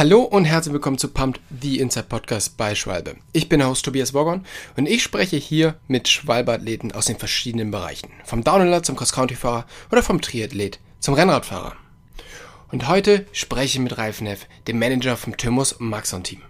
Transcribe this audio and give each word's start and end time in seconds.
Hallo 0.00 0.22
und 0.22 0.46
herzlich 0.46 0.72
willkommen 0.72 0.96
zu 0.96 1.08
Pumped, 1.08 1.42
the 1.60 1.78
Inside 1.78 2.06
Podcast 2.08 2.56
bei 2.56 2.74
Schwalbe. 2.74 3.16
Ich 3.34 3.50
bin 3.50 3.62
Host 3.62 3.84
Tobias 3.84 4.14
Wogon 4.14 4.46
und 4.78 4.86
ich 4.86 5.02
spreche 5.02 5.36
hier 5.36 5.78
mit 5.88 6.08
Schwalbe-Athleten 6.08 6.92
aus 6.92 7.04
den 7.04 7.18
verschiedenen 7.18 7.70
Bereichen. 7.70 8.08
Vom 8.24 8.42
Downhiller 8.42 8.82
zum 8.82 8.96
Cross-Country-Fahrer 8.96 9.66
oder 9.92 10.02
vom 10.02 10.22
Triathlet 10.22 10.80
zum 11.00 11.12
Rennradfahrer. 11.12 11.76
Und 12.72 12.88
heute 12.88 13.26
spreche 13.32 13.76
ich 13.76 13.78
mit 13.78 13.98
Ralf 13.98 14.22
Neff, 14.22 14.46
dem 14.68 14.78
Manager 14.78 15.18
vom 15.18 15.36
Thymus 15.36 15.76
Maxon 15.80 16.24
Team, 16.24 16.40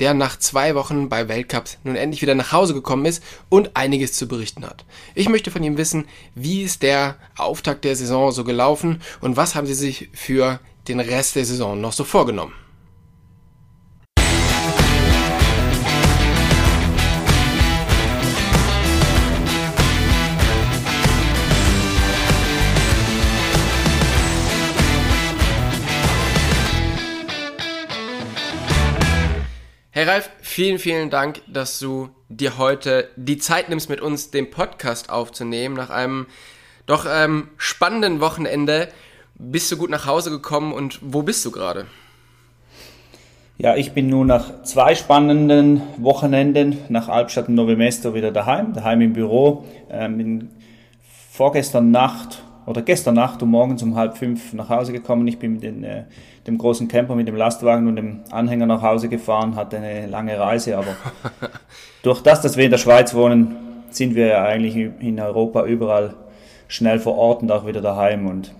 der 0.00 0.12
nach 0.12 0.38
zwei 0.38 0.74
Wochen 0.74 1.08
bei 1.08 1.28
Weltcups 1.28 1.78
nun 1.84 1.96
endlich 1.96 2.20
wieder 2.20 2.34
nach 2.34 2.52
Hause 2.52 2.74
gekommen 2.74 3.06
ist 3.06 3.22
und 3.48 3.74
einiges 3.74 4.12
zu 4.12 4.28
berichten 4.28 4.66
hat. 4.66 4.84
Ich 5.14 5.30
möchte 5.30 5.50
von 5.50 5.62
ihm 5.62 5.78
wissen, 5.78 6.04
wie 6.34 6.60
ist 6.60 6.82
der 6.82 7.16
Auftakt 7.38 7.86
der 7.86 7.96
Saison 7.96 8.32
so 8.32 8.44
gelaufen 8.44 9.00
und 9.22 9.38
was 9.38 9.54
haben 9.54 9.66
sie 9.66 9.72
sich 9.72 10.10
für 10.12 10.60
den 10.88 11.00
Rest 11.00 11.36
der 11.36 11.46
Saison 11.46 11.80
noch 11.80 11.94
so 11.94 12.04
vorgenommen. 12.04 12.52
Hey 29.98 30.06
Ralf, 30.06 30.30
vielen, 30.42 30.78
vielen 30.78 31.10
Dank, 31.10 31.42
dass 31.48 31.80
du 31.80 32.10
dir 32.28 32.56
heute 32.56 33.08
die 33.16 33.36
Zeit 33.36 33.68
nimmst, 33.68 33.90
mit 33.90 34.00
uns 34.00 34.30
den 34.30 34.48
Podcast 34.48 35.10
aufzunehmen. 35.10 35.74
Nach 35.74 35.90
einem 35.90 36.28
doch 36.86 37.04
ähm, 37.12 37.48
spannenden 37.56 38.20
Wochenende 38.20 38.90
bist 39.34 39.72
du 39.72 39.76
gut 39.76 39.90
nach 39.90 40.06
Hause 40.06 40.30
gekommen 40.30 40.72
und 40.72 41.00
wo 41.02 41.22
bist 41.22 41.44
du 41.44 41.50
gerade? 41.50 41.86
Ja, 43.56 43.74
ich 43.74 43.90
bin 43.90 44.08
nun 44.08 44.28
nach 44.28 44.62
zwei 44.62 44.94
spannenden 44.94 45.82
Wochenenden 45.96 46.78
nach 46.90 47.08
Albstadt 47.08 47.48
und 47.48 47.56
Novemesto 47.56 48.14
wieder 48.14 48.30
daheim, 48.30 48.74
daheim 48.74 49.00
im 49.00 49.14
Büro. 49.14 49.64
Ähm, 49.90 50.50
vorgestern 51.32 51.90
Nacht 51.90 52.44
oder 52.68 52.82
gestern 52.82 53.14
Nacht 53.14 53.42
um 53.42 53.50
morgens 53.50 53.82
um 53.82 53.94
halb 53.96 54.18
fünf 54.18 54.52
nach 54.52 54.68
Hause 54.68 54.92
gekommen. 54.92 55.26
Ich 55.26 55.38
bin 55.38 55.54
mit 55.54 55.62
den, 55.62 55.84
äh, 55.84 56.04
dem 56.46 56.58
großen 56.58 56.86
Camper, 56.86 57.14
mit 57.14 57.26
dem 57.26 57.34
Lastwagen 57.34 57.88
und 57.88 57.96
dem 57.96 58.20
Anhänger 58.30 58.66
nach 58.66 58.82
Hause 58.82 59.08
gefahren, 59.08 59.56
hatte 59.56 59.78
eine 59.78 60.06
lange 60.06 60.38
Reise, 60.38 60.76
aber 60.76 60.94
durch 62.02 62.20
das, 62.20 62.42
dass 62.42 62.58
wir 62.58 62.66
in 62.66 62.70
der 62.70 62.78
Schweiz 62.78 63.14
wohnen, 63.14 63.56
sind 63.88 64.14
wir 64.14 64.26
ja 64.26 64.44
eigentlich 64.44 64.76
in 64.76 65.18
Europa 65.18 65.64
überall 65.64 66.14
schnell 66.68 67.00
vor 67.00 67.16
Ort 67.16 67.40
und 67.40 67.50
auch 67.50 67.66
wieder 67.66 67.80
daheim 67.80 68.26
und 68.26 68.52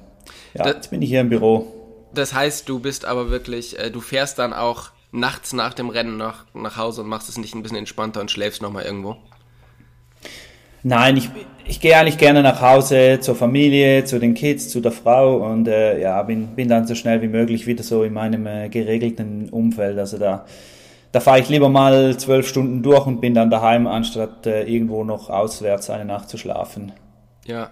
ja, 0.55 0.65
das, 0.65 0.75
jetzt 0.75 0.91
bin 0.91 1.03
ich 1.03 1.11
hier 1.11 1.21
im 1.21 1.29
Büro. 1.29 1.67
Das 2.15 2.33
heißt, 2.33 2.67
du 2.67 2.81
bist 2.81 3.05
aber 3.05 3.29
wirklich, 3.29 3.79
äh, 3.79 3.91
du 3.91 4.01
fährst 4.01 4.39
dann 4.39 4.55
auch 4.55 4.89
nachts 5.13 5.53
nach 5.53 5.75
dem 5.75 5.91
Rennen 5.91 6.17
nach, 6.17 6.47
nach 6.55 6.79
Hause 6.79 7.03
und 7.03 7.09
machst 7.09 7.29
es 7.29 7.37
nicht 7.37 7.55
ein 7.55 7.63
bisschen 7.63 7.77
entspannter 7.77 8.23
und 8.23 8.31
schläfst 8.31 8.63
nochmal 8.63 8.85
irgendwo? 8.85 9.17
Nein, 10.83 11.17
ich, 11.17 11.31
ich 11.65 11.81
gehe 11.81 11.97
eigentlich 11.97 12.19
gerne 12.19 12.43
nach 12.43 12.61
Hause 12.61 13.19
zur 13.21 13.35
Familie, 13.35 14.05
zu 14.05 14.19
den 14.19 14.35
Kids, 14.35 14.69
zu 14.69 14.81
der 14.81 14.93
Frau 14.93 15.37
und 15.51 15.69
äh, 15.69 16.01
ja, 16.01 16.23
bin, 16.23 16.55
bin 16.55 16.69
dann 16.69 16.87
so 16.87 16.95
schnell 16.95 17.21
wie 17.23 17.29
möglich 17.29 17.67
wieder 17.67 17.83
so 17.83 18.05
in 18.05 18.13
meinem 18.13 18.47
äh, 18.47 18.69
geregelten 18.69 19.49
Umfeld. 19.51 19.99
Also 19.99 20.19
da, 20.19 20.47
da 21.13 21.21
fahre 21.21 21.41
ich 21.41 21.49
lieber 21.49 21.69
mal 21.69 22.17
zwölf 22.17 22.49
Stunden 22.49 22.83
durch 22.83 23.07
und 23.07 23.21
bin 23.21 23.35
dann 23.35 23.51
daheim, 23.51 23.87
anstatt 23.87 24.47
äh, 24.47 24.65
irgendwo 24.65 25.05
noch 25.05 25.31
auswärts 25.31 25.91
eine 25.91 26.05
Nacht 26.05 26.29
zu 26.29 26.39
schlafen. 26.39 26.93
Ja, 27.45 27.71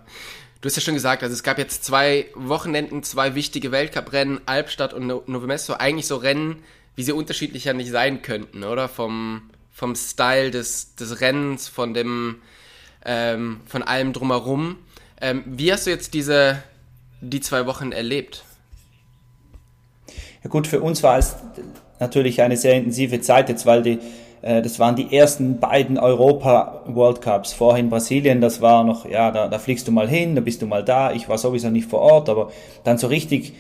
du 0.61 0.67
hast 0.67 0.77
ja 0.77 0.83
schon 0.83 0.95
gesagt, 0.95 1.23
also 1.23 1.33
es 1.33 1.43
gab 1.43 1.59
jetzt 1.59 1.85
zwei 1.85 2.27
Wochenenden, 2.35 3.03
zwei 3.03 3.35
wichtige 3.35 3.73
Weltcuprennen, 3.73 4.41
Albstadt 4.47 4.95
und 4.95 5.07
Novemesto, 5.07 5.75
eigentlich 5.75 6.07
so 6.07 6.17
Rennen, 6.17 6.57
wie 6.97 7.03
sie 7.03 7.13
unterschiedlicher 7.13 7.73
nicht 7.73 7.91
sein 7.91 8.23
könnten, 8.23 8.65
oder? 8.65 8.89
Vom, 8.89 9.51
vom 9.71 9.95
Style 9.95 10.51
des, 10.51 10.97
des 10.97 11.21
Rennens, 11.21 11.69
von 11.69 11.95
dem 11.95 12.37
ähm, 13.07 13.61
von 13.67 13.83
allem 13.83 14.13
drumherum. 14.13 14.77
Ähm, 15.21 15.45
wie 15.47 15.73
hast 15.73 15.87
du 15.87 15.91
jetzt 15.91 16.13
diese 16.13 16.63
die 17.21 17.41
zwei 17.41 17.65
Wochen 17.67 17.93
erlebt? 17.93 18.45
Ja 20.45 20.51
gut, 20.51 20.67
für 20.67 20.81
uns 20.81 21.03
war 21.03 21.19
es 21.19 21.37
natürlich 21.99 22.43
eine 22.43 22.57
sehr 22.57 22.75
intensive 22.75 23.21
Zeit 23.21 23.49
jetzt, 23.49 23.65
weil 23.65 23.83
die 23.83 23.99
äh, 24.43 24.63
das 24.63 24.79
waren 24.79 24.97
die 24.97 25.17
ersten 25.17 25.59
beiden 25.59 25.99
Europa 25.99 26.83
World 26.87 27.21
Cups. 27.21 27.53
Vorher 27.53 27.81
in 27.81 27.91
Brasilien, 27.91 28.41
das 28.41 28.61
war 28.61 28.85
noch, 28.85 29.09
ja, 29.09 29.31
da, 29.31 29.49
da 29.49 29.59
fliegst 29.59 29.89
du 29.89 29.93
mal 29.93 30.09
hin, 30.09 30.35
da 30.35 30.41
bist 30.41 30.63
du 30.63 30.67
mal 30.67 30.85
da. 30.85 31.13
Ich 31.13 31.29
war 31.29 31.39
sowieso 31.39 31.71
nicht 31.71 31.89
vor 31.89 32.01
Ort, 32.01 32.29
aber 32.29 32.53
dann 32.85 32.99
so 32.99 33.07
richtig 33.07 33.55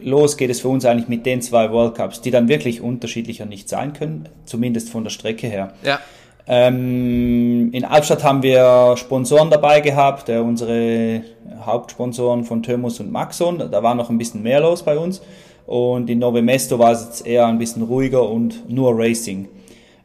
los 0.00 0.36
geht 0.36 0.50
es 0.50 0.60
für 0.60 0.68
uns 0.68 0.84
eigentlich 0.84 1.08
mit 1.08 1.26
den 1.26 1.42
zwei 1.42 1.70
World 1.70 1.94
Cups, 1.94 2.20
die 2.20 2.30
dann 2.30 2.48
wirklich 2.48 2.80
unterschiedlicher 2.80 3.46
nicht 3.46 3.68
sein 3.68 3.92
können, 3.92 4.28
zumindest 4.44 4.90
von 4.90 5.04
der 5.04 5.10
Strecke 5.10 5.46
her. 5.46 5.74
Ja. 5.84 6.00
Ähm, 6.46 7.70
in 7.72 7.84
Albstadt 7.84 8.24
haben 8.24 8.42
wir 8.42 8.94
Sponsoren 8.96 9.50
dabei 9.50 9.80
gehabt, 9.80 10.28
äh, 10.28 10.38
unsere 10.38 11.22
Hauptsponsoren 11.64 12.44
von 12.44 12.62
Thermos 12.62 13.00
und 13.00 13.12
Maxon. 13.12 13.70
Da 13.70 13.82
war 13.82 13.94
noch 13.94 14.10
ein 14.10 14.18
bisschen 14.18 14.42
mehr 14.42 14.60
los 14.60 14.82
bei 14.82 14.98
uns. 14.98 15.22
Und 15.66 16.10
in 16.10 16.18
Nove 16.18 16.42
Mesto 16.42 16.78
war 16.78 16.92
es 16.92 17.04
jetzt 17.04 17.26
eher 17.26 17.46
ein 17.46 17.58
bisschen 17.58 17.82
ruhiger 17.82 18.28
und 18.28 18.68
nur 18.68 18.92
Racing. 18.96 19.48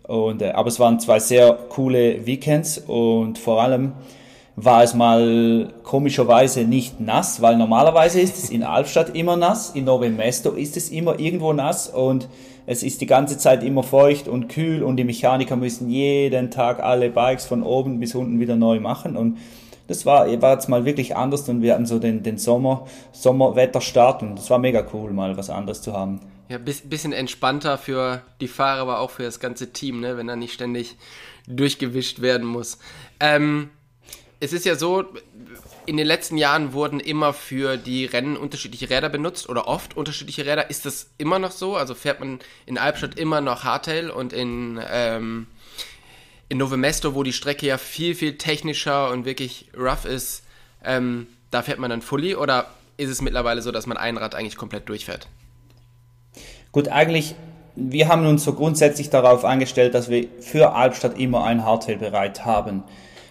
Und, 0.03 0.41
äh, 0.41 0.51
aber 0.51 0.67
es 0.67 0.79
waren 0.79 0.99
zwei 0.99 1.19
sehr 1.19 1.53
coole 1.69 2.25
Weekends 2.25 2.77
und 2.77 3.37
vor 3.37 3.61
allem 3.61 3.93
war 4.55 4.81
es 4.81 4.95
mal 4.95 5.71
komischerweise 5.83 6.61
nicht 6.61 6.99
nass, 6.99 7.41
weil 7.41 7.57
normalerweise 7.57 8.19
ist 8.19 8.37
es 8.37 8.49
in 8.49 8.63
Albstadt 8.63 9.15
immer 9.15 9.35
nass, 9.35 9.71
in 9.75 9.85
Nove 9.85 10.09
Mesto 10.09 10.51
ist 10.51 10.77
es 10.77 10.89
immer 10.89 11.19
irgendwo 11.19 11.53
nass 11.53 11.87
und 11.89 12.27
es 12.67 12.83
ist 12.83 13.01
die 13.01 13.07
ganze 13.07 13.37
Zeit 13.37 13.63
immer 13.63 13.81
feucht 13.81 14.27
und 14.27 14.49
kühl 14.49 14.83
und 14.83 14.97
die 14.97 15.05
Mechaniker 15.05 15.55
müssen 15.55 15.89
jeden 15.89 16.51
Tag 16.51 16.79
alle 16.79 17.09
Bikes 17.09 17.45
von 17.45 17.63
oben 17.63 17.99
bis 17.99 18.13
unten 18.13 18.39
wieder 18.39 18.55
neu 18.55 18.79
machen 18.79 19.17
und 19.17 19.39
das 19.87 20.05
war, 20.05 20.29
war 20.41 20.53
jetzt 20.53 20.67
mal 20.67 20.83
wirklich 20.83 21.15
anders 21.15 21.47
und 21.47 21.61
wir 21.61 21.73
hatten 21.73 21.85
so 21.85 21.97
den, 21.97 22.21
den 22.21 22.37
Sommer, 22.37 22.85
Sommerwetterstart 23.13 24.21
und 24.21 24.35
das 24.35 24.49
war 24.49 24.59
mega 24.59 24.85
cool, 24.93 25.11
mal 25.13 25.37
was 25.37 25.49
anderes 25.49 25.81
zu 25.81 25.93
haben. 25.93 26.19
Ja, 26.49 26.57
bisschen 26.57 27.13
entspannter 27.13 27.77
für 27.77 28.21
die 28.41 28.49
Fahrer, 28.49 28.81
aber 28.81 28.99
auch 28.99 29.11
für 29.11 29.23
das 29.23 29.39
ganze 29.39 29.71
Team, 29.71 30.01
ne, 30.01 30.17
wenn 30.17 30.27
er 30.27 30.35
nicht 30.35 30.53
ständig 30.53 30.97
durchgewischt 31.47 32.21
werden 32.21 32.45
muss. 32.45 32.79
Ähm, 33.21 33.69
es 34.39 34.51
ist 34.53 34.65
ja 34.65 34.75
so, 34.75 35.05
in 35.87 35.95
den 35.95 36.05
letzten 36.05 36.37
Jahren 36.37 36.73
wurden 36.73 36.99
immer 36.99 37.31
für 37.31 37.77
die 37.77 38.05
Rennen 38.05 38.35
unterschiedliche 38.35 38.89
Räder 38.89 39.07
benutzt 39.07 39.47
oder 39.47 39.67
oft 39.69 39.95
unterschiedliche 39.95 40.45
Räder. 40.45 40.69
Ist 40.69 40.85
das 40.85 41.09
immer 41.17 41.39
noch 41.39 41.51
so? 41.51 41.77
Also 41.77 41.95
fährt 41.95 42.19
man 42.19 42.39
in 42.65 42.77
Albstadt 42.77 43.17
immer 43.17 43.39
noch 43.39 43.63
Hardtail 43.63 44.09
und 44.09 44.33
in, 44.33 44.81
ähm, 44.91 45.47
in 46.49 46.57
Novemesto, 46.57 47.15
wo 47.15 47.23
die 47.23 47.31
Strecke 47.31 47.65
ja 47.65 47.77
viel, 47.77 48.15
viel 48.15 48.37
technischer 48.37 49.09
und 49.11 49.23
wirklich 49.23 49.69
rough 49.77 50.03
ist, 50.03 50.43
ähm, 50.83 51.27
da 51.51 51.61
fährt 51.61 51.79
man 51.79 51.89
dann 51.89 52.01
Fully 52.01 52.35
oder 52.35 52.67
ist 52.97 53.09
es 53.09 53.21
mittlerweile 53.21 53.61
so, 53.61 53.71
dass 53.71 53.87
man 53.87 53.95
ein 53.95 54.17
Rad 54.17 54.35
eigentlich 54.35 54.57
komplett 54.57 54.89
durchfährt? 54.89 55.29
Gut, 56.73 56.89
eigentlich, 56.89 57.33
wir 57.75 58.09
haben 58.09 58.25
uns 58.27 58.43
so 58.43 58.51
grundsätzlich 58.51 59.09
darauf 59.09 59.45
eingestellt, 59.45 59.93
dass 59.93 60.09
wir 60.09 60.27
für 60.41 60.73
Albstadt 60.73 61.17
immer 61.17 61.45
ein 61.45 61.63
Hardtail 61.63 61.97
bereit 61.97 62.43
haben. 62.43 62.83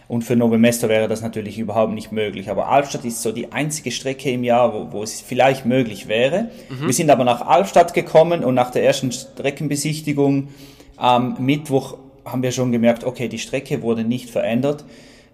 Und 0.09 0.22
für 0.22 0.37
Nove 0.37 0.56
Mesto 0.56 0.89
wäre 0.89 1.09
das 1.09 1.21
natürlich 1.21 1.59
überhaupt 1.59 1.93
nicht 1.93 2.12
möglich. 2.12 2.49
Aber 2.49 2.69
Albstadt 2.69 3.05
ist 3.05 3.22
so 3.22 3.33
die 3.33 3.53
einzige 3.53 3.91
Strecke 3.91 4.31
im 4.31 4.44
Jahr, 4.44 4.72
wo, 4.72 4.93
wo 4.93 5.03
es 5.03 5.21
vielleicht 5.21 5.67
möglich 5.67 6.06
wäre. 6.06 6.50
Mhm. 6.69 6.87
Wir 6.87 6.93
sind 6.93 7.11
aber 7.11 7.25
nach 7.25 7.41
Albstadt 7.41 7.93
gekommen 7.93 8.45
und 8.45 8.55
nach 8.55 8.71
der 8.71 8.84
ersten 8.84 9.11
Streckenbesichtigung 9.11 10.49
am 10.97 11.37
Mittwoch 11.45 11.97
haben 12.25 12.43
wir 12.43 12.53
schon 12.53 12.72
gemerkt, 12.72 13.05
okay, 13.05 13.28
die 13.28 13.39
Strecke 13.39 13.83
wurde 13.83 14.05
nicht 14.05 14.31
verändert. 14.31 14.84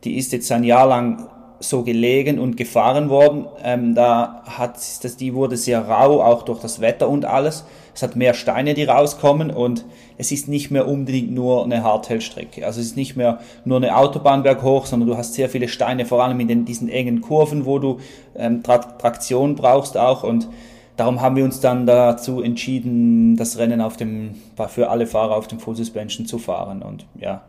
Die 0.05 0.17
ist 0.17 0.33
jetzt 0.33 0.51
ein 0.53 0.65
Jahr 0.65 0.87
lang 0.87 1.29
so 1.63 1.83
gelegen 1.83 2.39
und 2.39 2.57
gefahren 2.57 3.09
worden. 3.09 3.47
Ähm, 3.63 3.95
da 3.95 4.43
hat 4.47 4.77
das, 4.77 5.17
die 5.17 5.35
wurde 5.35 5.57
sehr 5.57 5.89
rau, 5.89 6.23
auch 6.23 6.43
durch 6.43 6.61
das 6.61 6.81
Wetter 6.81 7.09
und 7.09 7.25
alles. 7.25 7.65
Es 7.95 8.03
hat 8.03 8.17
mehr 8.17 8.35
Steine, 8.35 8.75
die 8.75 8.85
rauskommen 8.85 9.51
und 9.51 9.85
es 10.17 10.33
ist 10.33 10.49
nicht 10.49 10.71
mehr 10.71 10.89
unbedingt 10.89 11.33
nur 11.33 11.65
eine 11.65 11.83
Hardtail-Strecke. 11.83 12.65
Also 12.67 12.81
es 12.81 12.87
ist 12.87 12.97
nicht 12.97 13.17
mehr 13.17 13.41
nur 13.65 13.77
eine 13.77 13.97
Autobahn 13.97 14.43
berghoch, 14.43 14.87
sondern 14.87 15.09
du 15.09 15.17
hast 15.17 15.35
sehr 15.35 15.49
viele 15.49 15.69
Steine, 15.69 16.07
vor 16.07 16.23
allem 16.23 16.41
in 16.41 16.49
den, 16.49 16.65
diesen 16.65 16.89
engen 16.89 17.21
Kurven, 17.21 17.67
wo 17.67 17.79
du 17.79 18.01
ähm, 18.35 18.63
Tra 18.63 18.79
Traktion 18.79 19.55
brauchst 19.57 19.97
auch 19.97 20.23
und 20.23 20.49
darum 20.97 21.21
haben 21.21 21.37
wir 21.37 21.45
uns 21.45 21.61
dann 21.61 21.87
dazu 21.87 22.43
entschieden, 22.43 23.37
das 23.37 23.59
Rennen 23.59 23.81
auf 23.81 23.97
dem, 23.97 24.37
für 24.69 24.91
alle 24.91 25.07
Fahrer 25.07 25.37
auf 25.37 25.49
dem 25.49 25.59
Full 25.59 25.77
Suspension 25.77 26.27
zu 26.27 26.39
fahren 26.39 26.83
und 26.83 27.07
ja, 27.21 27.43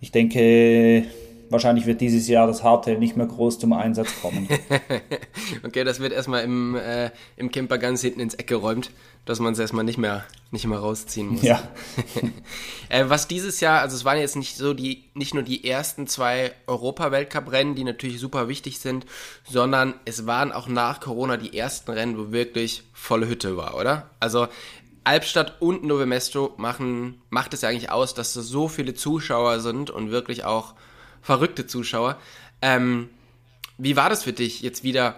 ich 0.00 0.12
denke, 0.12 1.04
wahrscheinlich 1.50 1.86
wird 1.86 2.00
dieses 2.00 2.28
Jahr 2.28 2.46
das 2.46 2.62
Hardtail 2.62 2.98
nicht 2.98 3.16
mehr 3.16 3.26
groß 3.26 3.58
zum 3.58 3.72
Einsatz 3.72 4.08
kommen. 4.20 4.48
okay, 5.64 5.84
das 5.84 6.00
wird 6.00 6.12
erstmal 6.12 6.44
im, 6.44 6.76
äh, 6.76 7.10
im 7.36 7.50
Camper 7.50 7.78
ganz 7.78 8.00
hinten 8.00 8.20
ins 8.20 8.34
Eck 8.34 8.46
geräumt, 8.46 8.90
dass 9.24 9.40
man 9.40 9.52
es 9.52 9.58
erstmal 9.58 9.84
nicht 9.84 9.98
mehr, 9.98 10.24
nicht 10.50 10.66
mehr 10.66 10.78
rausziehen 10.78 11.28
muss. 11.28 11.42
Ja. 11.42 11.62
äh, 12.88 13.04
was 13.08 13.28
dieses 13.28 13.60
Jahr, 13.60 13.80
also 13.80 13.96
es 13.96 14.04
waren 14.04 14.18
jetzt 14.18 14.36
nicht 14.36 14.56
so 14.56 14.74
die, 14.74 15.04
nicht 15.14 15.34
nur 15.34 15.42
die 15.42 15.68
ersten 15.68 16.06
zwei 16.06 16.52
Europa-Weltcup-Rennen, 16.66 17.74
die 17.74 17.84
natürlich 17.84 18.20
super 18.20 18.48
wichtig 18.48 18.78
sind, 18.78 19.06
sondern 19.48 19.94
es 20.04 20.26
waren 20.26 20.52
auch 20.52 20.68
nach 20.68 21.00
Corona 21.00 21.36
die 21.36 21.56
ersten 21.56 21.90
Rennen, 21.90 22.18
wo 22.18 22.32
wirklich 22.32 22.84
volle 22.92 23.28
Hütte 23.28 23.56
war, 23.56 23.76
oder? 23.76 24.10
Also 24.20 24.48
Albstadt 25.08 25.62
und 25.62 25.84
Novemesto 25.84 26.52
machen, 26.58 27.22
macht 27.30 27.54
es 27.54 27.62
ja 27.62 27.70
eigentlich 27.70 27.90
aus, 27.90 28.12
dass 28.12 28.34
da 28.34 28.42
so 28.42 28.68
viele 28.68 28.92
Zuschauer 28.92 29.60
sind 29.60 29.88
und 29.88 30.10
wirklich 30.10 30.44
auch 30.44 30.74
verrückte 31.22 31.66
Zuschauer. 31.66 32.18
Ähm, 32.62 33.10
wie 33.76 33.96
war 33.96 34.10
das 34.10 34.24
für 34.24 34.32
dich, 34.32 34.62
jetzt 34.62 34.82
wieder 34.82 35.16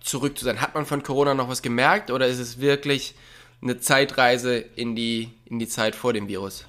zurück 0.00 0.38
zu 0.38 0.44
sein? 0.44 0.60
Hat 0.60 0.74
man 0.74 0.86
von 0.86 1.02
Corona 1.02 1.34
noch 1.34 1.48
was 1.48 1.62
gemerkt 1.62 2.10
oder 2.10 2.26
ist 2.26 2.38
es 2.38 2.60
wirklich 2.60 3.14
eine 3.62 3.78
Zeitreise 3.78 4.58
in 4.58 4.94
die, 4.94 5.30
in 5.46 5.58
die 5.58 5.68
Zeit 5.68 5.94
vor 5.94 6.12
dem 6.12 6.28
Virus? 6.28 6.66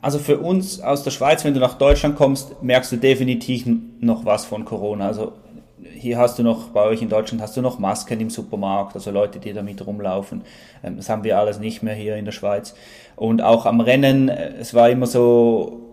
Also 0.00 0.18
für 0.18 0.38
uns 0.38 0.80
aus 0.80 1.02
der 1.02 1.10
Schweiz, 1.10 1.44
wenn 1.44 1.54
du 1.54 1.60
nach 1.60 1.74
Deutschland 1.78 2.16
kommst, 2.16 2.62
merkst 2.62 2.92
du 2.92 2.96
definitiv 2.96 3.66
noch 4.00 4.24
was 4.24 4.44
von 4.44 4.64
Corona. 4.64 5.06
Also 5.06 5.32
hier 5.94 6.18
hast 6.18 6.38
du 6.38 6.42
noch, 6.42 6.68
bei 6.68 6.82
euch 6.84 7.02
in 7.02 7.08
Deutschland 7.08 7.42
hast 7.42 7.56
du 7.56 7.62
noch 7.62 7.78
Masken 7.78 8.20
im 8.20 8.30
Supermarkt, 8.30 8.94
also 8.94 9.10
Leute, 9.10 9.38
die 9.38 9.52
damit 9.52 9.84
rumlaufen. 9.84 10.42
Ähm, 10.82 10.96
das 10.96 11.08
haben 11.08 11.24
wir 11.24 11.38
alles 11.38 11.58
nicht 11.58 11.82
mehr 11.82 11.94
hier 11.94 12.16
in 12.16 12.24
der 12.24 12.32
Schweiz. 12.32 12.74
Und 13.16 13.42
auch 13.42 13.66
am 13.66 13.80
Rennen, 13.80 14.28
äh, 14.28 14.54
es 14.58 14.74
war 14.74 14.90
immer 14.90 15.06
so 15.06 15.85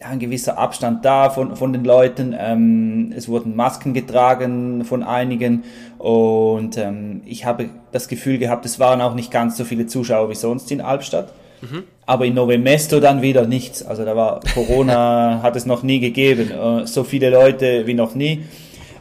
ein 0.00 0.18
gewisser 0.18 0.58
Abstand 0.58 1.04
da 1.04 1.30
von, 1.30 1.56
von 1.56 1.72
den 1.72 1.84
Leuten. 1.84 2.34
Ähm, 2.38 3.12
es 3.16 3.28
wurden 3.28 3.56
Masken 3.56 3.94
getragen 3.94 4.84
von 4.84 5.02
einigen 5.02 5.64
und 5.98 6.76
ähm, 6.76 7.22
ich 7.24 7.44
habe 7.44 7.70
das 7.92 8.08
Gefühl 8.08 8.38
gehabt, 8.38 8.66
es 8.66 8.78
waren 8.78 9.00
auch 9.00 9.14
nicht 9.14 9.30
ganz 9.30 9.56
so 9.56 9.64
viele 9.64 9.86
Zuschauer 9.86 10.28
wie 10.28 10.34
sonst 10.34 10.70
in 10.70 10.80
Albstadt. 10.80 11.32
Mhm. 11.62 11.84
Aber 12.04 12.26
in 12.26 12.34
Novemesto 12.34 13.00
dann 13.00 13.22
wieder 13.22 13.46
nichts. 13.46 13.82
Also 13.82 14.04
da 14.04 14.14
war 14.14 14.40
Corona, 14.54 15.40
hat 15.42 15.56
es 15.56 15.66
noch 15.66 15.82
nie 15.82 16.00
gegeben. 16.00 16.50
Äh, 16.50 16.86
so 16.86 17.02
viele 17.02 17.30
Leute 17.30 17.86
wie 17.86 17.94
noch 17.94 18.14
nie. 18.14 18.44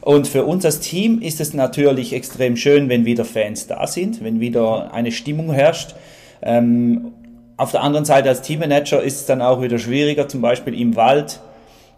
Und 0.01 0.27
für 0.27 0.45
uns 0.45 0.63
als 0.65 0.79
Team 0.79 1.19
ist 1.21 1.41
es 1.41 1.53
natürlich 1.53 2.13
extrem 2.13 2.55
schön, 2.57 2.89
wenn 2.89 3.05
wieder 3.05 3.25
Fans 3.25 3.67
da 3.67 3.87
sind, 3.87 4.23
wenn 4.23 4.39
wieder 4.39 4.93
eine 4.93 5.11
Stimmung 5.11 5.51
herrscht. 5.51 5.95
Ähm, 6.41 7.11
auf 7.57 7.71
der 7.71 7.83
anderen 7.83 8.05
Seite 8.05 8.29
als 8.29 8.41
Teammanager 8.41 9.01
ist 9.01 9.21
es 9.21 9.25
dann 9.25 9.41
auch 9.41 9.61
wieder 9.61 9.79
schwieriger, 9.79 10.27
zum 10.27 10.41
Beispiel 10.41 10.79
im 10.79 10.95
Wald 10.95 11.39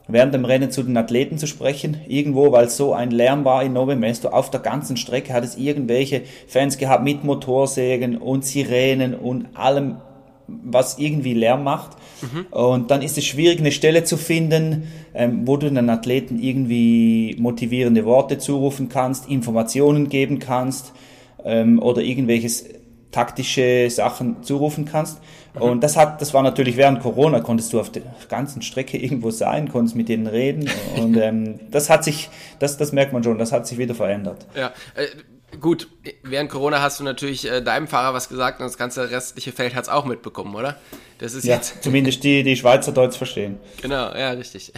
während 0.07 0.33
dem 0.33 0.45
Rennen 0.45 0.71
zu 0.71 0.83
den 0.83 0.95
Athleten 0.97 1.37
zu 1.37 1.47
sprechen, 1.47 1.97
irgendwo, 2.07 2.51
weil 2.51 2.65
es 2.65 2.77
so 2.77 2.93
ein 2.93 3.11
Lärm 3.11 3.45
war 3.45 3.63
in 3.63 3.73
Nove 3.73 3.95
Mesto. 3.95 4.29
Auf 4.29 4.49
der 4.49 4.61
ganzen 4.61 4.97
Strecke 4.97 5.33
hat 5.33 5.43
es 5.43 5.57
irgendwelche 5.57 6.21
Fans 6.47 6.77
gehabt 6.77 7.03
mit 7.03 7.23
Motorsägen 7.23 8.17
und 8.17 8.45
Sirenen 8.45 9.13
und 9.13 9.47
allem, 9.53 9.97
was 10.47 10.97
irgendwie 10.97 11.33
Lärm 11.33 11.63
macht. 11.63 11.97
Mhm. 12.21 12.45
Und 12.51 12.91
dann 12.91 13.01
ist 13.01 13.17
es 13.17 13.25
schwierig, 13.25 13.59
eine 13.59 13.71
Stelle 13.71 14.05
zu 14.05 14.15
finden, 14.15 14.87
ähm, 15.13 15.41
wo 15.45 15.57
du 15.57 15.69
den 15.69 15.89
Athleten 15.89 16.39
irgendwie 16.39 17.35
motivierende 17.37 18.05
Worte 18.05 18.37
zurufen 18.37 18.87
kannst, 18.87 19.29
Informationen 19.29 20.07
geben 20.07 20.39
kannst 20.39 20.93
ähm, 21.43 21.81
oder 21.81 22.01
irgendwelches 22.01 22.63
taktische 23.11 23.89
Sachen 23.89 24.43
zurufen 24.43 24.85
kannst. 24.85 25.19
Mhm. 25.55 25.61
Und 25.61 25.83
das 25.83 25.97
hat, 25.97 26.21
das 26.21 26.33
war 26.33 26.43
natürlich 26.43 26.77
während 26.77 27.01
Corona, 27.01 27.39
konntest 27.39 27.73
du 27.73 27.79
auf 27.79 27.91
der 27.91 28.03
ganzen 28.29 28.61
Strecke 28.61 28.97
irgendwo 29.01 29.31
sein, 29.31 29.69
konntest 29.69 29.95
mit 29.95 30.09
denen 30.09 30.27
reden. 30.27 30.69
Und 30.97 31.17
ähm, 31.21 31.59
das 31.71 31.89
hat 31.89 32.03
sich, 32.03 32.29
das, 32.59 32.77
das 32.77 32.91
merkt 32.91 33.13
man 33.13 33.23
schon, 33.23 33.37
das 33.37 33.51
hat 33.51 33.67
sich 33.67 33.77
wieder 33.77 33.95
verändert. 33.95 34.45
Ja, 34.55 34.73
äh, 34.95 35.07
gut, 35.59 35.87
während 36.23 36.49
Corona 36.49 36.81
hast 36.81 36.99
du 36.99 37.03
natürlich 37.03 37.49
äh, 37.49 37.61
deinem 37.61 37.87
Fahrer 37.87 38.13
was 38.13 38.29
gesagt 38.29 38.59
und 38.59 38.65
das 38.65 38.77
ganze 38.77 39.09
restliche 39.09 39.51
Feld 39.51 39.75
hat 39.75 39.83
es 39.83 39.89
auch 39.89 40.05
mitbekommen, 40.05 40.55
oder? 40.55 40.77
Das 41.19 41.33
ist 41.33 41.45
ja, 41.45 41.55
jetzt. 41.55 41.75
Zumindest 41.83 42.23
die, 42.23 42.43
die 42.43 42.55
Schweizer 42.55 42.91
Deutsch 42.91 43.17
verstehen. 43.17 43.57
Genau, 43.81 44.13
ja, 44.13 44.31
richtig. 44.31 44.73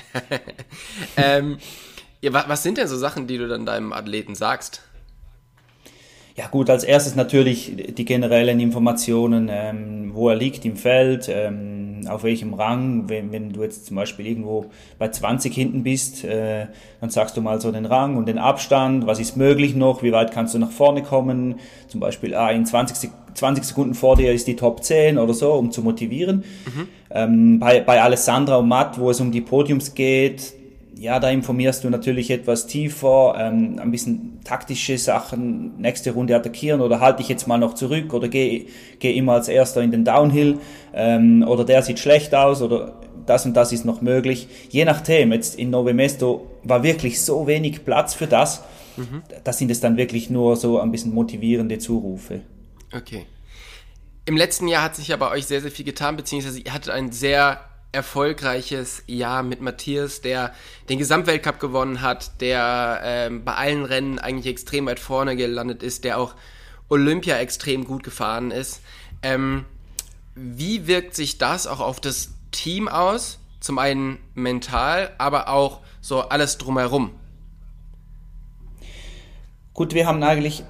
ähm, 1.17 1.57
ja, 2.21 2.33
was 2.33 2.63
sind 2.63 2.77
denn 2.77 2.87
so 2.87 2.97
Sachen, 2.97 3.27
die 3.27 3.37
du 3.37 3.47
dann 3.47 3.65
deinem 3.65 3.93
Athleten 3.93 4.35
sagst? 4.35 4.81
Ja 6.35 6.47
gut, 6.47 6.69
als 6.69 6.83
erstes 6.83 7.15
natürlich 7.15 7.93
die 7.97 8.05
generellen 8.05 8.59
Informationen, 8.59 9.49
ähm, 9.51 10.11
wo 10.13 10.29
er 10.29 10.35
liegt 10.35 10.63
im 10.63 10.77
Feld, 10.77 11.29
ähm, 11.29 12.01
auf 12.07 12.23
welchem 12.23 12.53
Rang. 12.53 13.09
Wenn, 13.09 13.31
wenn 13.31 13.51
du 13.51 13.63
jetzt 13.63 13.87
zum 13.87 13.95
Beispiel 13.95 14.27
irgendwo 14.27 14.67
bei 14.97 15.09
20 15.09 15.53
hinten 15.53 15.83
bist, 15.83 16.23
äh, 16.23 16.67
dann 17.01 17.09
sagst 17.09 17.35
du 17.35 17.41
mal 17.41 17.59
so 17.59 17.71
den 17.71 17.85
Rang 17.85 18.15
und 18.15 18.27
den 18.27 18.37
Abstand, 18.37 19.05
was 19.05 19.19
ist 19.19 19.37
möglich 19.37 19.75
noch, 19.75 20.01
wie 20.03 20.11
weit 20.11 20.31
kannst 20.31 20.53
du 20.53 20.59
nach 20.59 20.71
vorne 20.71 21.03
kommen. 21.03 21.55
Zum 21.87 21.99
Beispiel 21.99 22.33
ah, 22.35 22.51
in 22.51 22.65
20, 22.65 23.09
20 23.33 23.63
Sekunden 23.63 23.93
vor 23.93 24.15
dir 24.15 24.31
ist 24.31 24.47
die 24.47 24.55
Top 24.55 24.83
10 24.83 25.17
oder 25.17 25.33
so, 25.33 25.53
um 25.53 25.71
zu 25.71 25.81
motivieren. 25.81 26.45
Mhm. 26.65 26.87
Ähm, 27.09 27.59
bei, 27.59 27.81
bei 27.81 28.01
Alessandra 28.01 28.57
und 28.57 28.67
Matt, 28.67 28.99
wo 28.99 29.09
es 29.09 29.19
um 29.19 29.31
die 29.31 29.41
Podiums 29.41 29.93
geht, 29.93 30.53
ja, 30.99 31.17
da 31.19 31.29
informierst 31.29 31.85
du 31.85 31.89
natürlich 31.89 32.29
etwas 32.29 32.67
tiefer, 32.67 33.35
ähm, 33.37 33.79
ein 33.79 33.89
bisschen 33.89 34.39
taktische 34.43 34.97
Sachen, 34.97 35.79
nächste 35.79 36.11
Runde 36.11 36.35
attackieren 36.35 36.81
oder 36.81 36.99
halte 36.99 37.21
ich 37.21 37.29
jetzt 37.29 37.47
mal 37.47 37.57
noch 37.57 37.73
zurück 37.73 38.13
oder 38.13 38.27
gehe 38.27 38.65
geh 38.99 39.15
immer 39.15 39.33
als 39.33 39.47
erster 39.47 39.81
in 39.81 39.91
den 39.91 40.03
Downhill 40.03 40.57
ähm, 40.93 41.45
oder 41.47 41.63
der 41.63 41.83
sieht 41.83 41.99
schlecht 41.99 42.35
aus 42.35 42.61
oder 42.61 42.99
das 43.25 43.45
und 43.45 43.53
das 43.53 43.71
ist 43.71 43.85
noch 43.85 44.01
möglich. 44.01 44.49
Je 44.69 44.83
nachdem, 44.83 45.31
jetzt 45.31 45.57
in 45.57 45.69
Nove 45.69 45.93
Mesto 45.93 46.47
war 46.63 46.83
wirklich 46.83 47.21
so 47.21 47.47
wenig 47.47 47.85
Platz 47.85 48.13
für 48.13 48.27
das, 48.27 48.63
mhm. 48.97 49.23
da 49.45 49.53
sind 49.53 49.71
es 49.71 49.79
dann 49.79 49.95
wirklich 49.95 50.29
nur 50.29 50.57
so 50.57 50.81
ein 50.81 50.91
bisschen 50.91 51.13
motivierende 51.13 51.77
Zurufe. 51.77 52.41
Okay. 52.93 53.25
Im 54.25 54.35
letzten 54.35 54.67
Jahr 54.67 54.83
hat 54.83 54.97
sich 54.97 55.07
ja 55.07 55.15
bei 55.15 55.31
euch 55.31 55.45
sehr, 55.45 55.61
sehr 55.61 55.71
viel 55.71 55.85
getan, 55.85 56.17
beziehungsweise 56.17 56.59
ihr 56.59 56.73
hattet 56.73 56.89
ein 56.89 57.13
sehr 57.13 57.68
erfolgreiches 57.91 59.03
Jahr 59.07 59.41
mit 59.43 59.61
Matthias, 59.61 60.21
der 60.21 60.53
den 60.89 60.99
Gesamtweltcup 60.99 61.59
gewonnen 61.59 62.01
hat, 62.01 62.39
der 62.41 63.01
ähm, 63.03 63.43
bei 63.43 63.55
allen 63.55 63.85
Rennen 63.85 64.19
eigentlich 64.19 64.47
extrem 64.47 64.85
weit 64.85 64.99
vorne 64.99 65.35
gelandet 65.35 65.81
ist, 65.81 66.03
der 66.03 66.19
auch 66.19 66.35
Olympia 66.87 67.37
extrem 67.37 67.85
gut 67.85 68.03
gefahren 68.03 68.51
ist. 68.51 68.81
Ähm, 69.23 69.65
wie 70.35 70.87
wirkt 70.87 71.15
sich 71.15 71.37
das 71.37 71.67
auch 71.67 71.79
auf 71.79 71.99
das 71.99 72.31
Team 72.51 72.87
aus? 72.87 73.39
Zum 73.59 73.77
einen 73.77 74.19
mental, 74.35 75.11
aber 75.17 75.49
auch 75.49 75.81
so 76.01 76.21
alles 76.21 76.57
drumherum. 76.57 77.11
Gut, 79.73 79.93
wir 79.93 80.07
haben 80.07 80.21
eigentlich 80.23 80.63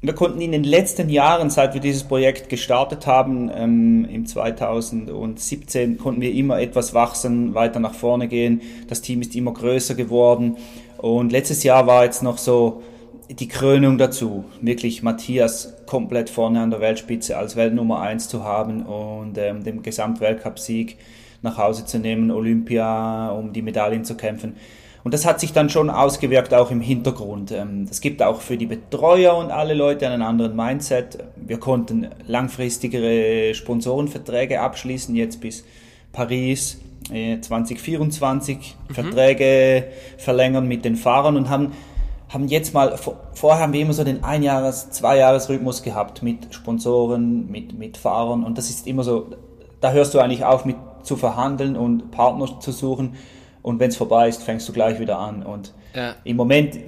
wir 0.00 0.14
konnten 0.14 0.40
in 0.40 0.52
den 0.52 0.62
letzten 0.62 1.08
Jahren, 1.08 1.50
seit 1.50 1.74
wir 1.74 1.80
dieses 1.80 2.04
Projekt 2.04 2.48
gestartet 2.48 3.06
haben, 3.06 3.50
ähm, 3.52 4.04
im 4.08 4.26
2017, 4.26 5.98
konnten 5.98 6.20
wir 6.20 6.32
immer 6.32 6.60
etwas 6.60 6.94
wachsen, 6.94 7.54
weiter 7.54 7.80
nach 7.80 7.94
vorne 7.94 8.28
gehen. 8.28 8.62
Das 8.86 9.02
Team 9.02 9.20
ist 9.22 9.34
immer 9.34 9.52
größer 9.52 9.96
geworden. 9.96 10.56
Und 10.98 11.32
letztes 11.32 11.64
Jahr 11.64 11.88
war 11.88 12.04
jetzt 12.04 12.22
noch 12.22 12.38
so 12.38 12.82
die 13.28 13.48
Krönung 13.48 13.98
dazu, 13.98 14.44
wirklich 14.60 15.02
Matthias 15.02 15.74
komplett 15.86 16.30
vorne 16.30 16.60
an 16.60 16.70
der 16.70 16.80
Weltspitze 16.80 17.36
als 17.36 17.56
Weltnummer 17.56 18.00
eins 18.00 18.28
zu 18.28 18.44
haben 18.44 18.82
und 18.82 19.36
ähm, 19.36 19.64
den 19.64 19.82
Gesamtweltcup-Sieg 19.82 20.96
nach 21.42 21.58
Hause 21.58 21.84
zu 21.84 21.98
nehmen, 21.98 22.30
Olympia, 22.30 23.30
um 23.30 23.52
die 23.52 23.62
Medaillen 23.62 24.04
zu 24.04 24.16
kämpfen. 24.16 24.54
Und 25.08 25.14
das 25.14 25.24
hat 25.24 25.40
sich 25.40 25.54
dann 25.54 25.70
schon 25.70 25.88
ausgewirkt 25.88 26.52
auch 26.52 26.70
im 26.70 26.82
Hintergrund. 26.82 27.50
Ähm, 27.50 27.86
das 27.88 28.02
gibt 28.02 28.22
auch 28.22 28.42
für 28.42 28.58
die 28.58 28.66
Betreuer 28.66 29.38
und 29.38 29.50
alle 29.50 29.72
Leute 29.72 30.06
einen 30.06 30.20
anderen 30.20 30.54
Mindset. 30.54 31.24
Wir 31.34 31.58
konnten 31.58 32.08
langfristigere 32.26 33.54
Sponsorenverträge 33.54 34.60
abschließen, 34.60 35.16
jetzt 35.16 35.40
bis 35.40 35.64
Paris 36.12 36.78
2024 37.08 38.56
äh, 38.56 38.60
mhm. 38.60 38.94
Verträge 38.94 39.86
verlängern 40.18 40.68
mit 40.68 40.84
den 40.84 40.94
Fahrern 40.94 41.38
und 41.38 41.48
haben 41.48 41.72
haben 42.28 42.46
jetzt 42.48 42.74
mal, 42.74 42.98
vorher 43.32 43.62
haben 43.62 43.72
wir 43.72 43.80
immer 43.80 43.94
so 43.94 44.04
den 44.04 44.22
Einjahres-, 44.22 44.90
Zweijahres-Rhythmus 44.90 45.82
gehabt 45.82 46.22
mit 46.22 46.48
Sponsoren, 46.50 47.50
mit, 47.50 47.78
mit 47.78 47.96
Fahrern 47.96 48.44
und 48.44 48.58
das 48.58 48.68
ist 48.68 48.86
immer 48.86 49.04
so, 49.04 49.30
da 49.80 49.92
hörst 49.92 50.12
du 50.12 50.18
eigentlich 50.18 50.44
auf 50.44 50.66
mit 50.66 50.76
zu 51.02 51.16
verhandeln 51.16 51.78
und 51.78 52.10
Partner 52.10 52.60
zu 52.60 52.72
suchen 52.72 53.14
und 53.62 53.80
wenn 53.80 53.88
es 53.88 53.96
vorbei 53.96 54.28
ist, 54.28 54.42
fängst 54.42 54.68
du 54.68 54.72
gleich 54.72 55.00
wieder 55.00 55.18
an. 55.18 55.42
Und 55.42 55.74
ja. 55.94 56.14
im 56.24 56.36
Moment 56.36 56.78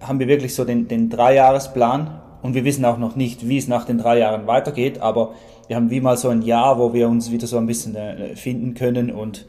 haben 0.00 0.18
wir 0.18 0.28
wirklich 0.28 0.54
so 0.54 0.64
den, 0.64 0.88
den 0.88 1.10
Dreijahresplan 1.10 2.20
und 2.42 2.54
wir 2.54 2.64
wissen 2.64 2.84
auch 2.84 2.98
noch 2.98 3.16
nicht, 3.16 3.48
wie 3.48 3.58
es 3.58 3.68
nach 3.68 3.84
den 3.84 3.98
drei 3.98 4.18
Jahren 4.18 4.46
weitergeht, 4.46 5.00
aber 5.00 5.34
wir 5.68 5.76
haben 5.76 5.90
wie 5.90 6.00
mal 6.00 6.16
so 6.16 6.28
ein 6.28 6.42
Jahr, 6.42 6.78
wo 6.78 6.92
wir 6.92 7.08
uns 7.08 7.30
wieder 7.30 7.46
so 7.46 7.58
ein 7.58 7.66
bisschen 7.66 7.94
äh, 7.94 8.34
finden 8.34 8.74
können 8.74 9.10
und 9.10 9.46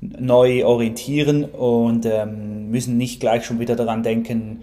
neu 0.00 0.64
orientieren 0.64 1.44
und 1.44 2.06
ähm, 2.06 2.70
müssen 2.70 2.96
nicht 2.96 3.20
gleich 3.20 3.44
schon 3.44 3.58
wieder 3.58 3.76
daran 3.76 4.02
denken, 4.02 4.62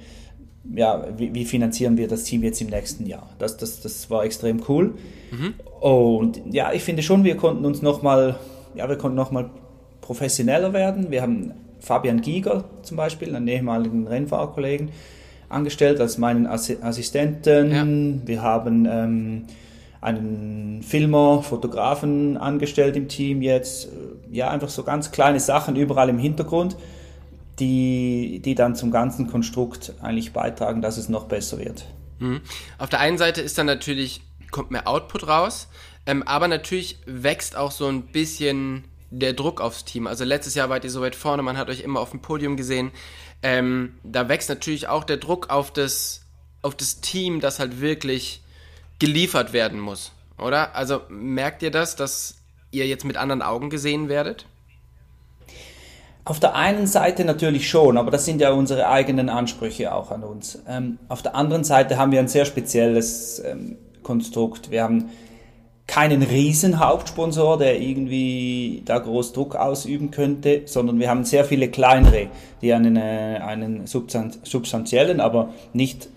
ja, 0.73 1.05
wie, 1.17 1.33
wie, 1.33 1.45
finanzieren 1.45 1.97
wir 1.97 2.07
das 2.07 2.23
Team 2.23 2.43
jetzt 2.43 2.61
im 2.61 2.69
nächsten 2.69 3.05
Jahr. 3.05 3.29
Das, 3.37 3.57
das, 3.57 3.81
das 3.81 4.09
war 4.09 4.23
extrem 4.23 4.61
cool. 4.69 4.93
Mhm. 5.31 5.55
Und 5.81 6.41
ja, 6.51 6.71
ich 6.71 6.83
finde 6.83 7.03
schon, 7.03 7.23
wir 7.25 7.35
konnten 7.35 7.65
uns 7.65 7.81
nochmal, 7.81 8.37
ja, 8.75 8.87
wir 8.87 8.97
konnten 8.97 9.17
nochmal 9.17 9.49
professioneller 10.03 10.73
werden. 10.73 11.09
Wir 11.09 11.21
haben 11.21 11.53
Fabian 11.79 12.21
Giger 12.21 12.65
zum 12.83 12.97
Beispiel, 12.97 13.35
einen 13.35 13.47
ehemaligen 13.47 14.05
Rennfahrerkollegen, 14.05 14.89
angestellt 15.49 15.99
als 15.99 16.17
meinen 16.17 16.45
Assistenten. 16.45 17.71
Ja. 17.71 18.27
Wir 18.27 18.41
haben 18.41 18.85
ähm, 18.85 19.45
einen 20.01 20.83
Filmer, 20.83 21.41
Fotografen 21.41 22.37
angestellt 22.37 22.95
im 22.95 23.07
Team 23.07 23.41
jetzt. 23.41 23.89
Ja, 24.31 24.49
einfach 24.49 24.69
so 24.69 24.83
ganz 24.83 25.11
kleine 25.11 25.39
Sachen 25.39 25.75
überall 25.75 26.09
im 26.09 26.17
Hintergrund, 26.17 26.75
die, 27.59 28.41
die 28.43 28.55
dann 28.55 28.75
zum 28.75 28.91
ganzen 28.91 29.27
Konstrukt 29.27 29.93
eigentlich 30.01 30.33
beitragen, 30.33 30.81
dass 30.81 30.97
es 30.97 31.07
noch 31.07 31.25
besser 31.25 31.59
wird. 31.59 31.85
Mhm. 32.19 32.41
Auf 32.77 32.89
der 32.89 32.99
einen 32.99 33.17
Seite 33.17 33.41
ist 33.41 33.57
dann 33.57 33.67
natürlich 33.67 34.21
kommt 34.51 34.71
mehr 34.71 34.87
Output 34.87 35.27
raus. 35.27 35.67
Ähm, 36.05 36.23
aber 36.23 36.47
natürlich 36.47 36.97
wächst 37.05 37.55
auch 37.55 37.71
so 37.71 37.87
ein 37.87 38.03
bisschen 38.03 38.83
der 39.19 39.33
Druck 39.33 39.61
aufs 39.61 39.85
Team. 39.85 40.07
Also 40.07 40.23
letztes 40.23 40.55
Jahr 40.55 40.69
wart 40.69 40.83
ihr 40.83 40.89
so 40.89 41.01
weit 41.01 41.15
vorne, 41.15 41.43
man 41.43 41.57
hat 41.57 41.69
euch 41.69 41.81
immer 41.81 41.99
auf 41.99 42.11
dem 42.11 42.21
Podium 42.21 42.57
gesehen. 42.57 42.91
Ähm, 43.43 43.95
da 44.03 44.27
wächst 44.27 44.49
natürlich 44.49 44.87
auch 44.87 45.03
der 45.03 45.17
Druck 45.17 45.49
auf 45.49 45.71
das, 45.71 46.21
auf 46.61 46.75
das 46.75 46.99
Team, 47.01 47.39
das 47.39 47.59
halt 47.59 47.79
wirklich 47.79 48.41
geliefert 48.99 49.53
werden 49.53 49.79
muss, 49.79 50.11
oder? 50.37 50.75
Also 50.75 51.01
merkt 51.09 51.61
ihr 51.61 51.71
das, 51.71 51.95
dass 51.95 52.37
ihr 52.71 52.87
jetzt 52.87 53.05
mit 53.05 53.17
anderen 53.17 53.41
Augen 53.41 53.69
gesehen 53.69 54.09
werdet? 54.09 54.45
Auf 56.25 56.39
der 56.39 56.55
einen 56.55 56.87
Seite 56.87 57.25
natürlich 57.25 57.69
schon, 57.69 57.97
aber 57.97 58.09
das 58.09 58.25
sind 58.25 58.39
ja 58.39 58.51
unsere 58.51 58.87
eigenen 58.87 59.29
Ansprüche 59.29 59.93
auch 59.93 60.09
an 60.09 60.23
uns. 60.23 60.57
Ähm, 60.67 60.97
auf 61.09 61.21
der 61.21 61.35
anderen 61.35 61.65
Seite 61.65 61.97
haben 61.97 62.11
wir 62.13 62.19
ein 62.19 62.29
sehr 62.29 62.45
spezielles 62.45 63.39
ähm, 63.45 63.77
Konstrukt. 64.01 64.71
Wir 64.71 64.83
haben 64.83 65.09
keinen 65.87 66.23
riesen 66.23 66.79
Hauptsponsor, 66.79 67.57
der 67.57 67.79
irgendwie 67.79 68.81
da 68.85 68.99
groß 68.99 69.33
Druck 69.33 69.55
ausüben 69.55 70.11
könnte, 70.11 70.61
sondern 70.65 70.99
wir 70.99 71.09
haben 71.09 71.25
sehr 71.25 71.45
viele 71.45 71.67
kleinere, 71.67 72.27
die 72.61 72.73
einen, 72.73 72.95
äh, 72.95 73.39
einen 73.43 73.85
substanziellen, 73.85 75.19
aber 75.19 75.49
nicht 75.73 76.07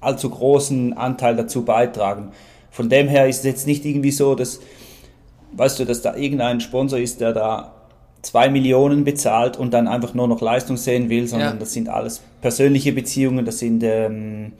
allzu 0.00 0.30
großen 0.30 0.92
Anteil 0.92 1.34
dazu 1.34 1.64
beitragen. 1.64 2.30
Von 2.70 2.88
dem 2.88 3.08
her 3.08 3.28
ist 3.28 3.38
es 3.38 3.44
jetzt 3.44 3.66
nicht 3.66 3.84
irgendwie 3.84 4.10
so, 4.10 4.34
dass, 4.34 4.60
weißt 5.52 5.80
du, 5.80 5.84
dass 5.84 6.02
da 6.02 6.14
irgendein 6.14 6.60
Sponsor 6.60 6.98
ist, 6.98 7.20
der 7.20 7.32
da 7.32 7.72
zwei 8.22 8.48
Millionen 8.48 9.04
bezahlt 9.04 9.56
und 9.56 9.72
dann 9.74 9.86
einfach 9.86 10.14
nur 10.14 10.28
noch 10.28 10.40
Leistung 10.40 10.76
sehen 10.76 11.10
will, 11.10 11.26
sondern 11.26 11.54
ja. 11.54 11.60
das 11.60 11.72
sind 11.72 11.88
alles 11.88 12.22
persönliche 12.40 12.92
Beziehungen, 12.92 13.44
das 13.44 13.58
sind 13.58 13.82
ähm, 13.82 14.52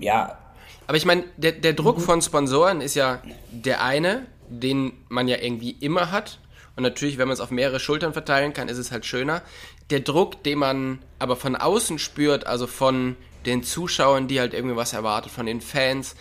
ja. 0.00 0.38
Aber 0.86 0.96
ich 0.96 1.04
meine, 1.04 1.24
der, 1.36 1.52
der 1.52 1.72
Druck 1.72 2.00
von 2.00 2.22
Sponsoren 2.22 2.80
ist 2.80 2.94
ja 2.94 3.22
der 3.50 3.82
eine, 3.82 4.26
den 4.48 4.92
man 5.08 5.28
ja 5.28 5.38
irgendwie 5.38 5.72
immer 5.80 6.10
hat. 6.10 6.38
Und 6.76 6.82
natürlich, 6.82 7.18
wenn 7.18 7.28
man 7.28 7.34
es 7.34 7.40
auf 7.40 7.50
mehrere 7.50 7.80
Schultern 7.80 8.12
verteilen 8.12 8.52
kann, 8.52 8.68
ist 8.68 8.78
es 8.78 8.92
halt 8.92 9.06
schöner. 9.06 9.42
Der 9.90 10.00
Druck, 10.00 10.42
den 10.42 10.58
man 10.58 10.98
aber 11.18 11.36
von 11.36 11.56
außen 11.56 11.98
spürt, 11.98 12.46
also 12.46 12.66
von 12.66 13.16
den 13.46 13.62
Zuschauern, 13.62 14.28
die 14.28 14.40
halt 14.40 14.52
irgendwie 14.52 14.76
was 14.76 14.92
erwartet, 14.92 15.32
von 15.32 15.46
den 15.46 15.60
Fans, 15.60 16.14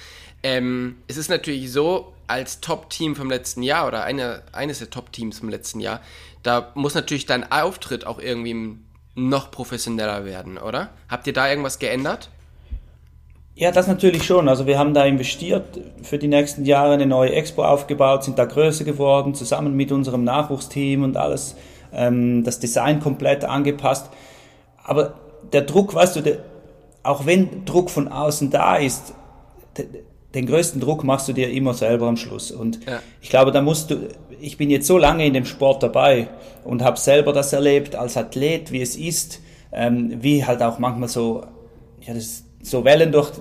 ähm, 0.44 0.98
es 1.08 1.18
ist 1.18 1.30
natürlich 1.30 1.72
so, 1.72 2.14
als 2.28 2.62
Top-Team 2.62 3.16
vom 3.16 3.30
letzten 3.30 3.64
Jahr 3.64 3.88
oder 3.88 4.04
eine, 4.04 4.44
eines 4.52 4.80
der 4.80 4.90
Top-Teams 4.90 5.40
vom 5.40 5.50
letzten 5.50 5.80
Jahr, 5.80 6.02
da 6.44 6.72
muss 6.76 6.94
natürlich 6.94 7.26
dein 7.26 7.52
Auftritt 7.52 8.06
auch 8.06 8.20
irgendwie 8.20 8.78
noch 9.16 9.52
professioneller 9.52 10.26
werden, 10.26 10.58
oder? 10.58 10.90
Habt 11.10 11.28
ihr 11.28 11.34
da 11.34 11.50
irgendwas 11.50 11.80
geändert? 11.80 12.30
Ja, 13.58 13.72
das 13.72 13.88
natürlich 13.88 14.24
schon. 14.24 14.50
Also 14.50 14.68
wir 14.68 14.78
haben 14.78 14.94
da 14.94 15.06
investiert, 15.06 15.80
für 16.04 16.18
die 16.18 16.28
nächsten 16.28 16.66
Jahre 16.66 16.94
eine 16.94 17.06
neue 17.06 17.32
Expo 17.32 17.64
aufgebaut, 17.64 18.26
sind 18.26 18.38
da 18.38 18.44
größer 18.44 18.84
geworden, 18.84 19.34
zusammen 19.34 19.76
mit 19.76 19.94
unserem 19.94 20.26
Nachwuchsteam 20.26 21.04
und 21.04 21.16
alles, 21.16 21.56
ähm, 21.94 22.44
das 22.44 22.60
Design 22.60 23.00
komplett 23.00 23.46
angepasst. 23.46 24.10
Aber 24.84 25.14
der 25.54 25.62
Druck, 25.62 25.96
weißt 25.96 26.18
du, 26.18 26.22
der, 26.22 26.40
auch 27.04 27.26
wenn 27.26 27.64
Druck 27.64 27.90
von 27.90 28.10
außen 28.10 28.50
da 28.52 28.76
ist, 28.76 29.14
den 30.34 30.46
größten 30.48 30.82
Druck 30.82 31.06
machst 31.06 31.30
du 31.30 31.34
dir 31.34 31.50
immer 31.50 31.74
selber 31.74 32.08
am 32.08 32.18
Schluss. 32.18 32.52
Und 32.52 32.86
ja. 32.86 33.00
ich 33.22 33.30
glaube, 33.30 33.54
da 33.54 33.62
musst 33.62 33.90
du, 33.90 34.10
ich 34.42 34.58
bin 34.58 34.70
jetzt 34.70 34.86
so 34.86 34.98
lange 34.98 35.26
in 35.26 35.34
dem 35.34 35.46
Sport 35.46 35.82
dabei 35.82 36.28
und 36.66 36.84
habe 36.84 36.98
selber 37.00 37.32
das 37.32 37.54
erlebt 37.54 37.96
als 37.96 38.18
Athlet, 38.18 38.74
wie 38.74 38.82
es 38.82 38.98
ist, 38.98 39.40
ähm, 39.72 40.18
wie 40.22 40.44
halt 40.44 40.62
auch 40.62 40.78
manchmal 40.78 41.08
so, 41.08 41.46
ja, 42.02 42.14
das, 42.14 42.45
so 42.66 42.84
Wellen 42.84 43.12
durch, 43.12 43.32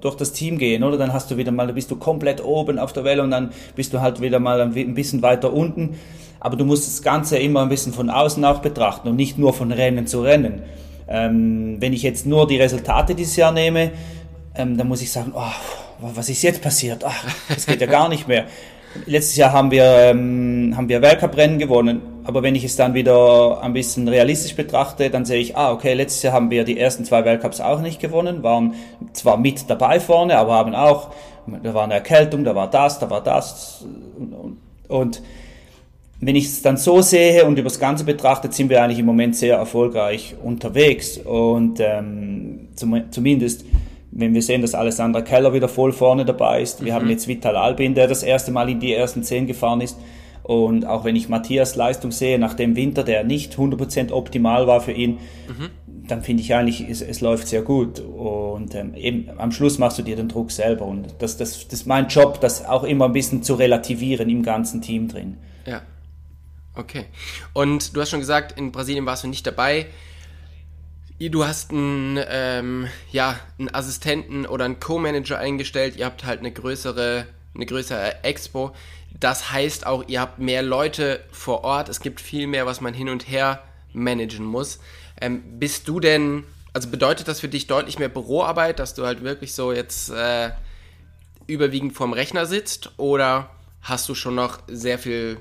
durch 0.00 0.16
das 0.16 0.32
Team 0.32 0.58
gehen, 0.58 0.82
oder? 0.82 0.98
Dann 0.98 1.12
hast 1.12 1.30
du 1.30 1.36
wieder 1.36 1.52
mal, 1.52 1.72
bist 1.72 1.90
du 1.90 1.96
komplett 1.96 2.44
oben 2.44 2.78
auf 2.78 2.92
der 2.92 3.04
Welle 3.04 3.22
und 3.22 3.30
dann 3.30 3.52
bist 3.76 3.92
du 3.92 4.00
halt 4.00 4.20
wieder 4.20 4.40
mal 4.40 4.60
ein 4.60 4.94
bisschen 4.94 5.22
weiter 5.22 5.52
unten. 5.52 5.96
Aber 6.40 6.56
du 6.56 6.64
musst 6.64 6.88
das 6.88 7.02
Ganze 7.02 7.38
immer 7.38 7.62
ein 7.62 7.68
bisschen 7.68 7.92
von 7.92 8.10
außen 8.10 8.44
auch 8.44 8.58
betrachten 8.58 9.08
und 9.08 9.16
nicht 9.16 9.38
nur 9.38 9.52
von 9.52 9.70
Rennen 9.70 10.08
zu 10.08 10.22
Rennen. 10.22 10.62
Ähm, 11.08 11.76
wenn 11.78 11.92
ich 11.92 12.02
jetzt 12.02 12.26
nur 12.26 12.48
die 12.48 12.56
Resultate 12.56 13.14
dieses 13.14 13.36
Jahr 13.36 13.52
nehme, 13.52 13.92
ähm, 14.56 14.76
dann 14.76 14.88
muss 14.88 15.02
ich 15.02 15.12
sagen, 15.12 15.32
oh, 15.34 16.10
was 16.14 16.28
ist 16.28 16.42
jetzt 16.42 16.60
passiert? 16.60 17.04
Ach, 17.04 17.24
das 17.48 17.66
geht 17.66 17.80
ja 17.80 17.86
gar 17.86 18.08
nicht 18.08 18.26
mehr. 18.26 18.46
Letztes 19.06 19.36
Jahr 19.36 19.52
haben 19.52 19.70
wir, 19.70 19.84
ähm, 19.84 20.74
haben 20.76 20.88
wir 20.88 21.00
Weltcuprennen 21.02 21.58
gewonnen, 21.58 22.02
aber 22.24 22.42
wenn 22.42 22.54
ich 22.54 22.64
es 22.64 22.76
dann 22.76 22.94
wieder 22.94 23.60
ein 23.62 23.72
bisschen 23.72 24.06
realistisch 24.06 24.54
betrachte, 24.54 25.10
dann 25.10 25.24
sehe 25.24 25.40
ich, 25.40 25.56
ah, 25.56 25.72
okay, 25.72 25.94
letztes 25.94 26.22
Jahr 26.22 26.34
haben 26.34 26.50
wir 26.50 26.64
die 26.64 26.78
ersten 26.78 27.04
zwei 27.04 27.24
Weltcups 27.24 27.60
auch 27.60 27.80
nicht 27.80 28.00
gewonnen, 28.00 28.42
waren 28.42 28.74
zwar 29.12 29.38
mit 29.38 29.68
dabei 29.68 29.98
vorne, 29.98 30.36
aber 30.36 30.54
haben 30.54 30.74
auch, 30.74 31.10
da 31.62 31.74
war 31.74 31.84
eine 31.84 31.94
Erkältung, 31.94 32.44
da 32.44 32.54
war 32.54 32.70
das, 32.70 32.98
da 32.98 33.10
war 33.10 33.22
das. 33.22 33.84
Und, 34.18 34.58
und, 34.88 35.22
wenn 36.24 36.36
ich 36.36 36.44
es 36.44 36.62
dann 36.62 36.76
so 36.76 37.02
sehe 37.02 37.44
und 37.44 37.58
übers 37.58 37.80
Ganze 37.80 38.04
betrachtet, 38.04 38.54
sind 38.54 38.70
wir 38.70 38.80
eigentlich 38.80 39.00
im 39.00 39.06
Moment 39.06 39.34
sehr 39.34 39.56
erfolgreich 39.56 40.36
unterwegs. 40.40 41.18
Und 41.18 41.80
ähm, 41.80 42.68
zum, 42.76 43.10
zumindest 43.10 43.64
wenn 44.12 44.34
wir 44.34 44.42
sehen, 44.42 44.60
dass 44.62 44.74
Alessandra 44.74 45.22
Keller 45.22 45.54
wieder 45.54 45.68
voll 45.68 45.92
vorne 45.92 46.24
dabei 46.24 46.62
ist. 46.62 46.84
Wir 46.84 46.92
mhm. 46.92 46.96
haben 46.96 47.10
jetzt 47.10 47.26
Vital 47.26 47.56
Albin, 47.56 47.94
der 47.94 48.06
das 48.06 48.22
erste 48.22 48.52
Mal 48.52 48.68
in 48.68 48.78
die 48.78 48.94
ersten 48.94 49.22
zehn 49.22 49.46
gefahren 49.46 49.80
ist. 49.80 49.96
Und 50.42 50.86
auch 50.86 51.04
wenn 51.04 51.16
ich 51.16 51.28
Matthias 51.28 51.76
Leistung 51.76 52.10
sehe, 52.10 52.38
nach 52.38 52.54
dem 52.54 52.76
Winter, 52.76 53.04
der 53.04 53.24
nicht 53.24 53.54
100% 53.54 54.12
optimal 54.12 54.66
war 54.66 54.80
für 54.80 54.92
ihn, 54.92 55.12
mhm. 55.46 55.70
dann 55.86 56.22
finde 56.22 56.42
ich 56.42 56.54
eigentlich, 56.54 56.80
es, 56.88 57.00
es, 57.00 57.20
läuft 57.20 57.48
sehr 57.48 57.62
gut. 57.62 58.00
Und 58.00 58.74
ähm, 58.74 58.94
eben 58.94 59.30
am 59.38 59.50
Schluss 59.52 59.78
machst 59.78 59.98
du 59.98 60.02
dir 60.02 60.16
den 60.16 60.28
Druck 60.28 60.50
selber. 60.50 60.84
Und 60.84 61.14
das, 61.20 61.36
das, 61.36 61.68
das 61.68 61.80
ist 61.80 61.86
mein 61.86 62.08
Job, 62.08 62.40
das 62.40 62.66
auch 62.66 62.84
immer 62.84 63.06
ein 63.06 63.12
bisschen 63.12 63.42
zu 63.42 63.54
relativieren 63.54 64.28
im 64.28 64.42
ganzen 64.42 64.82
Team 64.82 65.08
drin. 65.08 65.38
Ja. 65.64 65.82
Okay. 66.74 67.04
Und 67.52 67.96
du 67.96 68.00
hast 68.00 68.10
schon 68.10 68.20
gesagt, 68.20 68.58
in 68.58 68.72
Brasilien 68.72 69.06
warst 69.06 69.24
du 69.24 69.28
nicht 69.28 69.46
dabei. 69.46 69.86
Du 71.30 71.44
hast 71.44 71.70
einen, 71.70 72.18
ähm, 72.28 72.88
ja, 73.12 73.38
einen 73.58 73.72
Assistenten 73.72 74.44
oder 74.44 74.64
einen 74.64 74.80
Co-Manager 74.80 75.38
eingestellt. 75.38 75.96
Ihr 75.96 76.06
habt 76.06 76.24
halt 76.24 76.40
eine 76.40 76.50
größere, 76.50 77.26
eine 77.54 77.66
größere 77.66 78.24
Expo. 78.24 78.74
Das 79.20 79.52
heißt 79.52 79.86
auch, 79.86 80.08
ihr 80.08 80.20
habt 80.20 80.40
mehr 80.40 80.62
Leute 80.62 81.22
vor 81.30 81.62
Ort. 81.62 81.88
Es 81.88 82.00
gibt 82.00 82.20
viel 82.20 82.46
mehr, 82.46 82.66
was 82.66 82.80
man 82.80 82.92
hin 82.92 83.08
und 83.08 83.28
her 83.28 83.62
managen 83.92 84.44
muss. 84.44 84.80
Ähm, 85.20 85.60
bist 85.60 85.86
du 85.86 86.00
denn, 86.00 86.44
also 86.72 86.88
bedeutet 86.88 87.28
das 87.28 87.38
für 87.38 87.48
dich 87.48 87.68
deutlich 87.68 88.00
mehr 88.00 88.08
Büroarbeit, 88.08 88.80
dass 88.80 88.94
du 88.94 89.04
halt 89.04 89.22
wirklich 89.22 89.54
so 89.54 89.72
jetzt 89.72 90.10
äh, 90.10 90.50
überwiegend 91.46 91.92
vorm 91.92 92.14
Rechner 92.14 92.46
sitzt? 92.46 92.90
Oder 92.96 93.50
hast 93.82 94.08
du 94.08 94.16
schon 94.16 94.34
noch 94.34 94.58
sehr 94.66 94.98
viel, 94.98 95.36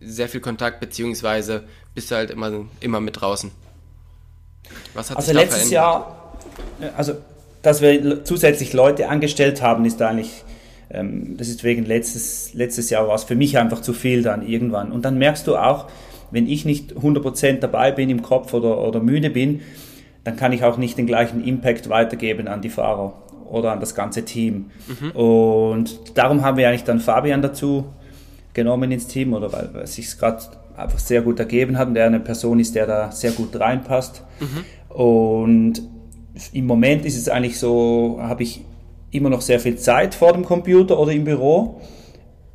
sehr 0.00 0.28
viel 0.28 0.40
Kontakt, 0.40 0.80
beziehungsweise 0.80 1.66
bist 1.94 2.10
du 2.10 2.16
halt 2.16 2.30
immer, 2.30 2.66
immer 2.80 3.00
mit 3.00 3.20
draußen? 3.20 3.50
Was 4.94 5.10
hat 5.10 5.16
also 5.16 5.26
sich 5.28 5.36
letztes 5.36 5.68
verändert? 5.68 5.72
Jahr, 5.72 6.92
also 6.96 7.14
dass 7.62 7.80
wir 7.80 8.24
zusätzlich 8.24 8.72
Leute 8.72 9.08
angestellt 9.08 9.62
haben, 9.62 9.84
ist 9.84 10.02
eigentlich, 10.02 10.44
ähm, 10.90 11.36
das 11.38 11.48
ist 11.48 11.64
wegen 11.64 11.84
letztes, 11.84 12.54
letztes 12.54 12.90
Jahr 12.90 13.06
war 13.06 13.14
es 13.14 13.24
für 13.24 13.36
mich 13.36 13.56
einfach 13.56 13.80
zu 13.80 13.92
viel 13.92 14.22
dann 14.22 14.46
irgendwann. 14.46 14.92
Und 14.92 15.04
dann 15.04 15.16
merkst 15.16 15.46
du 15.46 15.56
auch, 15.56 15.86
wenn 16.30 16.48
ich 16.48 16.64
nicht 16.64 16.94
100% 16.94 17.60
dabei 17.60 17.92
bin 17.92 18.10
im 18.10 18.22
Kopf 18.22 18.52
oder, 18.52 18.78
oder 18.78 19.00
müde 19.00 19.30
bin, 19.30 19.60
dann 20.24 20.36
kann 20.36 20.52
ich 20.52 20.64
auch 20.64 20.76
nicht 20.76 20.98
den 20.98 21.06
gleichen 21.06 21.44
Impact 21.44 21.88
weitergeben 21.88 22.48
an 22.48 22.62
die 22.62 22.70
Fahrer 22.70 23.12
oder 23.48 23.72
an 23.72 23.80
das 23.80 23.94
ganze 23.94 24.24
Team. 24.24 24.70
Mhm. 24.88 25.10
Und 25.10 26.18
darum 26.18 26.42
haben 26.42 26.56
wir 26.56 26.68
eigentlich 26.68 26.84
dann 26.84 27.00
Fabian 27.00 27.42
dazu 27.42 27.86
genommen 28.54 28.90
ins 28.92 29.06
Team 29.06 29.34
oder 29.34 29.52
weil, 29.52 29.70
weil 29.72 29.82
es 29.82 29.94
sich 29.94 30.18
gerade 30.18 30.42
einfach 30.76 30.98
sehr 30.98 31.22
gut 31.22 31.38
ergeben 31.38 31.78
hat 31.78 31.88
und 31.88 31.94
der 31.94 32.06
eine 32.06 32.20
Person 32.20 32.58
ist, 32.60 32.74
der 32.74 32.86
da 32.86 33.10
sehr 33.10 33.32
gut 33.32 33.58
reinpasst. 33.58 34.24
Mhm. 34.40 34.94
Und 34.94 35.82
im 36.52 36.66
Moment 36.66 37.04
ist 37.04 37.16
es 37.16 37.28
eigentlich 37.28 37.58
so, 37.58 38.18
habe 38.20 38.42
ich 38.42 38.64
immer 39.10 39.30
noch 39.30 39.42
sehr 39.42 39.60
viel 39.60 39.76
Zeit 39.76 40.14
vor 40.14 40.32
dem 40.32 40.44
Computer 40.44 40.98
oder 40.98 41.12
im 41.12 41.24
Büro, 41.24 41.80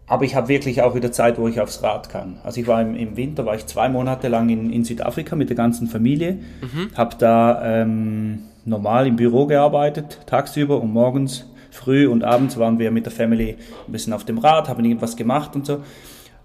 aber 0.08 0.24
ich 0.26 0.36
habe 0.36 0.48
wirklich 0.48 0.82
auch 0.82 0.96
wieder 0.96 1.12
Zeit, 1.12 1.38
wo 1.38 1.48
ich 1.48 1.60
aufs 1.62 1.84
Rad 1.84 2.10
kann. 2.10 2.40
Also 2.44 2.62
ich 2.62 2.68
war 2.68 2.82
im, 2.82 2.96
im 2.96 3.18
Winter, 3.18 3.46
war 3.46 3.56
ich 3.56 3.66
zwei 3.66 3.90
Monate 3.90 4.30
lang 4.30 4.50
in, 4.50 4.72
in 4.72 4.84
Südafrika 4.84 5.36
mit 5.36 5.50
der 5.50 5.58
ganzen 5.58 5.88
Familie, 5.88 6.40
mhm. 6.62 6.90
habe 6.96 7.16
da 7.20 7.82
ähm, 7.82 8.40
normal 8.66 9.06
im 9.08 9.16
Büro 9.16 9.46
gearbeitet, 9.46 10.20
tagsüber 10.26 10.82
und 10.82 10.92
morgens 10.92 11.46
früh 11.70 12.08
und 12.08 12.24
abends 12.24 12.58
waren 12.58 12.80
wir 12.80 12.90
mit 12.90 13.06
der 13.06 13.14
Family 13.14 13.58
ein 13.88 13.92
bisschen 13.92 14.14
auf 14.14 14.24
dem 14.24 14.40
Rad, 14.40 14.70
haben 14.70 14.84
irgendwas 14.84 15.16
gemacht 15.16 15.56
und 15.56 15.66
so 15.66 15.82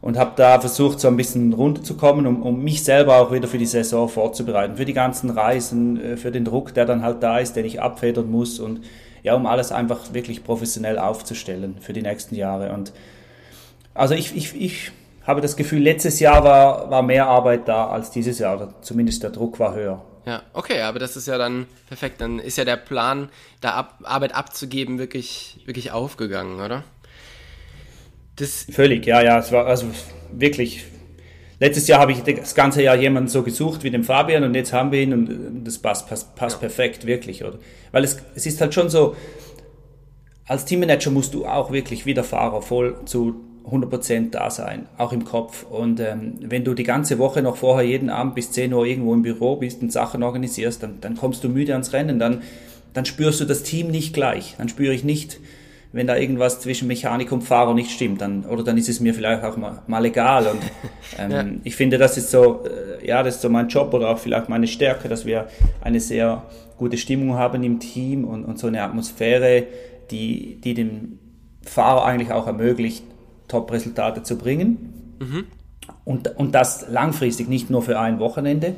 und 0.03 0.19
habe 0.19 0.33
da 0.37 0.61
versucht, 0.61 1.01
so 1.01 1.09
ein 1.09 1.17
bisschen 1.17 1.53
runterzukommen, 1.53 2.27
um, 2.27 2.43
um 2.43 2.63
mich 2.63 2.85
selber 2.85 3.17
auch 3.17 3.33
wieder 3.33 3.49
für 3.49 3.57
die 3.57 3.67
Saison 3.67 4.09
vorzubereiten, 4.09 4.77
für 4.77 4.85
die 4.85 4.93
ganzen 4.93 5.31
Reisen, 5.31 5.99
äh, 5.99 6.17
für 6.19 6.33
den 6.33 6.45
Druck, 6.45 6.75
der 6.75 6.85
dann 6.85 7.03
halt 7.03 7.23
da 7.23 7.39
ist, 7.39 7.55
den 7.55 7.65
ich 7.65 7.81
abfedern 7.81 8.31
muss 8.31 8.59
und 8.59 8.81
ja, 9.23 9.35
um 9.35 9.47
alles 9.47 9.71
einfach 9.71 10.13
wirklich 10.13 10.43
professionell 10.43 10.99
aufzustellen 10.99 11.77
für 11.81 11.93
die 11.93 12.03
nächsten 12.03 12.35
Jahre. 12.35 12.73
Und 12.73 12.93
also 13.95 14.15
ich, 14.15 14.37
ich, 14.37 14.61
ich 14.61 14.91
habe 15.25 15.41
das 15.41 15.57
Gefühl, 15.57 15.81
letztes 15.81 16.19
Jahr 16.19 16.43
war, 16.43 16.91
war 16.91 17.03
mehr 17.03 17.29
Arbeit 17.29 17.69
da 17.69 17.87
als 17.87 18.11
dieses 18.11 18.41
Jahr, 18.41 18.57
oder 18.57 18.75
zumindest 18.83 19.23
der 19.23 19.31
Druck 19.31 19.61
war 19.61 19.75
höher. 19.75 20.03
Ja, 20.27 20.43
okay, 20.53 20.81
aber 20.83 20.99
das 20.99 21.17
ist 21.17 21.29
ja 21.29 21.39
dann 21.39 21.67
perfekt. 21.87 22.21
Dann 22.21 22.41
ist 22.41 22.59
ja 22.59 22.65
der 22.65 22.77
Plan, 22.77 23.29
da 23.61 23.89
Arbeit 24.03 24.35
abzugeben, 24.35 24.99
wirklich, 24.99 25.61
wirklich 25.65 25.93
aufgegangen, 25.93 26.61
oder? 26.61 26.83
Das 28.37 28.67
Völlig, 28.71 29.07
ja, 29.07 29.23
ja. 29.23 29.39
Es 29.39 29.53
war 29.53 29.67
also 29.67 29.87
wirklich. 30.33 30.85
Letztes 31.61 31.87
Jahr 31.87 32.01
habe 32.01 32.11
ich 32.11 32.23
das 32.23 32.57
ganze 32.57 32.83
Jahr 32.83 32.97
jemanden 32.97 33.29
so 33.29 33.45
gesucht 33.45 33.85
wie 33.85 33.91
den 33.91 34.03
Fabian 34.03 34.43
und 34.43 34.55
jetzt 34.57 34.73
haben 34.73 34.91
wir 34.91 35.01
ihn 35.01 35.13
und 35.13 35.63
das 35.65 35.79
passt, 35.79 36.09
passt, 36.09 36.35
passt 36.35 36.57
ja. 36.57 36.61
perfekt, 36.61 37.07
wirklich, 37.07 37.45
oder? 37.45 37.59
Weil 37.93 38.03
es, 38.03 38.19
es 38.35 38.47
ist 38.47 38.61
halt 38.61 38.75
schon 38.75 38.89
so, 38.89 39.15
als 40.45 40.65
Teammanager 40.65 41.13
musst 41.13 41.35
du 41.35 41.47
auch 41.47 41.71
wirklich 41.71 42.05
wie 42.05 42.15
der 42.15 42.25
Fahrer 42.25 42.63
voll 42.63 42.97
zu 43.05 43.37
100% 43.71 44.31
da 44.31 44.51
sein, 44.51 44.87
auch 44.99 45.13
im 45.13 45.25
Kopf. 45.25 45.65
Und 45.65 46.01
ähm, 46.01 46.35
wenn 46.41 46.65
du 46.65 46.75
die 46.75 46.83
ganze 46.83 47.19
Woche 47.19 47.43
noch 47.43 47.57
vorher 47.57 47.87
jeden 47.87 48.11
Abend 48.11 48.35
bis 48.35 48.51
10 48.51 48.73
Uhr 48.73 48.85
irgendwo 48.85 49.15
im 49.15 49.23
Büro 49.23 49.57
bist 49.57 49.83
und 49.83 49.93
Sachen 49.93 50.23
organisierst, 50.23 50.83
dann, 50.83 51.01
dann 51.01 51.17
kommst 51.17 51.45
du 51.45 51.49
müde 51.49 51.73
ans 51.73 51.93
Rennen, 51.93 52.19
dann, 52.19 52.43
dann 52.93 53.05
spürst 53.05 53.41
du 53.41 53.45
das 53.45 53.63
Team 53.63 53.89
nicht 53.89 54.15
gleich. 54.15 54.57
Dann 54.59 54.69
spüre 54.69 54.93
ich 54.93 55.05
nicht, 55.05 55.39
wenn 55.93 56.07
da 56.07 56.17
irgendwas 56.17 56.61
zwischen 56.61 56.89
Mechanik 56.89 57.31
und 57.33 57.43
Fahrer 57.43 57.75
nicht 57.75 57.91
stimmt, 57.91 58.21
dann, 58.23 58.45
oder 58.47 58.63
dann 58.65 58.79
ist 58.79 58.89
es 58.89 59.01
mir 59.01 59.13
vielleicht 59.13 59.45
auch 59.45 59.57
mal, 59.57 59.83
mal 59.87 60.05
egal. 60.05 60.47
Und 60.47 60.61
ähm, 61.19 61.31
ja. 61.31 61.45
ich 61.65 61.77
finde, 61.77 61.99
das 61.99 62.17
ist 62.17 62.31
so, 62.31 62.65
äh, 62.65 63.07
ja, 63.07 63.23
das 63.23 63.37
ist 63.37 63.43
so 63.43 63.51
mein 63.51 63.69
Job 63.69 63.93
oder 63.93 64.11
auch 64.11 64.19
vielleicht 64.19 64.49
meine 64.49 64.67
Stärke, 64.67 65.09
dass 65.09 65.27
wir 65.27 65.49
eine 65.83 66.01
sehr 66.01 66.45
gute 66.79 66.97
Stimmung 66.97 67.35
haben 67.35 67.63
im 67.63 67.79
Team 67.79 68.25
und, 68.25 68.45
und 68.45 68.59
so 68.59 68.69
eine 68.69 68.83
Atmosphäre, 68.83 69.65
die, 70.11 70.61
die 70.63 70.75
dem 70.75 71.19
Fahrer 71.63 72.05
eigentlich 72.07 72.33
auch 72.33 72.47
ermöglicht, 72.47 73.05
Top-Resultate 73.49 74.23
zu 74.23 74.39
bringen. 74.39 75.19
Mhm. 75.21 75.45
Und, 76.05 76.37
und 76.37 76.55
das 76.55 76.89
langfristig, 76.89 77.49
nicht 77.49 77.71
nur 77.71 77.83
für 77.83 77.99
ein 77.99 78.19
Wochenende. 78.19 78.77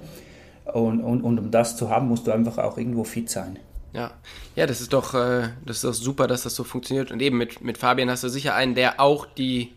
Und, 0.72 1.00
und, 1.00 1.22
und 1.22 1.38
um 1.38 1.50
das 1.50 1.76
zu 1.76 1.90
haben, 1.90 2.08
musst 2.08 2.26
du 2.26 2.32
einfach 2.32 2.58
auch 2.58 2.76
irgendwo 2.76 3.04
fit 3.04 3.30
sein. 3.30 3.58
Ja, 3.94 4.10
ja, 4.56 4.66
das 4.66 4.80
ist 4.80 4.92
doch, 4.92 5.14
äh, 5.14 5.50
das 5.64 5.76
ist 5.76 5.84
doch 5.84 5.94
super, 5.94 6.26
dass 6.26 6.42
das 6.42 6.54
so 6.56 6.64
funktioniert. 6.64 7.12
Und 7.12 7.22
eben 7.22 7.38
mit, 7.38 7.62
mit 7.62 7.78
Fabian 7.78 8.10
hast 8.10 8.24
du 8.24 8.28
sicher 8.28 8.54
einen, 8.54 8.74
der 8.74 9.00
auch 9.00 9.24
die, 9.24 9.72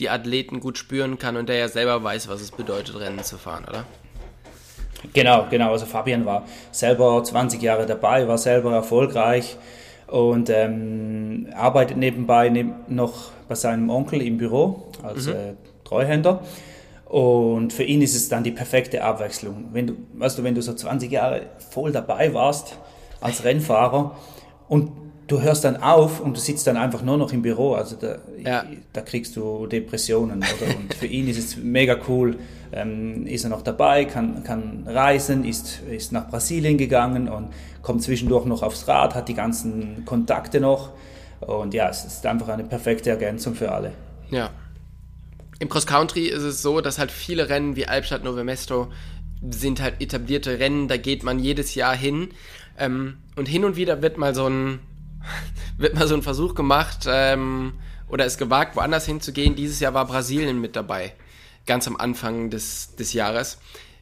die 0.00 0.10
Athleten 0.10 0.58
gut 0.58 0.76
spüren 0.76 1.18
kann 1.18 1.36
und 1.36 1.48
der 1.48 1.56
ja 1.56 1.68
selber 1.68 2.02
weiß, 2.02 2.28
was 2.28 2.40
es 2.40 2.50
bedeutet, 2.50 2.98
Rennen 2.98 3.22
zu 3.22 3.38
fahren, 3.38 3.64
oder? 3.68 3.84
Genau, 5.12 5.46
genau. 5.48 5.70
Also 5.70 5.86
Fabian 5.86 6.26
war 6.26 6.46
selber 6.72 7.22
20 7.22 7.62
Jahre 7.62 7.86
dabei, 7.86 8.26
war 8.26 8.38
selber 8.38 8.74
erfolgreich 8.74 9.56
und 10.08 10.50
ähm, 10.50 11.46
arbeitet 11.54 11.96
nebenbei 11.96 12.48
neb 12.48 12.66
noch 12.88 13.30
bei 13.48 13.54
seinem 13.54 13.88
Onkel 13.88 14.20
im 14.20 14.36
Büro 14.36 14.88
als 15.02 15.26
mhm. 15.26 15.32
äh, 15.32 15.54
Treuhänder. 15.84 16.42
Und 17.06 17.72
für 17.72 17.84
ihn 17.84 18.02
ist 18.02 18.14
es 18.14 18.28
dann 18.28 18.42
die 18.42 18.50
perfekte 18.50 19.02
Abwechslung. 19.02 19.68
Wenn 19.72 19.86
du, 19.86 19.96
weißt 20.14 20.38
du, 20.38 20.44
wenn 20.44 20.54
du 20.56 20.62
so 20.62 20.74
20 20.74 21.10
Jahre 21.10 21.42
voll 21.70 21.92
dabei 21.92 22.34
warst 22.34 22.76
als 23.20 23.44
Rennfahrer 23.44 24.16
und 24.68 24.92
du 25.30 25.40
hörst 25.40 25.64
dann 25.64 25.76
auf 25.76 26.20
und 26.20 26.36
du 26.36 26.40
sitzt 26.40 26.66
dann 26.66 26.76
einfach 26.76 27.02
nur 27.02 27.16
noch 27.16 27.32
im 27.32 27.42
Büro, 27.42 27.74
also 27.74 27.96
da, 27.96 28.18
ja. 28.42 28.64
da 28.92 29.00
kriegst 29.00 29.36
du 29.36 29.66
Depressionen. 29.66 30.38
Oder? 30.38 30.76
Und 30.76 30.94
für 30.94 31.06
ihn 31.06 31.28
ist 31.28 31.38
es 31.38 31.56
mega 31.56 31.96
cool, 32.08 32.36
ähm, 32.72 33.26
ist 33.26 33.44
er 33.44 33.50
noch 33.50 33.62
dabei, 33.62 34.04
kann, 34.06 34.42
kann 34.42 34.84
reisen, 34.86 35.44
ist, 35.44 35.82
ist 35.88 36.10
nach 36.12 36.28
Brasilien 36.28 36.78
gegangen 36.78 37.28
und 37.28 37.50
kommt 37.82 38.02
zwischendurch 38.02 38.44
noch 38.44 38.62
aufs 38.62 38.88
Rad, 38.88 39.14
hat 39.14 39.28
die 39.28 39.34
ganzen 39.34 40.04
Kontakte 40.04 40.60
noch. 40.60 40.90
Und 41.40 41.74
ja, 41.74 41.88
es 41.88 42.04
ist 42.04 42.26
einfach 42.26 42.48
eine 42.48 42.64
perfekte 42.64 43.10
Ergänzung 43.10 43.54
für 43.54 43.72
alle. 43.72 43.92
Ja. 44.30 44.50
Im 45.60 45.68
Cross 45.68 45.86
Country 45.86 46.26
ist 46.26 46.42
es 46.42 46.60
so, 46.60 46.80
dass 46.80 46.98
halt 46.98 47.10
viele 47.10 47.48
Rennen 47.48 47.76
wie 47.76 47.86
Albstadt 47.86 48.24
Nove 48.24 48.44
Mesto 48.44 48.88
sind 49.50 49.80
halt 49.80 50.00
etablierte 50.00 50.58
Rennen, 50.58 50.88
da 50.88 50.96
geht 50.96 51.22
man 51.22 51.38
jedes 51.38 51.74
Jahr 51.74 51.96
hin. 51.96 52.28
Ähm, 52.78 53.18
und 53.36 53.46
hin 53.46 53.64
und 53.64 53.76
wieder 53.76 54.02
wird 54.02 54.18
mal 54.18 54.34
so 54.34 54.48
ein, 54.48 54.80
wird 55.78 55.94
mal 55.94 56.08
so 56.08 56.14
ein 56.14 56.22
Versuch 56.22 56.54
gemacht 56.54 57.06
ähm, 57.06 57.74
oder 58.08 58.24
ist 58.26 58.38
gewagt, 58.38 58.76
woanders 58.76 59.06
hinzugehen. 59.06 59.54
Dieses 59.54 59.80
Jahr 59.80 59.94
war 59.94 60.06
Brasilien 60.06 60.60
mit 60.60 60.76
dabei, 60.76 61.14
ganz 61.66 61.86
am 61.86 61.96
Anfang 61.96 62.50
des, 62.50 62.96
des 62.96 63.12
Jahres. 63.12 63.58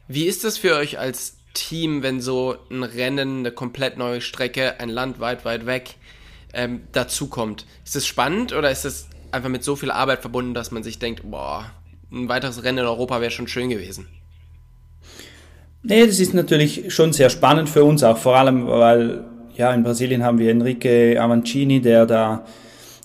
Wie 0.06 0.24
ist 0.24 0.44
das 0.44 0.58
für 0.58 0.74
euch 0.76 0.98
als 0.98 1.36
Team, 1.54 2.02
wenn 2.02 2.20
so 2.20 2.56
ein 2.70 2.82
Rennen, 2.82 3.40
eine 3.40 3.52
komplett 3.52 3.98
neue 3.98 4.20
Strecke, 4.20 4.80
ein 4.80 4.88
Land 4.88 5.20
weit, 5.20 5.44
weit 5.44 5.66
weg 5.66 5.96
ähm, 6.52 6.82
dazukommt? 6.92 7.66
Ist 7.84 7.96
das 7.96 8.06
spannend 8.06 8.52
oder 8.52 8.70
ist 8.70 8.84
das 8.84 9.08
einfach 9.32 9.50
mit 9.50 9.64
so 9.64 9.76
viel 9.76 9.90
Arbeit 9.90 10.20
verbunden, 10.20 10.54
dass 10.54 10.70
man 10.70 10.82
sich 10.82 10.98
denkt, 10.98 11.22
boah, 11.30 11.70
ein 12.10 12.28
weiteres 12.28 12.62
Rennen 12.62 12.78
in 12.78 12.84
Europa 12.86 13.20
wäre 13.20 13.30
schon 13.30 13.48
schön 13.48 13.68
gewesen? 13.68 14.08
Nee, 15.88 16.06
das 16.06 16.20
ist 16.20 16.34
natürlich 16.34 16.92
schon 16.92 17.14
sehr 17.14 17.30
spannend 17.30 17.70
für 17.70 17.82
uns, 17.82 18.04
auch 18.04 18.18
vor 18.18 18.36
allem, 18.36 18.66
weil 18.66 19.24
ja, 19.56 19.72
in 19.72 19.82
Brasilien 19.82 20.22
haben 20.22 20.38
wir 20.38 20.50
Enrique 20.50 21.18
Avancini, 21.18 21.80
der 21.80 22.04
da 22.04 22.44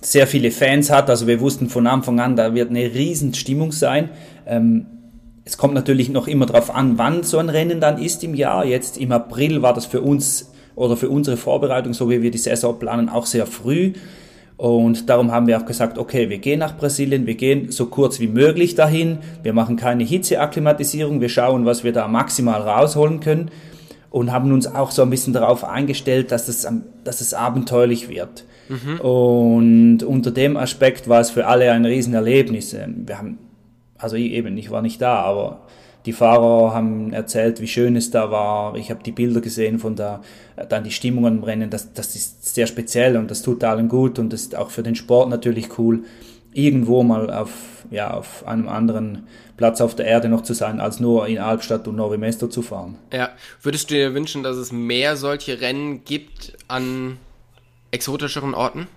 sehr 0.01 0.27
viele 0.27 0.51
Fans 0.51 0.91
hat. 0.91 1.09
Also 1.09 1.25
wir 1.25 1.39
wussten 1.39 1.69
von 1.69 1.87
Anfang 1.87 2.19
an, 2.19 2.35
da 2.35 2.53
wird 2.53 2.71
eine 2.71 2.93
Riesenstimmung 2.93 3.71
sein. 3.71 4.09
Ähm, 4.45 4.85
es 5.45 5.57
kommt 5.57 5.75
natürlich 5.75 6.09
noch 6.09 6.27
immer 6.27 6.45
darauf 6.45 6.75
an, 6.75 6.97
wann 6.97 7.23
so 7.23 7.37
ein 7.37 7.47
Rennen 7.47 7.79
dann 7.79 8.01
ist 8.01 8.21
im 8.25 8.35
Jahr. 8.35 8.65
Jetzt 8.65 8.97
im 8.97 9.13
April 9.13 9.61
war 9.61 9.73
das 9.73 9.85
für 9.85 10.01
uns 10.01 10.51
oder 10.75 10.97
für 10.97 11.07
unsere 11.07 11.37
Vorbereitung, 11.37 11.93
so 11.93 12.09
wie 12.09 12.21
wir 12.21 12.31
die 12.31 12.37
Saison 12.37 12.77
planen, 12.77 13.07
auch 13.07 13.27
sehr 13.27 13.45
früh. 13.45 13.93
Und 14.57 15.09
darum 15.09 15.31
haben 15.31 15.47
wir 15.47 15.57
auch 15.57 15.65
gesagt, 15.65 15.97
okay, 15.97 16.29
wir 16.29 16.37
gehen 16.37 16.59
nach 16.59 16.77
Brasilien, 16.77 17.25
wir 17.25 17.35
gehen 17.35 17.71
so 17.71 17.87
kurz 17.87 18.19
wie 18.19 18.27
möglich 18.27 18.75
dahin, 18.75 19.17
wir 19.41 19.53
machen 19.53 19.75
keine 19.75 20.03
Hitzeakklimatisierung, 20.03 21.21
wir 21.21 21.29
schauen, 21.29 21.65
was 21.65 21.83
wir 21.83 21.91
da 21.91 22.07
maximal 22.07 22.61
rausholen 22.61 23.19
können 23.19 23.49
und 24.09 24.31
haben 24.31 24.51
uns 24.51 24.67
auch 24.67 24.91
so 24.91 25.01
ein 25.01 25.09
bisschen 25.09 25.33
darauf 25.33 25.63
eingestellt, 25.63 26.31
dass 26.31 26.47
es, 26.47 26.67
dass 27.03 27.19
es 27.19 27.33
abenteuerlich 27.33 28.09
wird. 28.09 28.45
Mhm. 28.69 28.99
Und 29.01 30.03
unter 30.03 30.31
dem 30.31 30.55
Aspekt 30.55 31.09
war 31.09 31.19
es 31.19 31.31
für 31.31 31.47
alle 31.47 31.71
ein 31.71 31.83
Riesenerlebnis. 31.83 32.75
Wir 33.05 33.17
haben 33.17 33.39
also 34.03 34.17
ich 34.17 34.33
eben, 34.33 34.57
ich 34.57 34.69
war 34.69 34.81
nicht 34.81 35.01
da, 35.01 35.21
aber 35.21 35.61
die 36.05 36.13
Fahrer 36.13 36.73
haben 36.73 37.13
erzählt, 37.13 37.61
wie 37.61 37.67
schön 37.67 37.95
es 37.95 38.11
da 38.11 38.29
war. 38.29 38.75
Ich 38.75 38.89
habe 38.89 39.03
die 39.03 39.11
Bilder 39.11 39.41
gesehen 39.41 39.79
von 39.79 39.95
da, 39.95 40.21
dann 40.69 40.83
die 40.83 40.91
Stimmung 40.91 41.25
am 41.25 41.43
Rennen. 41.43 41.69
Das, 41.69 41.93
das 41.93 42.15
ist 42.15 42.53
sehr 42.53 42.67
speziell 42.67 43.15
und 43.17 43.31
das 43.31 43.41
tut 43.41 43.63
allen 43.63 43.87
gut 43.87 44.19
und 44.19 44.33
das 44.33 44.41
ist 44.41 44.55
auch 44.55 44.69
für 44.69 44.83
den 44.83 44.95
Sport 44.95 45.29
natürlich 45.29 45.77
cool, 45.77 46.03
irgendwo 46.53 47.03
mal 47.03 47.31
auf, 47.31 47.85
ja, 47.89 48.13
auf 48.13 48.45
einem 48.45 48.67
anderen 48.67 49.27
Platz 49.57 49.81
auf 49.81 49.95
der 49.95 50.05
Erde 50.05 50.29
noch 50.29 50.41
zu 50.41 50.53
sein, 50.53 50.79
als 50.79 50.99
nur 50.99 51.27
in 51.27 51.37
Albstadt 51.37 51.87
und 51.87 51.95
Novi 51.95 52.17
Mesto 52.17 52.47
zu 52.47 52.61
fahren. 52.61 52.97
Ja, 53.11 53.29
würdest 53.61 53.89
du 53.89 53.95
dir 53.95 54.13
wünschen, 54.13 54.43
dass 54.43 54.57
es 54.57 54.71
mehr 54.71 55.15
solche 55.15 55.61
Rennen 55.61 56.03
gibt 56.03 56.53
an 56.67 57.17
exotischeren 57.91 58.53
Orten? 58.53 58.87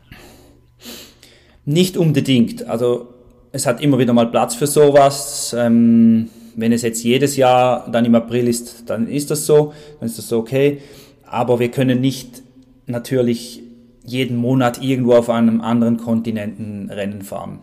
Nicht 1.65 1.97
unbedingt. 1.97 2.67
Also 2.69 3.15
es 3.53 3.67
hat 3.67 3.81
immer 3.81 3.99
wieder 3.99 4.13
mal 4.13 4.27
Platz 4.27 4.55
für 4.55 4.67
sowas. 4.67 5.55
Ähm, 5.57 6.31
wenn 6.57 6.73
es 6.73 6.83
jetzt 6.83 7.03
jedes 7.05 7.37
Jahr 7.37 7.89
dann 7.91 8.05
im 8.05 8.15
April 8.15 8.49
ist, 8.49 8.89
dann 8.91 9.09
ist 9.09 9.31
das 9.31 9.47
so, 9.47 9.73
dann 10.01 10.09
ist 10.09 10.19
das 10.19 10.29
so 10.29 10.39
okay. 10.39 10.81
Aber 11.27 11.61
wir 11.61 11.71
können 11.71 12.01
nicht 12.01 12.43
natürlich 12.87 13.63
jeden 14.05 14.37
Monat 14.37 14.83
irgendwo 14.83 15.15
auf 15.15 15.31
einem 15.31 15.61
anderen 15.61 15.97
Kontinenten 15.97 16.91
Rennen 16.91 17.23
fahren. 17.23 17.61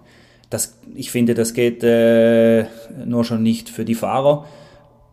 Das, 0.50 0.78
ich 0.94 1.10
finde, 1.10 1.34
das 1.34 1.54
geht 1.54 1.84
äh, 1.84 2.66
nur 3.06 3.24
schon 3.24 3.42
nicht 3.42 3.70
für 3.70 3.86
die 3.86 3.96
Fahrer, 3.96 4.46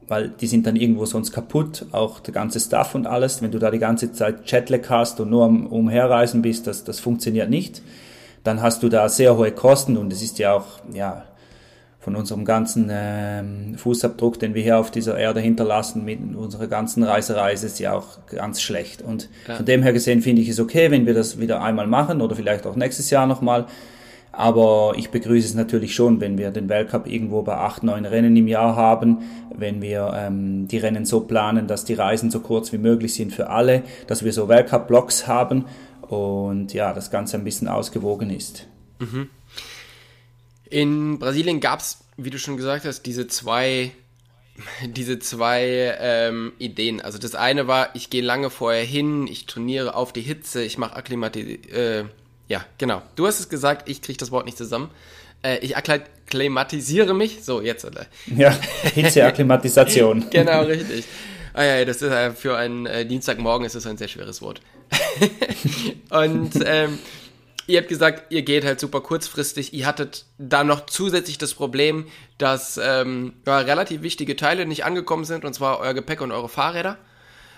weil 0.06 0.28
die 0.28 0.46
sind 0.46 0.66
dann 0.66 0.76
irgendwo 0.76 1.06
sonst 1.06 1.32
kaputt, 1.32 1.86
auch 1.92 2.20
der 2.20 2.34
ganze 2.34 2.60
Staff 2.60 2.94
und 2.94 3.06
alles. 3.06 3.40
Wenn 3.40 3.52
du 3.52 3.58
da 3.58 3.70
die 3.70 3.78
ganze 3.78 4.12
Zeit 4.12 4.50
Jetlag 4.50 4.90
hast 4.90 5.20
und 5.20 5.30
nur 5.30 5.44
am 5.44 5.66
Umherreisen 5.66 6.42
bist, 6.42 6.66
das, 6.66 6.84
das 6.84 7.00
funktioniert 7.00 7.48
nicht 7.48 7.80
dann 8.44 8.62
hast 8.62 8.82
du 8.82 8.88
da 8.88 9.08
sehr 9.08 9.36
hohe 9.36 9.52
Kosten 9.52 9.96
und 9.96 10.12
es 10.12 10.22
ist 10.22 10.38
ja 10.38 10.54
auch, 10.54 10.66
ja, 10.92 11.24
von 12.00 12.16
unserem 12.16 12.46
ganzen 12.46 12.88
ähm, 12.90 13.74
Fußabdruck, 13.76 14.38
den 14.40 14.54
wir 14.54 14.62
hier 14.62 14.78
auf 14.78 14.90
dieser 14.90 15.18
Erde 15.18 15.40
hinterlassen, 15.40 16.02
mit 16.04 16.18
unserer 16.34 16.66
ganzen 16.66 17.02
Reisereise, 17.02 17.66
ist 17.66 17.78
ja 17.78 17.92
auch 17.92 18.26
ganz 18.26 18.62
schlecht. 18.62 19.02
Und 19.02 19.28
ja. 19.46 19.56
von 19.56 19.66
dem 19.66 19.82
her 19.82 19.92
gesehen 19.92 20.22
finde 20.22 20.40
ich 20.40 20.48
es 20.48 20.58
okay, 20.58 20.90
wenn 20.90 21.04
wir 21.04 21.12
das 21.12 21.38
wieder 21.38 21.62
einmal 21.62 21.86
machen 21.86 22.22
oder 22.22 22.34
vielleicht 22.34 22.66
auch 22.66 22.74
nächstes 22.74 23.10
Jahr 23.10 23.26
nochmal. 23.26 23.66
Aber 24.32 24.94
ich 24.96 25.10
begrüße 25.10 25.46
es 25.46 25.54
natürlich 25.54 25.94
schon, 25.94 26.20
wenn 26.20 26.38
wir 26.38 26.50
den 26.52 26.70
Weltcup 26.70 27.06
irgendwo 27.06 27.42
bei 27.42 27.56
acht, 27.56 27.82
neun 27.82 28.06
Rennen 28.06 28.34
im 28.34 28.48
Jahr 28.48 28.76
haben, 28.76 29.18
wenn 29.54 29.82
wir 29.82 30.12
ähm, 30.16 30.68
die 30.68 30.78
Rennen 30.78 31.04
so 31.04 31.20
planen, 31.20 31.66
dass 31.66 31.84
die 31.84 31.94
Reisen 31.94 32.30
so 32.30 32.40
kurz 32.40 32.72
wie 32.72 32.78
möglich 32.78 33.12
sind 33.12 33.34
für 33.34 33.50
alle, 33.50 33.82
dass 34.06 34.24
wir 34.24 34.32
so 34.32 34.48
Weltcup-Blocks 34.48 35.26
haben 35.26 35.66
und 36.00 36.72
ja, 36.72 36.94
das 36.94 37.10
Ganze 37.10 37.36
ein 37.36 37.44
bisschen 37.44 37.68
ausgewogen 37.68 38.30
ist. 38.30 38.68
Mhm. 39.00 39.28
In 40.70 41.18
Brasilien 41.18 41.60
gab 41.60 41.80
es, 41.80 41.98
wie 42.16 42.30
du 42.30 42.38
schon 42.38 42.56
gesagt 42.56 42.84
hast, 42.84 43.02
diese 43.02 43.26
zwei, 43.26 43.92
diese 44.86 45.18
zwei 45.18 45.96
ähm, 46.00 46.52
Ideen. 46.58 47.00
Also 47.00 47.18
das 47.18 47.34
eine 47.34 47.66
war, 47.66 47.94
ich 47.94 48.08
gehe 48.08 48.22
lange 48.22 48.50
vorher 48.50 48.84
hin, 48.84 49.26
ich 49.26 49.46
trainiere 49.46 49.94
auf 49.94 50.12
die 50.12 50.22
Hitze, 50.22 50.62
ich 50.62 50.78
mache 50.78 50.96
Akklimatisierung. 50.96 51.64
Äh, 51.72 52.04
ja, 52.48 52.64
genau. 52.78 53.02
Du 53.14 53.26
hast 53.26 53.38
es 53.38 53.48
gesagt, 53.48 53.88
ich 53.88 54.02
kriege 54.02 54.18
das 54.18 54.32
Wort 54.32 54.44
nicht 54.44 54.58
zusammen. 54.58 54.90
Äh, 55.42 55.58
ich 55.58 55.76
akklimatisiere 55.76 57.14
mich. 57.14 57.44
So, 57.44 57.60
jetzt. 57.60 57.84
Oder? 57.84 58.06
Ja, 58.26 58.56
Hitzeakklimatisation. 58.94 60.26
genau, 60.30 60.62
richtig. 60.62 61.04
Ah 61.54 61.64
ja, 61.64 61.84
das 61.84 62.02
ist 62.02 62.10
äh, 62.10 62.32
für 62.32 62.56
einen 62.56 62.86
äh, 62.86 63.06
Dienstagmorgen 63.06 63.66
ist 63.66 63.74
das 63.74 63.86
ein 63.86 63.96
sehr 63.96 64.08
schweres 64.08 64.42
Wort. 64.42 64.60
und 66.10 66.52
ähm, 66.64 66.98
ihr 67.70 67.78
habt 67.78 67.88
gesagt, 67.88 68.32
ihr 68.32 68.42
geht 68.42 68.64
halt 68.64 68.80
super 68.80 69.00
kurzfristig. 69.00 69.72
Ihr 69.72 69.86
hattet 69.86 70.26
da 70.38 70.64
noch 70.64 70.86
zusätzlich 70.86 71.38
das 71.38 71.54
Problem, 71.54 72.06
dass 72.38 72.78
ähm, 72.82 73.34
ja, 73.46 73.58
relativ 73.58 74.02
wichtige 74.02 74.36
Teile 74.36 74.66
nicht 74.66 74.84
angekommen 74.84 75.24
sind, 75.24 75.44
und 75.44 75.54
zwar 75.54 75.80
euer 75.80 75.94
Gepäck 75.94 76.20
und 76.20 76.32
eure 76.32 76.48
Fahrräder. 76.48 76.98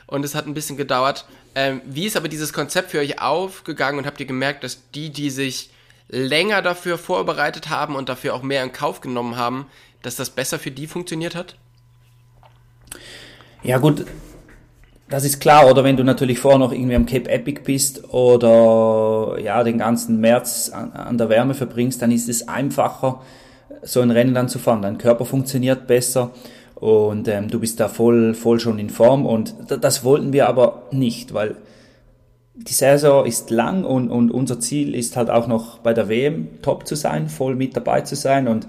Und 0.07 0.25
es 0.25 0.35
hat 0.35 0.47
ein 0.47 0.55
bisschen 0.55 0.77
gedauert. 0.77 1.25
Ähm, 1.55 1.81
wie 1.85 2.05
ist 2.05 2.17
aber 2.17 2.29
dieses 2.29 2.53
Konzept 2.53 2.91
für 2.91 2.99
euch 2.99 3.21
aufgegangen 3.21 3.99
und 3.99 4.07
habt 4.07 4.21
ihr 4.21 4.27
gemerkt, 4.27 4.63
dass 4.63 4.91
die, 4.91 5.11
die 5.11 5.31
sich 5.31 5.71
länger 6.09 6.63
dafür 6.63 6.99
vorbereitet 6.99 7.71
haben 7.71 7.97
und 7.97 8.09
dafür 8.09 8.35
auch 8.35 8.43
mehr 8.43 8.63
in 8.63 8.73
Kauf 8.73 9.01
genommen 9.01 9.37
haben, 9.37 9.67
dass 10.03 10.17
das 10.17 10.31
besser 10.31 10.59
für 10.59 10.71
die 10.71 10.87
funktioniert 10.87 11.35
hat? 11.35 11.57
Ja 13.63 13.79
gut, 13.79 14.05
das 15.13 15.25
ist 15.25 15.41
klar, 15.41 15.71
oder 15.71 15.85
wenn 15.85 15.99
du 15.99 16.05
natürlich 16.05 16.39
vorher 16.39 16.59
noch 16.59 16.73
irgendwie 16.73 16.95
am 16.95 17.05
Cape 17.05 17.29
Epic 17.29 17.61
bist 17.67 18.15
oder 18.15 19.39
ja 19.39 19.63
den 19.63 19.77
ganzen 19.77 20.21
März 20.21 20.71
an, 20.75 20.93
an 20.93 21.19
der 21.19 21.29
Wärme 21.29 21.53
verbringst, 21.53 22.01
dann 22.01 22.11
ist 22.11 22.31
es 22.31 22.49
einfacher, 22.49 23.21
so 23.83 24.01
ein 24.01 24.11
Rennen 24.11 24.33
dann 24.33 24.49
zu 24.49 24.59
fahren. 24.59 24.81
Dein 24.81 24.97
Körper 24.97 25.27
funktioniert 25.27 25.87
besser 25.87 26.31
und 26.77 27.29
ähm, 27.29 27.51
du 27.51 27.61
bist 27.61 27.79
da 27.79 27.89
voll, 27.89 28.33
voll 28.33 28.59
schon 28.59 28.79
in 28.79 28.89
Form 28.89 29.27
und 29.27 29.55
das 29.69 30.03
wollten 30.03 30.33
wir 30.33 30.49
aber 30.49 30.85
nicht, 30.93 31.35
weil 31.35 31.57
die 32.55 32.73
Saison 32.73 33.27
ist 33.27 33.51
lang 33.51 33.85
und, 33.85 34.09
und 34.09 34.31
unser 34.31 34.61
Ziel 34.61 34.95
ist 34.95 35.19
halt 35.19 35.29
auch 35.29 35.47
noch 35.47 35.77
bei 35.81 35.93
der 35.93 36.09
WM 36.09 36.63
top 36.63 36.87
zu 36.87 36.95
sein, 36.95 37.29
voll 37.29 37.55
mit 37.55 37.77
dabei 37.77 38.01
zu 38.01 38.17
sein 38.17 38.49
und 38.49 38.67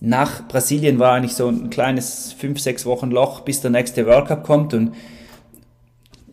nach 0.00 0.46
Brasilien 0.46 1.00
war 1.00 1.14
eigentlich 1.14 1.34
so 1.34 1.48
ein 1.48 1.68
kleines 1.68 2.32
fünf, 2.32 2.60
sechs 2.60 2.86
Wochen 2.86 3.10
Loch, 3.10 3.40
bis 3.40 3.60
der 3.60 3.72
nächste 3.72 4.06
World 4.06 4.28
Cup 4.28 4.44
kommt 4.44 4.72
und 4.72 4.92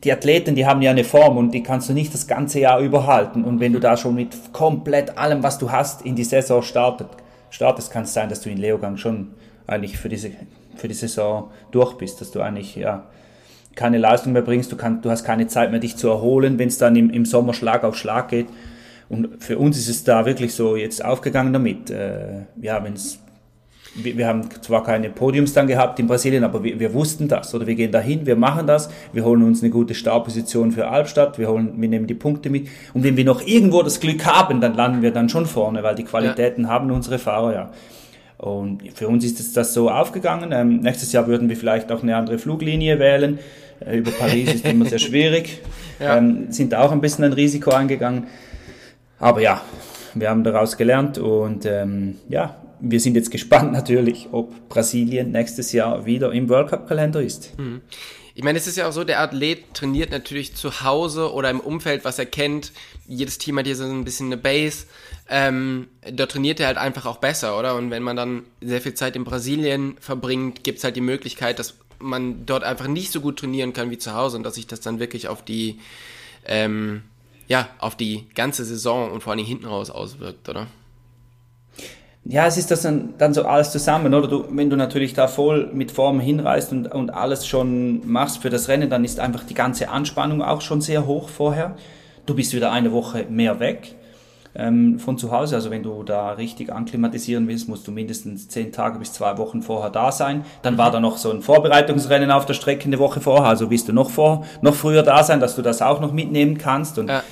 die 0.03 0.11
Athleten, 0.11 0.55
die 0.55 0.65
haben 0.65 0.81
ja 0.81 0.91
eine 0.91 1.03
Form 1.03 1.37
und 1.37 1.51
die 1.51 1.63
kannst 1.63 1.89
du 1.89 1.93
nicht 1.93 2.13
das 2.13 2.27
ganze 2.27 2.59
Jahr 2.59 2.79
überhalten. 2.79 3.43
Und 3.43 3.59
wenn 3.59 3.73
du 3.73 3.79
da 3.79 3.97
schon 3.97 4.15
mit 4.15 4.53
komplett 4.53 5.17
allem, 5.17 5.43
was 5.43 5.59
du 5.59 5.71
hast, 5.71 6.03
in 6.03 6.15
die 6.15 6.23
Saison 6.23 6.61
startet, 6.63 7.07
startest, 7.51 7.91
kann 7.91 8.03
es 8.03 8.13
sein, 8.13 8.29
dass 8.29 8.41
du 8.41 8.49
in 8.49 8.57
Leogang 8.57 8.97
schon 8.97 9.29
eigentlich 9.67 9.97
für 9.97 10.09
diese 10.09 10.31
für 10.75 10.87
die 10.87 10.93
Saison 10.93 11.51
durch 11.71 11.93
bist, 11.97 12.21
dass 12.21 12.31
du 12.31 12.41
eigentlich 12.41 12.75
ja 12.75 13.03
keine 13.75 13.97
Leistung 13.97 14.33
mehr 14.33 14.41
bringst, 14.41 14.71
du, 14.71 14.75
kann, 14.75 15.01
du 15.01 15.09
hast 15.09 15.23
keine 15.23 15.47
Zeit 15.47 15.71
mehr, 15.71 15.79
dich 15.79 15.95
zu 15.95 16.09
erholen, 16.09 16.59
wenn 16.59 16.67
es 16.67 16.77
dann 16.77 16.95
im, 16.95 17.09
im 17.09 17.25
Sommer 17.25 17.53
Schlag 17.53 17.83
auf 17.83 17.95
Schlag 17.95 18.29
geht. 18.29 18.47
Und 19.07 19.43
für 19.43 19.57
uns 19.57 19.77
ist 19.77 19.89
es 19.89 20.03
da 20.03 20.25
wirklich 20.25 20.53
so 20.53 20.75
jetzt 20.75 21.03
aufgegangen 21.03 21.53
damit. 21.53 21.89
Äh, 21.89 22.43
ja, 22.61 22.83
wenn 22.83 22.93
es 22.93 23.19
wir, 23.95 24.17
wir, 24.17 24.27
haben 24.27 24.49
zwar 24.61 24.83
keine 24.83 25.09
Podiums 25.09 25.53
dann 25.53 25.67
gehabt 25.67 25.99
in 25.99 26.07
Brasilien, 26.07 26.43
aber 26.43 26.63
wir, 26.63 26.79
wir, 26.79 26.93
wussten 26.93 27.27
das, 27.27 27.53
oder 27.53 27.67
wir 27.67 27.75
gehen 27.75 27.91
dahin, 27.91 28.25
wir 28.25 28.35
machen 28.35 28.67
das, 28.67 28.89
wir 29.11 29.25
holen 29.25 29.43
uns 29.43 29.61
eine 29.61 29.69
gute 29.69 29.93
Startposition 29.93 30.71
für 30.71 30.87
Albstadt, 30.87 31.37
wir 31.37 31.49
holen, 31.49 31.73
wir 31.75 31.89
nehmen 31.89 32.07
die 32.07 32.13
Punkte 32.13 32.49
mit. 32.49 32.67
Und 32.93 33.03
wenn 33.03 33.17
wir 33.17 33.25
noch 33.25 33.45
irgendwo 33.45 33.83
das 33.83 33.99
Glück 33.99 34.25
haben, 34.25 34.61
dann 34.61 34.75
landen 34.75 35.01
wir 35.01 35.11
dann 35.11 35.29
schon 35.29 35.45
vorne, 35.45 35.83
weil 35.83 35.95
die 35.95 36.05
Qualitäten 36.05 36.63
ja. 36.63 36.69
haben 36.69 36.91
unsere 36.91 37.19
Fahrer 37.19 37.53
ja. 37.53 37.71
Und 38.37 38.81
für 38.95 39.07
uns 39.07 39.23
ist 39.23 39.55
das 39.55 39.73
so 39.73 39.91
aufgegangen. 39.91 40.51
Ähm, 40.51 40.79
nächstes 40.79 41.11
Jahr 41.11 41.27
würden 41.27 41.47
wir 41.47 41.55
vielleicht 41.55 41.91
auch 41.91 42.01
eine 42.01 42.15
andere 42.15 42.39
Fluglinie 42.39 42.97
wählen. 42.97 43.37
Äh, 43.85 43.97
über 43.97 44.09
Paris 44.09 44.55
ist 44.55 44.65
immer 44.65 44.85
sehr 44.85 44.99
schwierig. 44.99 45.61
Ja. 45.99 46.17
Ähm, 46.17 46.47
sind 46.49 46.73
auch 46.73 46.91
ein 46.91 46.99
bisschen 46.99 47.25
ein 47.25 47.33
Risiko 47.33 47.69
eingegangen. 47.69 48.25
Aber 49.19 49.39
ja, 49.39 49.61
wir 50.15 50.31
haben 50.31 50.43
daraus 50.43 50.75
gelernt 50.75 51.19
und 51.19 51.67
ähm, 51.67 52.15
ja, 52.27 52.55
wir 52.81 52.99
sind 52.99 53.15
jetzt 53.15 53.31
gespannt 53.31 53.71
natürlich, 53.73 54.29
ob 54.31 54.69
Brasilien 54.69 55.31
nächstes 55.31 55.71
Jahr 55.71 56.05
wieder 56.05 56.31
im 56.31 56.49
World 56.49 56.69
Cup 56.69 56.87
Kalender 56.87 57.21
ist. 57.21 57.57
Mhm. 57.57 57.81
Ich 58.33 58.43
meine, 58.43 58.57
es 58.57 58.65
ist 58.65 58.77
ja 58.77 58.87
auch 58.87 58.93
so, 58.93 59.03
der 59.03 59.19
Athlet 59.19 59.73
trainiert 59.73 60.11
natürlich 60.11 60.55
zu 60.55 60.83
Hause 60.83 61.33
oder 61.33 61.49
im 61.49 61.59
Umfeld, 61.59 62.05
was 62.05 62.17
er 62.17 62.25
kennt. 62.25 62.71
Jedes 63.07 63.37
Team 63.37 63.59
hat 63.59 63.65
hier 63.65 63.75
so 63.75 63.83
ein 63.83 64.05
bisschen 64.05 64.27
eine 64.27 64.37
Base. 64.37 64.85
Ähm, 65.29 65.87
da 66.09 66.25
trainiert 66.25 66.59
er 66.59 66.67
halt 66.67 66.77
einfach 66.77 67.05
auch 67.05 67.17
besser, 67.17 67.59
oder? 67.59 67.75
Und 67.75 67.91
wenn 67.91 68.03
man 68.03 68.15
dann 68.15 68.43
sehr 68.61 68.81
viel 68.81 68.93
Zeit 68.93 69.15
in 69.15 69.25
Brasilien 69.25 69.95
verbringt, 69.99 70.63
gibt 70.63 70.77
es 70.77 70.83
halt 70.83 70.95
die 70.95 71.01
Möglichkeit, 71.01 71.59
dass 71.59 71.75
man 71.99 72.45
dort 72.45 72.63
einfach 72.63 72.87
nicht 72.87 73.11
so 73.11 73.21
gut 73.21 73.39
trainieren 73.39 73.73
kann 73.73 73.91
wie 73.91 73.97
zu 73.97 74.13
Hause 74.13 74.37
und 74.37 74.43
dass 74.43 74.55
sich 74.55 74.65
das 74.65 74.79
dann 74.79 74.99
wirklich 74.99 75.27
auf 75.27 75.43
die, 75.43 75.79
ähm, 76.45 77.03
ja, 77.47 77.69
auf 77.79 77.95
die 77.95 78.27
ganze 78.33 78.63
Saison 78.63 79.11
und 79.11 79.21
vor 79.21 79.33
allem 79.33 79.45
hinten 79.45 79.65
raus 79.65 79.89
auswirkt, 79.89 80.47
oder? 80.47 80.67
Ja, 82.31 82.45
es 82.45 82.55
ist 82.55 82.71
das 82.71 82.83
dann, 82.83 83.13
dann 83.17 83.33
so 83.33 83.43
alles 83.43 83.73
zusammen, 83.73 84.13
oder? 84.13 84.25
Du, 84.25 84.45
wenn 84.51 84.69
du 84.69 84.77
natürlich 84.77 85.13
da 85.13 85.27
voll 85.27 85.69
mit 85.73 85.91
Form 85.91 86.21
hinreist 86.21 86.71
und, 86.71 86.87
und 86.87 87.09
alles 87.09 87.45
schon 87.45 88.09
machst 88.09 88.41
für 88.41 88.49
das 88.49 88.69
Rennen, 88.69 88.89
dann 88.89 89.03
ist 89.03 89.19
einfach 89.19 89.43
die 89.43 89.53
ganze 89.53 89.89
Anspannung 89.89 90.41
auch 90.41 90.61
schon 90.61 90.79
sehr 90.79 91.05
hoch 91.05 91.27
vorher. 91.27 91.75
Du 92.25 92.33
bist 92.33 92.53
wieder 92.53 92.71
eine 92.71 92.93
Woche 92.93 93.25
mehr 93.29 93.59
weg 93.59 93.95
ähm, 94.55 94.97
von 94.97 95.17
zu 95.17 95.29
Hause. 95.31 95.55
Also 95.55 95.71
wenn 95.71 95.83
du 95.83 96.03
da 96.03 96.31
richtig 96.31 96.71
anklimatisieren 96.71 97.49
willst, 97.49 97.67
musst 97.67 97.85
du 97.85 97.91
mindestens 97.91 98.47
zehn 98.47 98.71
Tage 98.71 98.97
bis 98.99 99.11
zwei 99.11 99.37
Wochen 99.37 99.61
vorher 99.61 99.89
da 99.89 100.13
sein. 100.13 100.45
Dann 100.61 100.77
war 100.77 100.89
da 100.89 101.01
noch 101.01 101.17
so 101.17 101.31
ein 101.31 101.41
Vorbereitungsrennen 101.41 102.31
auf 102.31 102.45
der 102.45 102.53
Strecke 102.53 102.85
eine 102.85 102.99
Woche 102.99 103.19
vorher. 103.19 103.49
Also 103.49 103.69
willst 103.69 103.89
du 103.89 103.93
noch 103.93 104.09
vor, 104.09 104.45
noch 104.61 104.75
früher 104.75 105.03
da 105.03 105.25
sein, 105.25 105.41
dass 105.41 105.57
du 105.57 105.61
das 105.61 105.81
auch 105.81 105.99
noch 105.99 106.13
mitnehmen 106.13 106.57
kannst. 106.57 106.97
Und 106.97 107.09
ja, 107.09 107.23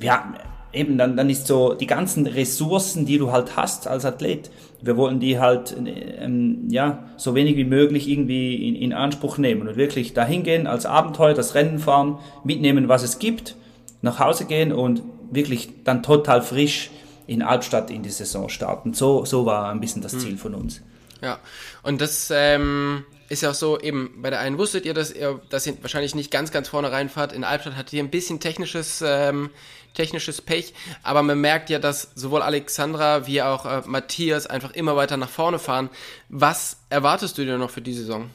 ja 0.00 0.24
eben, 0.72 0.98
dann, 0.98 1.16
dann 1.16 1.30
ist 1.30 1.46
so 1.46 1.74
die 1.74 1.86
ganzen 1.86 2.26
Ressourcen, 2.26 3.06
die 3.06 3.18
du 3.18 3.32
halt 3.32 3.56
hast 3.56 3.86
als 3.86 4.04
Athlet, 4.04 4.50
wir 4.82 4.96
wollen 4.96 5.20
die 5.20 5.38
halt 5.38 5.76
ähm, 5.76 6.68
ja 6.68 7.04
so 7.16 7.34
wenig 7.34 7.56
wie 7.56 7.64
möglich 7.64 8.08
irgendwie 8.08 8.68
in, 8.68 8.74
in 8.74 8.92
Anspruch 8.92 9.38
nehmen 9.38 9.68
und 9.68 9.76
wirklich 9.76 10.14
dahin 10.14 10.42
gehen 10.42 10.66
als 10.66 10.86
Abenteuer, 10.86 11.34
das 11.34 11.54
Rennen 11.54 11.78
fahren, 11.78 12.18
mitnehmen, 12.44 12.88
was 12.88 13.02
es 13.02 13.18
gibt, 13.18 13.56
nach 14.02 14.18
Hause 14.18 14.46
gehen 14.46 14.72
und 14.72 15.02
wirklich 15.30 15.84
dann 15.84 16.02
total 16.02 16.42
frisch 16.42 16.90
in 17.26 17.42
Albstadt 17.42 17.90
in 17.90 18.02
die 18.02 18.10
Saison 18.10 18.48
starten. 18.48 18.94
So, 18.94 19.24
so 19.24 19.46
war 19.46 19.70
ein 19.70 19.80
bisschen 19.80 20.02
das 20.02 20.12
hm. 20.12 20.20
Ziel 20.20 20.36
von 20.38 20.54
uns. 20.54 20.80
Ja, 21.22 21.38
und 21.82 22.00
das 22.00 22.32
ähm, 22.34 23.04
ist 23.28 23.42
ja 23.42 23.50
auch 23.50 23.54
so, 23.54 23.78
eben 23.78 24.20
bei 24.22 24.30
der 24.30 24.40
einen 24.40 24.58
wusstet 24.58 24.86
ihr, 24.86 24.94
dass 24.94 25.12
ihr, 25.12 25.40
dass 25.50 25.66
ihr 25.66 25.74
wahrscheinlich 25.82 26.14
nicht 26.14 26.30
ganz, 26.30 26.50
ganz 26.50 26.68
vorne 26.68 26.90
reinfahrt. 26.90 27.32
In 27.32 27.44
Albstadt 27.44 27.76
hattet 27.76 27.92
ihr 27.92 28.02
ein 28.02 28.10
bisschen 28.10 28.40
technisches 28.40 29.04
ähm, 29.06 29.50
technisches 29.94 30.40
Pech, 30.40 30.72
aber 31.02 31.22
man 31.22 31.40
merkt 31.40 31.70
ja, 31.70 31.78
dass 31.78 32.10
sowohl 32.14 32.42
Alexandra 32.42 33.26
wie 33.26 33.42
auch 33.42 33.66
äh, 33.66 33.82
Matthias 33.86 34.46
einfach 34.46 34.72
immer 34.72 34.96
weiter 34.96 35.16
nach 35.16 35.28
vorne 35.28 35.58
fahren. 35.58 35.90
Was 36.28 36.78
erwartest 36.90 37.38
du 37.38 37.44
dir 37.44 37.58
noch 37.58 37.70
für 37.70 37.82
die 37.82 37.94
Saison? 37.94 38.30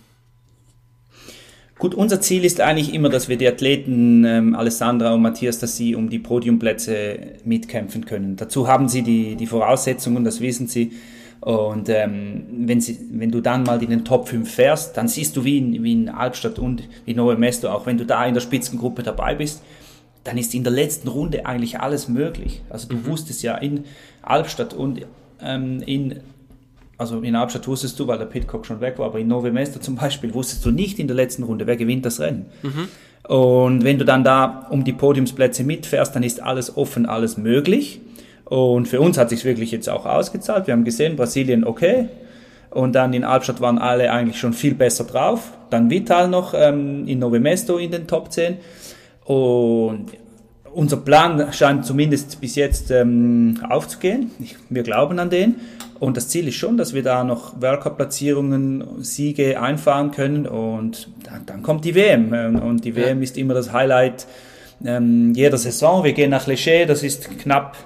Gut, 1.77 1.93
unser 1.93 2.21
Ziel 2.21 2.45
ist 2.45 2.61
eigentlich 2.61 2.93
immer, 2.93 3.09
dass 3.09 3.27
wir 3.27 3.37
die 3.37 3.47
Athleten 3.47 4.23
ähm, 4.23 4.55
Alessandra 4.55 5.13
und 5.13 5.21
Matthias, 5.21 5.59
dass 5.59 5.75
sie 5.75 5.93
um 5.93 6.09
die 6.09 6.19
Podiumplätze 6.19 7.33
mitkämpfen 7.43 8.05
können. 8.05 8.37
Dazu 8.37 8.67
haben 8.67 8.87
sie 8.87 9.01
die, 9.01 9.35
die 9.35 9.45
Voraussetzungen, 9.45 10.23
das 10.23 10.39
wissen 10.39 10.67
sie. 10.67 10.93
Und 11.41 11.89
ähm, 11.89 12.45
wenn, 12.65 12.79
sie, 12.79 12.97
wenn 13.11 13.29
du 13.29 13.41
dann 13.41 13.63
mal 13.63 13.83
in 13.83 13.89
den 13.89 14.05
Top 14.05 14.29
5 14.29 14.49
fährst, 14.49 14.95
dann 14.95 15.09
siehst 15.09 15.35
du 15.35 15.43
wie 15.43 15.57
in, 15.57 15.83
wie 15.83 15.91
in 15.91 16.09
Albstadt 16.09 16.59
und 16.59 16.83
wie 17.03 17.13
Noe 17.13 17.35
Mesto, 17.35 17.69
auch 17.69 17.85
wenn 17.85 17.97
du 17.97 18.05
da 18.05 18.25
in 18.25 18.33
der 18.33 18.41
Spitzengruppe 18.41 19.03
dabei 19.03 19.35
bist, 19.35 19.61
dann 20.25 20.37
ist 20.37 20.53
in 20.53 20.63
der 20.63 20.73
letzten 20.73 21.07
Runde 21.07 21.45
eigentlich 21.45 21.79
alles 21.79 22.09
möglich. 22.09 22.61
Also 22.69 22.89
du 22.89 22.97
mhm. 22.97 23.05
wusstest 23.05 23.43
ja 23.43 23.55
in 23.55 23.85
Albstadt 24.23 24.73
und 24.73 25.05
ähm, 25.41 25.81
in, 25.85 26.19
also 26.97 27.21
in 27.21 27.35
Albstadt 27.35 27.67
wusstest 27.67 27.99
du, 27.99 28.07
weil 28.07 28.17
der 28.17 28.25
Pitcock 28.25 28.65
schon 28.65 28.81
weg 28.81 28.97
war, 28.97 29.05
aber 29.05 29.19
in 29.19 29.27
Nove 29.27 29.51
Mesto 29.51 29.79
zum 29.79 29.95
Beispiel 29.95 30.33
wusstest 30.33 30.65
du 30.65 30.71
nicht 30.71 30.99
in 30.99 31.07
der 31.07 31.15
letzten 31.15 31.43
Runde, 31.43 31.67
wer 31.67 31.77
gewinnt 31.77 32.05
das 32.05 32.19
Rennen. 32.19 32.47
Mhm. 32.63 32.87
Und 33.27 33.83
wenn 33.83 33.99
du 33.99 34.05
dann 34.05 34.23
da 34.23 34.67
um 34.69 34.83
die 34.83 34.93
Podiumsplätze 34.93 35.63
mitfährst, 35.63 36.15
dann 36.15 36.23
ist 36.23 36.41
alles 36.41 36.75
offen, 36.75 37.05
alles 37.05 37.37
möglich. 37.37 38.01
Und 38.45 38.87
für 38.87 39.01
uns 39.01 39.17
hat 39.17 39.29
sich 39.29 39.45
wirklich 39.45 39.71
jetzt 39.71 39.89
auch 39.89 40.05
ausgezahlt. 40.05 40.67
Wir 40.67 40.73
haben 40.73 40.85
gesehen, 40.85 41.15
Brasilien 41.15 41.63
okay. 41.63 42.09
Und 42.71 42.93
dann 42.93 43.13
in 43.13 43.23
Albstadt 43.23 43.61
waren 43.61 43.77
alle 43.77 44.11
eigentlich 44.11 44.39
schon 44.39 44.53
viel 44.53 44.73
besser 44.73 45.03
drauf. 45.03 45.53
Dann 45.69 45.89
Vital 45.89 46.27
noch 46.27 46.53
ähm, 46.55 47.07
in 47.07 47.19
Nove 47.19 47.39
Mesto 47.39 47.77
in 47.77 47.91
den 47.91 48.07
Top 48.07 48.31
10. 48.31 48.57
Und 49.25 50.07
unser 50.73 50.97
Plan 50.97 51.51
scheint 51.53 51.85
zumindest 51.85 52.39
bis 52.41 52.55
jetzt 52.55 52.91
ähm, 52.91 53.61
aufzugehen. 53.69 54.31
Ich, 54.39 54.55
wir 54.69 54.83
glauben 54.83 55.19
an 55.19 55.29
den. 55.29 55.55
Und 55.99 56.17
das 56.17 56.27
Ziel 56.27 56.47
ist 56.47 56.55
schon, 56.55 56.77
dass 56.77 56.93
wir 56.93 57.03
da 57.03 57.23
noch 57.23 57.61
World 57.61 57.81
Cup-Platzierungen, 57.81 59.03
Siege 59.03 59.59
einfahren 59.61 60.11
können. 60.11 60.45
Und 60.45 61.09
dann, 61.23 61.45
dann, 61.45 61.63
kommt 61.63 61.85
die 61.85 61.95
WM. 61.95 62.33
Ähm, 62.33 62.55
und 62.61 62.83
die 62.85 62.95
WM 62.95 63.21
ist 63.21 63.37
immer 63.37 63.53
das 63.53 63.71
Highlight 63.71 64.27
ähm, 64.83 65.33
jeder 65.33 65.57
Saison. 65.57 66.03
Wir 66.03 66.13
gehen 66.13 66.29
nach 66.29 66.47
Leché, 66.47 66.85
das 66.85 67.03
ist 67.03 67.39
knapp 67.39 67.77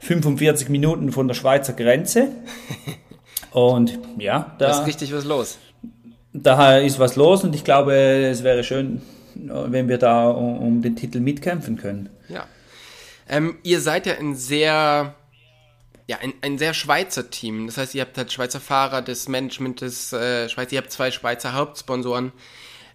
45 0.00 0.68
Minuten 0.68 1.12
von 1.12 1.26
der 1.26 1.34
Schweizer 1.34 1.72
Grenze. 1.72 2.28
Und 3.52 4.00
ja, 4.18 4.54
da, 4.58 4.66
da 4.66 4.80
ist 4.80 4.86
richtig 4.86 5.14
was 5.14 5.24
los. 5.24 5.58
Da 6.32 6.78
ist 6.78 6.98
was 6.98 7.14
los 7.14 7.44
und 7.44 7.54
ich 7.54 7.62
glaube, 7.62 7.94
es 7.94 8.42
wäre 8.42 8.64
schön, 8.64 9.00
wenn 9.34 9.88
wir 9.88 9.98
da 9.98 10.28
um, 10.30 10.58
um 10.58 10.82
den 10.82 10.96
Titel 10.96 11.20
mitkämpfen 11.20 11.76
können. 11.76 12.10
Ja. 12.28 12.46
Ähm, 13.28 13.58
ihr 13.62 13.80
seid 13.80 14.06
ja 14.06 14.14
ein 14.14 14.34
sehr, 14.34 15.14
ja, 16.06 16.18
ein, 16.18 16.34
ein 16.42 16.58
sehr 16.58 16.74
Schweizer 16.74 17.30
Team. 17.30 17.66
Das 17.66 17.76
heißt, 17.76 17.94
ihr 17.94 18.02
habt 18.02 18.16
halt 18.16 18.32
Schweizer 18.32 18.60
Fahrer, 18.60 19.02
das 19.02 19.28
Management 19.28 19.80
des 19.80 20.12
äh, 20.12 20.48
Schweiz, 20.48 20.72
ihr 20.72 20.78
habt 20.78 20.92
zwei 20.92 21.10
Schweizer 21.10 21.54
Hauptsponsoren. 21.54 22.32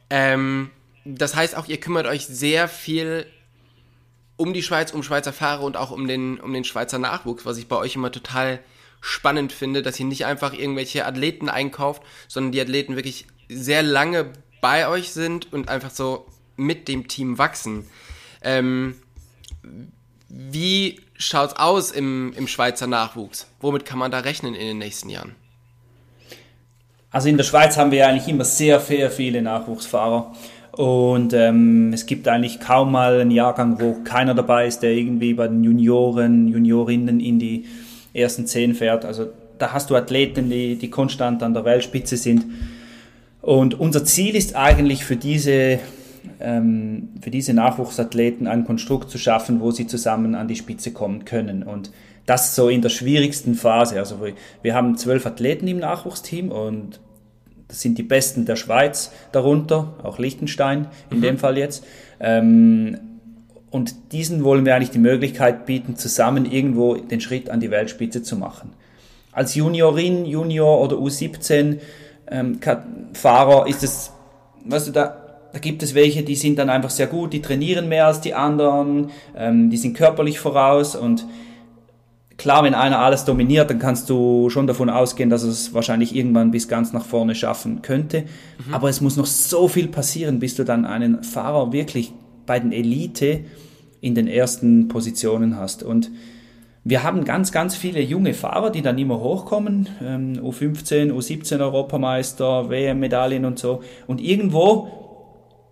Ähm, 0.09 0.71
das 1.05 1.35
heißt 1.35 1.55
auch, 1.55 1.67
ihr 1.67 1.79
kümmert 1.79 2.07
euch 2.07 2.27
sehr 2.27 2.67
viel 2.67 3.25
um 4.37 4.53
die 4.53 4.63
Schweiz, 4.63 4.91
um 4.91 5.03
Schweizer 5.03 5.33
Fahrer 5.33 5.63
und 5.63 5.75
auch 5.75 5.91
um 5.91 6.07
den, 6.07 6.39
um 6.39 6.53
den 6.53 6.63
Schweizer 6.63 6.99
Nachwuchs, 6.99 7.45
was 7.45 7.57
ich 7.57 7.67
bei 7.67 7.75
euch 7.75 7.95
immer 7.95 8.11
total 8.11 8.59
spannend 9.01 9.51
finde, 9.51 9.81
dass 9.81 9.99
ihr 9.99 10.05
nicht 10.05 10.25
einfach 10.25 10.53
irgendwelche 10.53 11.05
Athleten 11.05 11.49
einkauft, 11.49 12.03
sondern 12.27 12.51
die 12.51 12.61
Athleten 12.61 12.95
wirklich 12.95 13.27
sehr 13.49 13.83
lange 13.83 14.31
bei 14.61 14.87
euch 14.87 15.11
sind 15.11 15.51
und 15.53 15.69
einfach 15.69 15.91
so 15.91 16.25
mit 16.55 16.87
dem 16.87 17.07
Team 17.07 17.37
wachsen. 17.37 17.85
Ähm, 18.41 18.95
wie 20.29 21.01
schaut's 21.15 21.55
aus 21.55 21.91
im, 21.91 22.33
im 22.35 22.47
Schweizer 22.47 22.87
Nachwuchs? 22.87 23.47
Womit 23.61 23.85
kann 23.85 23.99
man 23.99 24.11
da 24.11 24.19
rechnen 24.19 24.53
in 24.53 24.67
den 24.67 24.77
nächsten 24.77 25.09
Jahren? 25.09 25.35
Also 27.11 27.27
in 27.29 27.37
der 27.37 27.43
Schweiz 27.43 27.77
haben 27.77 27.91
wir 27.91 28.07
eigentlich 28.07 28.27
immer 28.27 28.45
sehr, 28.45 28.79
sehr 28.79 29.09
viele 29.09 29.41
Nachwuchsfahrer. 29.41 30.33
Und 30.71 31.33
ähm, 31.33 31.91
es 31.91 32.05
gibt 32.05 32.27
eigentlich 32.27 32.59
kaum 32.59 32.91
mal 32.91 33.19
einen 33.19 33.31
Jahrgang, 33.31 33.81
wo 33.81 34.03
keiner 34.03 34.35
dabei 34.35 34.67
ist, 34.67 34.79
der 34.79 34.91
irgendwie 34.91 35.33
bei 35.33 35.47
den 35.47 35.63
Junioren, 35.63 36.47
Juniorinnen 36.47 37.19
in 37.19 37.39
die 37.39 37.65
ersten 38.13 38.45
zehn 38.45 38.75
fährt. 38.75 39.05
Also 39.05 39.27
da 39.57 39.73
hast 39.73 39.89
du 39.89 39.95
Athleten, 39.95 40.49
die, 40.49 40.75
die 40.75 40.89
konstant 40.89 41.41
an 41.41 41.53
der 41.53 41.65
Weltspitze 41.65 42.15
sind. 42.15 42.45
Und 43.41 43.79
unser 43.79 44.03
Ziel 44.03 44.35
ist 44.35 44.55
eigentlich 44.55 45.05
für 45.05 45.15
diese, 45.15 45.79
ähm, 46.39 47.09
für 47.21 47.31
diese 47.31 47.53
Nachwuchsathleten 47.53 48.47
ein 48.47 48.65
Konstrukt 48.65 49.09
zu 49.09 49.17
schaffen, 49.17 49.61
wo 49.61 49.71
sie 49.71 49.87
zusammen 49.87 50.35
an 50.35 50.47
die 50.47 50.55
Spitze 50.55 50.91
kommen 50.91 51.25
können. 51.25 51.63
Und 51.63 51.91
das 52.25 52.55
so 52.55 52.69
in 52.69 52.81
der 52.81 52.89
schwierigsten 52.89 53.55
Phase. 53.55 53.97
Also 53.97 54.19
wir 54.61 54.75
haben 54.75 54.97
zwölf 54.97 55.25
Athleten 55.25 55.67
im 55.67 55.79
Nachwuchsteam 55.79 56.51
und 56.51 56.99
das 57.67 57.81
sind 57.81 57.97
die 57.97 58.03
Besten 58.03 58.45
der 58.45 58.55
Schweiz 58.55 59.11
darunter, 59.31 59.93
auch 60.03 60.19
Liechtenstein 60.19 60.87
in 61.09 61.17
mhm. 61.17 61.21
dem 61.21 61.37
Fall 61.37 61.57
jetzt. 61.57 61.85
Ähm, 62.19 62.99
und 63.71 64.11
diesen 64.11 64.43
wollen 64.43 64.65
wir 64.65 64.75
eigentlich 64.75 64.91
die 64.91 64.99
Möglichkeit 64.99 65.65
bieten, 65.65 65.95
zusammen 65.95 66.45
irgendwo 66.45 66.95
den 66.95 67.21
Schritt 67.21 67.49
an 67.49 67.59
die 67.59 67.71
Weltspitze 67.71 68.23
zu 68.23 68.35
machen. 68.35 68.73
Als 69.31 69.55
Juniorin, 69.55 70.25
Junior 70.25 70.81
oder 70.81 70.97
U17 70.97 71.77
ähm, 72.29 72.59
Fahrer 73.13 73.67
ist 73.67 73.83
es, 73.83 74.11
weißt 74.65 74.87
du, 74.87 74.91
da, 74.91 75.15
da 75.51 75.59
gibt 75.59 75.83
es 75.83 75.95
welche, 75.95 76.23
die 76.23 76.35
sind 76.35 76.57
dann 76.57 76.69
einfach 76.69 76.89
sehr 76.89 77.07
gut, 77.07 77.33
die 77.33 77.41
trainieren 77.41 77.89
mehr 77.89 78.07
als 78.07 78.21
die 78.21 78.33
anderen, 78.33 79.11
ähm, 79.35 79.69
die 79.69 79.77
sind 79.77 79.95
körperlich 79.95 80.39
voraus 80.39 80.95
und 80.95 81.25
Klar, 82.39 82.63
wenn 82.63 82.73
einer 82.73 82.99
alles 82.99 83.25
dominiert, 83.25 83.69
dann 83.69 83.79
kannst 83.79 84.09
du 84.09 84.49
schon 84.49 84.65
davon 84.65 84.89
ausgehen, 84.89 85.29
dass 85.29 85.43
es 85.43 85.73
wahrscheinlich 85.73 86.15
irgendwann 86.15 86.51
bis 86.51 86.69
ganz 86.69 86.93
nach 86.93 87.03
vorne 87.03 87.35
schaffen 87.35 87.81
könnte. 87.81 88.23
Mhm. 88.65 88.73
Aber 88.73 88.87
es 88.87 89.01
muss 89.01 89.17
noch 89.17 89.25
so 89.25 89.67
viel 89.67 89.89
passieren, 89.89 90.39
bis 90.39 90.55
du 90.55 90.63
dann 90.63 90.85
einen 90.85 91.21
Fahrer 91.21 91.73
wirklich 91.73 92.13
bei 92.45 92.57
den 92.57 92.71
Elite 92.71 93.41
in 93.99 94.15
den 94.15 94.27
ersten 94.27 94.87
Positionen 94.87 95.57
hast. 95.57 95.83
Und 95.83 96.11
wir 96.83 97.03
haben 97.03 97.25
ganz, 97.25 97.51
ganz 97.51 97.75
viele 97.75 98.01
junge 98.01 98.33
Fahrer, 98.33 98.69
die 98.69 98.81
dann 98.81 98.97
immer 98.97 99.19
hochkommen. 99.19 99.89
Ähm, 100.01 100.39
U15, 100.41 101.11
U17 101.11 101.59
Europameister, 101.59 102.69
WM-Medaillen 102.69 103.45
und 103.45 103.59
so. 103.59 103.81
Und 104.07 104.21
irgendwo 104.21 104.89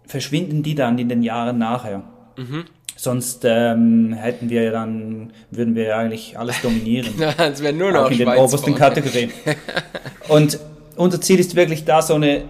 verschwinden 0.05 0.63
die 0.63 0.75
dann 0.75 0.97
in 0.97 1.09
den 1.09 1.23
Jahren 1.23 1.57
nachher. 1.57 2.03
Mhm. 2.37 2.65
Sonst 2.95 3.45
ähm, 3.45 4.13
hätten 4.13 4.49
wir 4.49 4.63
ja 4.63 4.71
dann, 4.71 5.31
würden 5.51 5.75
wir 5.75 5.83
ja 5.83 5.97
eigentlich 5.97 6.37
alles 6.37 6.61
dominieren. 6.61 7.13
Es 7.37 7.61
wäre 7.61 7.73
nur 7.73 7.91
noch 7.91 8.05
auch 8.05 8.11
in 8.11 8.17
den 8.17 8.27
obersten 8.27 8.73
Kategorien. 8.73 9.31
Und 10.27 10.59
unser 10.95 11.21
Ziel 11.21 11.39
ist 11.39 11.55
wirklich 11.55 11.85
da 11.85 12.01
so 12.01 12.15
eine, 12.15 12.45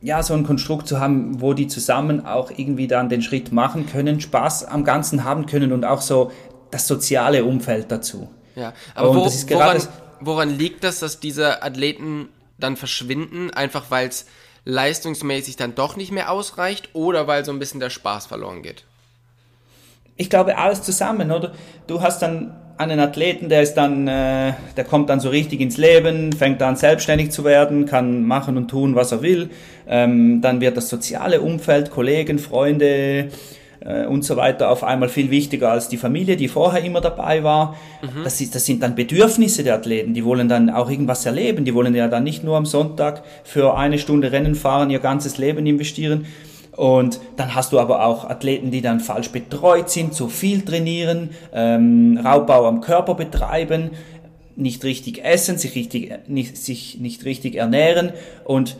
ja, 0.00 0.22
so 0.22 0.34
ein 0.34 0.44
Konstrukt 0.44 0.86
zu 0.86 1.00
haben, 1.00 1.40
wo 1.40 1.54
die 1.54 1.66
zusammen 1.66 2.24
auch 2.24 2.52
irgendwie 2.56 2.86
dann 2.86 3.08
den 3.08 3.20
Schritt 3.20 3.50
machen 3.50 3.86
können, 3.86 4.20
Spaß 4.20 4.64
am 4.64 4.84
Ganzen 4.84 5.24
haben 5.24 5.46
können 5.46 5.72
und 5.72 5.84
auch 5.84 6.02
so 6.02 6.30
das 6.72 6.88
soziale 6.88 7.44
Umfeld 7.44 7.92
dazu. 7.92 8.28
Ja, 8.56 8.72
aber 8.94 9.14
wo, 9.14 9.24
woran, 9.24 9.80
woran 10.20 10.50
liegt 10.50 10.82
das, 10.82 10.98
dass 10.98 11.20
diese 11.20 11.62
Athleten 11.62 12.28
dann 12.58 12.76
verschwinden? 12.76 13.50
Einfach 13.50 13.90
weil 13.90 14.08
es 14.08 14.26
leistungsmäßig 14.64 15.56
dann 15.56 15.74
doch 15.74 15.96
nicht 15.96 16.10
mehr 16.10 16.30
ausreicht 16.30 16.90
oder 16.92 17.26
weil 17.28 17.44
so 17.44 17.52
ein 17.52 17.58
bisschen 17.60 17.80
der 17.80 17.90
Spaß 17.90 18.26
verloren 18.26 18.62
geht? 18.62 18.84
ich 20.16 20.30
glaube, 20.30 20.58
alles 20.58 20.82
zusammen, 20.82 21.30
oder? 21.30 21.52
Du 21.86 22.00
hast 22.00 22.22
dann 22.22 22.54
einen 22.78 23.00
Athleten, 23.00 23.48
der 23.48 23.62
ist 23.62 23.74
dann, 23.74 24.08
äh, 24.08 24.54
der 24.76 24.84
kommt 24.84 25.10
dann 25.10 25.20
so 25.20 25.28
richtig 25.28 25.60
ins 25.60 25.76
Leben, 25.76 26.32
fängt 26.32 26.62
an 26.62 26.76
selbstständig 26.76 27.30
zu 27.30 27.44
werden, 27.44 27.86
kann 27.86 28.24
machen 28.24 28.56
und 28.56 28.68
tun, 28.68 28.94
was 28.94 29.12
er 29.12 29.22
will. 29.22 29.50
Ähm, 29.86 30.40
dann 30.40 30.60
wird 30.60 30.76
das 30.76 30.88
soziale 30.88 31.40
Umfeld, 31.40 31.90
Kollegen, 31.90 32.38
Freunde 32.38 33.28
äh, 33.84 34.06
und 34.06 34.24
so 34.24 34.36
weiter 34.36 34.70
auf 34.70 34.84
einmal 34.84 35.08
viel 35.08 35.30
wichtiger 35.30 35.70
als 35.70 35.88
die 35.88 35.96
Familie, 35.96 36.36
die 36.36 36.48
vorher 36.48 36.84
immer 36.84 37.00
dabei 37.00 37.42
war. 37.42 37.76
Mhm. 38.02 38.24
Das, 38.24 38.40
ist, 38.40 38.54
das 38.54 38.66
sind 38.66 38.82
dann 38.82 38.94
Bedürfnisse 38.94 39.64
der 39.64 39.74
Athleten, 39.74 40.14
die 40.14 40.24
wollen 40.24 40.48
dann 40.48 40.70
auch 40.70 40.90
irgendwas 40.90 41.24
erleben, 41.26 41.64
die 41.64 41.74
wollen 41.74 41.94
ja 41.94 42.08
dann 42.08 42.24
nicht 42.24 42.44
nur 42.44 42.56
am 42.56 42.66
Sonntag 42.66 43.22
für 43.44 43.76
eine 43.76 43.98
Stunde 43.98 44.32
Rennen 44.32 44.54
fahren, 44.54 44.90
ihr 44.90 45.00
ganzes 45.00 45.38
Leben 45.38 45.66
investieren, 45.66 46.26
und 46.76 47.20
dann 47.36 47.54
hast 47.54 47.72
du 47.72 47.78
aber 47.78 48.06
auch 48.06 48.28
Athleten, 48.28 48.70
die 48.70 48.80
dann 48.80 49.00
falsch 49.00 49.28
betreut 49.28 49.90
sind, 49.90 50.14
zu 50.14 50.28
viel 50.28 50.62
trainieren, 50.62 51.30
ähm, 51.52 52.18
Raubbau 52.24 52.66
am 52.66 52.80
Körper 52.80 53.14
betreiben, 53.14 53.90
nicht 54.56 54.82
richtig 54.84 55.22
essen, 55.24 55.58
sich, 55.58 55.74
richtig, 55.74 56.12
nicht, 56.28 56.56
sich 56.56 56.98
nicht 56.98 57.24
richtig 57.24 57.56
ernähren 57.56 58.12
und 58.44 58.76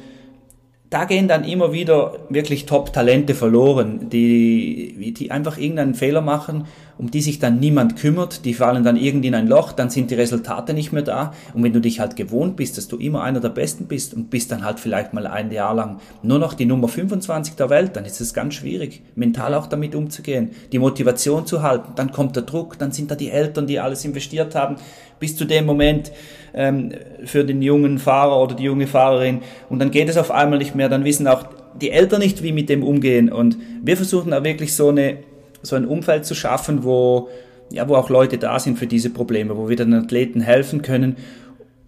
da 0.92 1.06
gehen 1.06 1.26
dann 1.26 1.44
immer 1.44 1.72
wieder 1.72 2.18
wirklich 2.28 2.66
Top-Talente 2.66 3.34
verloren, 3.34 4.10
die, 4.10 5.14
die 5.16 5.30
einfach 5.30 5.56
irgendeinen 5.56 5.94
Fehler 5.94 6.20
machen, 6.20 6.66
um 6.98 7.10
die 7.10 7.22
sich 7.22 7.38
dann 7.38 7.58
niemand 7.58 7.96
kümmert, 7.96 8.44
die 8.44 8.52
fallen 8.52 8.84
dann 8.84 8.96
irgendwie 8.96 9.28
in 9.28 9.34
ein 9.34 9.48
Loch, 9.48 9.72
dann 9.72 9.88
sind 9.88 10.10
die 10.10 10.16
Resultate 10.16 10.74
nicht 10.74 10.92
mehr 10.92 11.02
da. 11.02 11.32
Und 11.54 11.62
wenn 11.62 11.72
du 11.72 11.80
dich 11.80 11.98
halt 11.98 12.14
gewohnt 12.14 12.56
bist, 12.56 12.76
dass 12.76 12.88
du 12.88 12.98
immer 12.98 13.22
einer 13.22 13.40
der 13.40 13.48
Besten 13.48 13.86
bist 13.86 14.12
und 14.12 14.28
bist 14.28 14.52
dann 14.52 14.64
halt 14.64 14.78
vielleicht 14.78 15.14
mal 15.14 15.26
ein 15.26 15.50
Jahr 15.50 15.74
lang 15.74 15.98
nur 16.22 16.38
noch 16.38 16.52
die 16.52 16.66
Nummer 16.66 16.88
25 16.88 17.54
der 17.54 17.70
Welt, 17.70 17.96
dann 17.96 18.04
ist 18.04 18.20
es 18.20 18.34
ganz 18.34 18.54
schwierig, 18.54 19.00
mental 19.14 19.54
auch 19.54 19.68
damit 19.68 19.94
umzugehen, 19.94 20.50
die 20.72 20.78
Motivation 20.78 21.46
zu 21.46 21.62
halten. 21.62 21.92
Dann 21.96 22.12
kommt 22.12 22.36
der 22.36 22.42
Druck, 22.42 22.78
dann 22.78 22.92
sind 22.92 23.10
da 23.10 23.14
die 23.14 23.30
Eltern, 23.30 23.66
die 23.66 23.80
alles 23.80 24.04
investiert 24.04 24.54
haben, 24.54 24.76
bis 25.22 25.36
zu 25.36 25.44
dem 25.44 25.66
Moment 25.66 26.10
ähm, 26.52 26.90
für 27.24 27.44
den 27.44 27.62
jungen 27.62 28.00
Fahrer 28.00 28.42
oder 28.42 28.56
die 28.56 28.64
junge 28.64 28.88
Fahrerin. 28.88 29.38
Und 29.70 29.78
dann 29.78 29.92
geht 29.92 30.08
es 30.08 30.16
auf 30.16 30.32
einmal 30.32 30.58
nicht 30.58 30.74
mehr, 30.74 30.88
dann 30.88 31.04
wissen 31.04 31.28
auch 31.28 31.44
die 31.80 31.92
Eltern 31.92 32.20
nicht, 32.20 32.42
wie 32.42 32.50
mit 32.50 32.68
dem 32.68 32.82
umgehen. 32.82 33.30
Und 33.30 33.56
wir 33.82 33.96
versuchen 33.96 34.32
da 34.32 34.42
wirklich 34.42 34.74
so, 34.74 34.88
eine, 34.88 35.18
so 35.62 35.76
ein 35.76 35.86
Umfeld 35.86 36.26
zu 36.26 36.34
schaffen, 36.34 36.82
wo, 36.82 37.28
ja, 37.70 37.88
wo 37.88 37.94
auch 37.94 38.10
Leute 38.10 38.36
da 38.36 38.58
sind 38.58 38.80
für 38.80 38.88
diese 38.88 39.10
Probleme, 39.10 39.56
wo 39.56 39.68
wir 39.68 39.76
den 39.76 39.94
Athleten 39.94 40.40
helfen 40.40 40.82
können, 40.82 41.16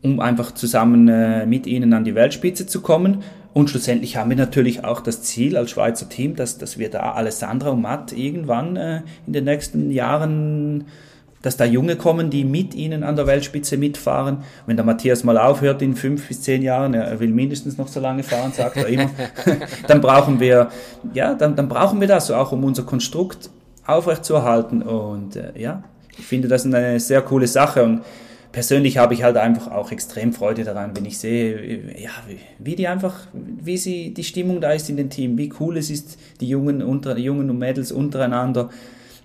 um 0.01 0.21
einfach 0.21 0.53
zusammen 0.53 1.09
äh, 1.09 1.45
mit 1.45 1.67
ihnen 1.67 1.93
an 1.93 2.05
die 2.05 2.15
Weltspitze 2.15 2.69
zu 2.69 2.83
kommen. 2.83 3.25
Und 3.53 3.71
schlussendlich 3.71 4.17
haben 4.17 4.31
wir 4.31 4.37
natürlich 4.37 4.85
auch 4.85 5.01
das 5.01 5.23
Ziel 5.23 5.57
als 5.57 5.71
Schweizer 5.71 6.09
Team, 6.09 6.37
dass, 6.37 6.59
dass 6.59 6.79
wir 6.79 6.91
da 6.91 7.13
Alessandra 7.13 7.71
und 7.71 7.83
Matt 7.83 8.13
irgendwann 8.13 8.77
äh, 8.77 9.03
in 9.27 9.33
den 9.33 9.45
nächsten 9.45 9.91
Jahren 9.91 10.87
dass 11.45 11.59
da 11.59 11.67
Junge 11.67 11.97
kommen, 11.97 12.31
die 12.31 12.43
mit 12.43 12.75
ihnen 12.75 13.05
an 13.05 13.17
der 13.17 13.27
Weltspitze 13.27 13.77
mitfahren. 13.77 14.39
Wenn 14.65 14.77
der 14.77 14.85
Matthias 14.87 15.25
mal 15.25 15.37
aufhört 15.37 15.83
in 15.83 15.95
fünf 15.95 16.27
bis 16.27 16.41
zehn 16.41 16.63
Jahren, 16.63 16.95
er 16.95 17.21
will 17.21 17.29
mindestens 17.29 17.77
noch 17.77 17.89
so 17.89 18.01
lange 18.01 18.23
fahren, 18.23 18.51
sagt 18.53 18.79
er 18.79 18.87
immer, 18.89 19.11
dann 19.87 20.01
brauchen 20.01 20.41
wir, 20.41 20.71
ja, 21.13 21.35
dann, 21.35 21.55
dann 21.55 21.69
brauchen 21.69 22.01
wir 22.01 22.09
das 22.09 22.31
auch, 22.31 22.53
um 22.53 22.65
unser 22.65 22.85
Konstrukt 22.85 23.51
aufrechtzuerhalten. 23.87 24.81
Und 24.81 25.37
äh, 25.37 25.53
ja, 25.55 25.85
ich 26.17 26.25
finde 26.25 26.49
das 26.49 26.65
eine 26.65 26.99
sehr 26.99 27.21
coole 27.21 27.47
Sache 27.47 27.85
und 27.85 28.01
persönlich 28.51 28.97
habe 28.97 29.13
ich 29.13 29.23
halt 29.23 29.37
einfach 29.37 29.71
auch 29.71 29.93
extrem 29.93 30.33
Freude 30.33 30.65
daran, 30.65 30.97
wenn 30.97 31.05
ich 31.05 31.19
sehe, 31.19 32.01
ja, 32.01 32.11
wie 32.59 32.75
die 32.75 32.89
einfach, 32.89 33.27
wie 33.35 33.77
sie 33.77 34.15
die 34.15 34.25
Stimmung 34.25 34.63
da 34.63 34.73
ist 34.73 34.89
in 34.89 34.97
dem 34.97 35.11
Team, 35.11 35.37
wie 35.37 35.53
cool 35.61 35.77
es 35.77 35.91
ist, 35.91 36.19
die 36.41 36.49
Jungen 36.49 36.83
unter, 36.83 37.15
die 37.15 37.25
Jungen 37.25 37.51
und 37.51 37.59
Mädels 37.59 37.93
untereinander 37.93 38.71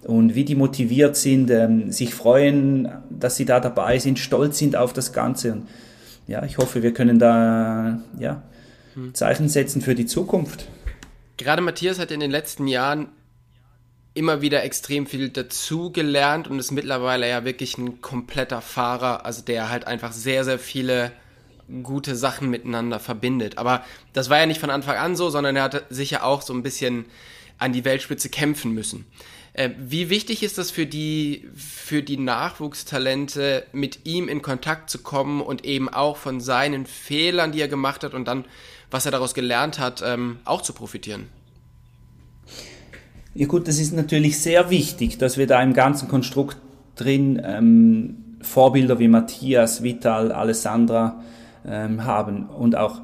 und 0.03 0.35
wie 0.35 0.45
die 0.45 0.55
motiviert 0.55 1.15
sind, 1.15 1.49
ähm, 1.51 1.91
sich 1.91 2.13
freuen, 2.13 2.89
dass 3.09 3.35
sie 3.35 3.45
da 3.45 3.59
dabei 3.59 3.99
sind, 3.99 4.19
stolz 4.19 4.57
sind 4.57 4.75
auf 4.75 4.93
das 4.93 5.13
Ganze. 5.13 5.53
Und 5.53 5.67
ja, 6.27 6.43
ich 6.43 6.57
hoffe, 6.57 6.83
wir 6.83 6.93
können 6.93 7.19
da 7.19 7.99
ja, 8.17 8.43
hm. 8.93 9.13
Zeichen 9.13 9.49
setzen 9.49 9.81
für 9.81 9.95
die 9.95 10.05
Zukunft. 10.05 10.67
Gerade 11.37 11.61
Matthias 11.61 11.99
hat 11.99 12.11
in 12.11 12.19
den 12.19 12.31
letzten 12.31 12.67
Jahren 12.67 13.07
immer 14.13 14.41
wieder 14.41 14.63
extrem 14.63 15.05
viel 15.05 15.29
dazugelernt 15.29 16.47
und 16.47 16.59
ist 16.59 16.71
mittlerweile 16.71 17.29
ja 17.29 17.45
wirklich 17.45 17.77
ein 17.77 18.01
kompletter 18.01 18.61
Fahrer, 18.61 19.25
also 19.25 19.41
der 19.41 19.69
halt 19.69 19.87
einfach 19.87 20.11
sehr, 20.11 20.43
sehr 20.43 20.59
viele 20.59 21.11
gute 21.83 22.15
Sachen 22.15 22.49
miteinander 22.49 22.99
verbindet. 22.99 23.57
Aber 23.57 23.83
das 24.13 24.29
war 24.29 24.39
ja 24.39 24.45
nicht 24.45 24.59
von 24.59 24.71
Anfang 24.71 24.97
an 24.97 25.15
so, 25.15 25.29
sondern 25.29 25.55
er 25.55 25.63
hat 25.63 25.85
sich 25.89 26.11
ja 26.11 26.23
auch 26.23 26.41
so 26.41 26.53
ein 26.53 26.63
bisschen 26.63 27.05
an 27.59 27.73
die 27.73 27.85
Weltspitze 27.85 28.29
kämpfen 28.29 28.73
müssen. 28.73 29.05
Äh, 29.59 29.71
wie 29.77 30.09
wichtig 30.09 30.41
ist 30.41 30.57
das 30.57 30.71
für 30.71 30.85
die, 30.85 31.43
für 31.53 32.01
die 32.01 32.15
Nachwuchstalente, 32.15 33.65
mit 33.73 34.05
ihm 34.05 34.29
in 34.29 34.41
Kontakt 34.41 34.89
zu 34.89 34.99
kommen 34.99 35.41
und 35.41 35.65
eben 35.65 35.89
auch 35.89 36.15
von 36.15 36.39
seinen 36.39 36.85
Fehlern, 36.85 37.51
die 37.51 37.59
er 37.59 37.67
gemacht 37.67 38.05
hat 38.05 38.13
und 38.13 38.25
dann, 38.25 38.45
was 38.89 39.05
er 39.05 39.11
daraus 39.11 39.33
gelernt 39.33 39.77
hat, 39.77 40.01
ähm, 40.01 40.37
auch 40.45 40.61
zu 40.61 40.71
profitieren? 40.71 41.25
Ja 43.35 43.47
gut, 43.47 43.67
das 43.67 43.79
ist 43.79 43.91
natürlich 43.91 44.39
sehr 44.39 44.69
wichtig, 44.69 45.17
dass 45.17 45.37
wir 45.37 45.45
da 45.45 45.61
im 45.61 45.73
ganzen 45.73 46.07
Konstrukt 46.07 46.55
drin 46.95 47.41
ähm, 47.43 48.37
Vorbilder 48.41 48.97
wie 48.97 49.09
Matthias, 49.09 49.83
Vital, 49.83 50.31
Alessandra 50.31 51.21
ähm, 51.67 52.05
haben 52.05 52.45
und 52.47 52.77
auch, 52.77 53.01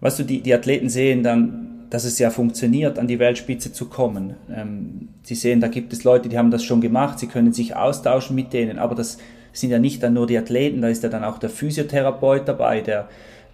weißt 0.00 0.18
du, 0.18 0.24
die, 0.24 0.42
die 0.42 0.52
Athleten 0.52 0.90
sehen 0.90 1.22
dann, 1.22 1.69
dass 1.90 2.04
es 2.04 2.18
ja 2.18 2.30
funktioniert, 2.30 2.98
an 2.98 3.08
die 3.08 3.18
Weltspitze 3.18 3.72
zu 3.72 3.86
kommen. 3.86 4.34
Ähm, 4.54 5.08
sie 5.22 5.34
sehen, 5.34 5.60
da 5.60 5.68
gibt 5.68 5.92
es 5.92 6.04
Leute, 6.04 6.28
die 6.28 6.38
haben 6.38 6.50
das 6.50 6.62
schon 6.62 6.80
gemacht, 6.80 7.18
sie 7.18 7.26
können 7.26 7.52
sich 7.52 7.76
austauschen 7.76 8.36
mit 8.36 8.52
denen, 8.52 8.78
aber 8.78 8.94
das 8.94 9.18
sind 9.52 9.70
ja 9.70 9.80
nicht 9.80 10.02
dann 10.02 10.14
nur 10.14 10.28
die 10.28 10.38
Athleten, 10.38 10.80
da 10.80 10.88
ist 10.88 11.02
ja 11.02 11.08
dann 11.08 11.24
auch 11.24 11.38
der 11.38 11.50
Physiotherapeut 11.50 12.46
dabei, 12.46 12.80
der, 12.80 13.08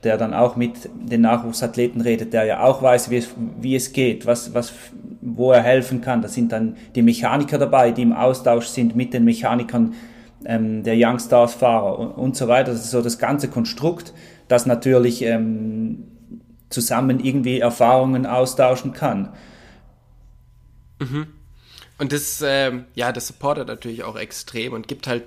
der 0.05 0.19
dann 0.19 0.35
auch 0.35 0.55
mit 0.57 0.91
den 0.95 1.23
Nachwuchsathleten 1.23 2.03
redet, 2.03 2.35
der 2.35 2.45
ja 2.45 2.63
auch 2.63 2.83
weiß, 2.83 3.11
wie 3.11 3.17
es, 3.17 3.31
wie 3.61 3.75
es 3.75 3.93
geht, 3.93 4.27
was, 4.27 4.53
was, 4.53 4.75
wo 5.23 5.53
er 5.53 5.63
helfen 5.63 6.03
kann. 6.03 6.21
Da 6.21 6.29
sind 6.29 6.53
dann 6.53 6.77
die 6.95 7.03
Mechaniker 7.03 7.57
dabei, 7.57 7.91
die 7.91 8.03
im 8.03 8.13
Austausch 8.13 8.67
sind 8.67 8.95
mit 8.95 9.15
den 9.15 9.25
Mechanikern 9.25 9.95
ähm, 10.45 10.83
der 10.83 10.95
Youngstars-Fahrer 10.97 11.99
und, 11.99 12.09
und, 12.11 12.37
so 12.37 12.47
weiter. 12.49 12.73
Das 12.73 12.85
ist 12.85 12.91
so 12.91 13.01
das 13.01 13.19
ganze 13.19 13.49
Konstrukt, 13.49 14.13
das 14.49 14.67
natürlich 14.67 15.23
ähm, 15.23 16.05
zusammen 16.69 17.21
irgendwie 17.21 17.61
Erfahrungen 17.61 18.27
austauschen 18.27 18.93
kann. 18.93 19.33
Mhm. 20.99 21.29
Und 21.99 22.13
das, 22.13 22.43
äh, 22.43 22.73
ja, 22.95 23.13
das 23.13 23.29
supportet 23.29 23.69
natürlich 23.69 24.05
auch 24.05 24.17
extrem 24.17 24.73
und 24.73 24.89
gibt 24.89 25.07
halt 25.07 25.25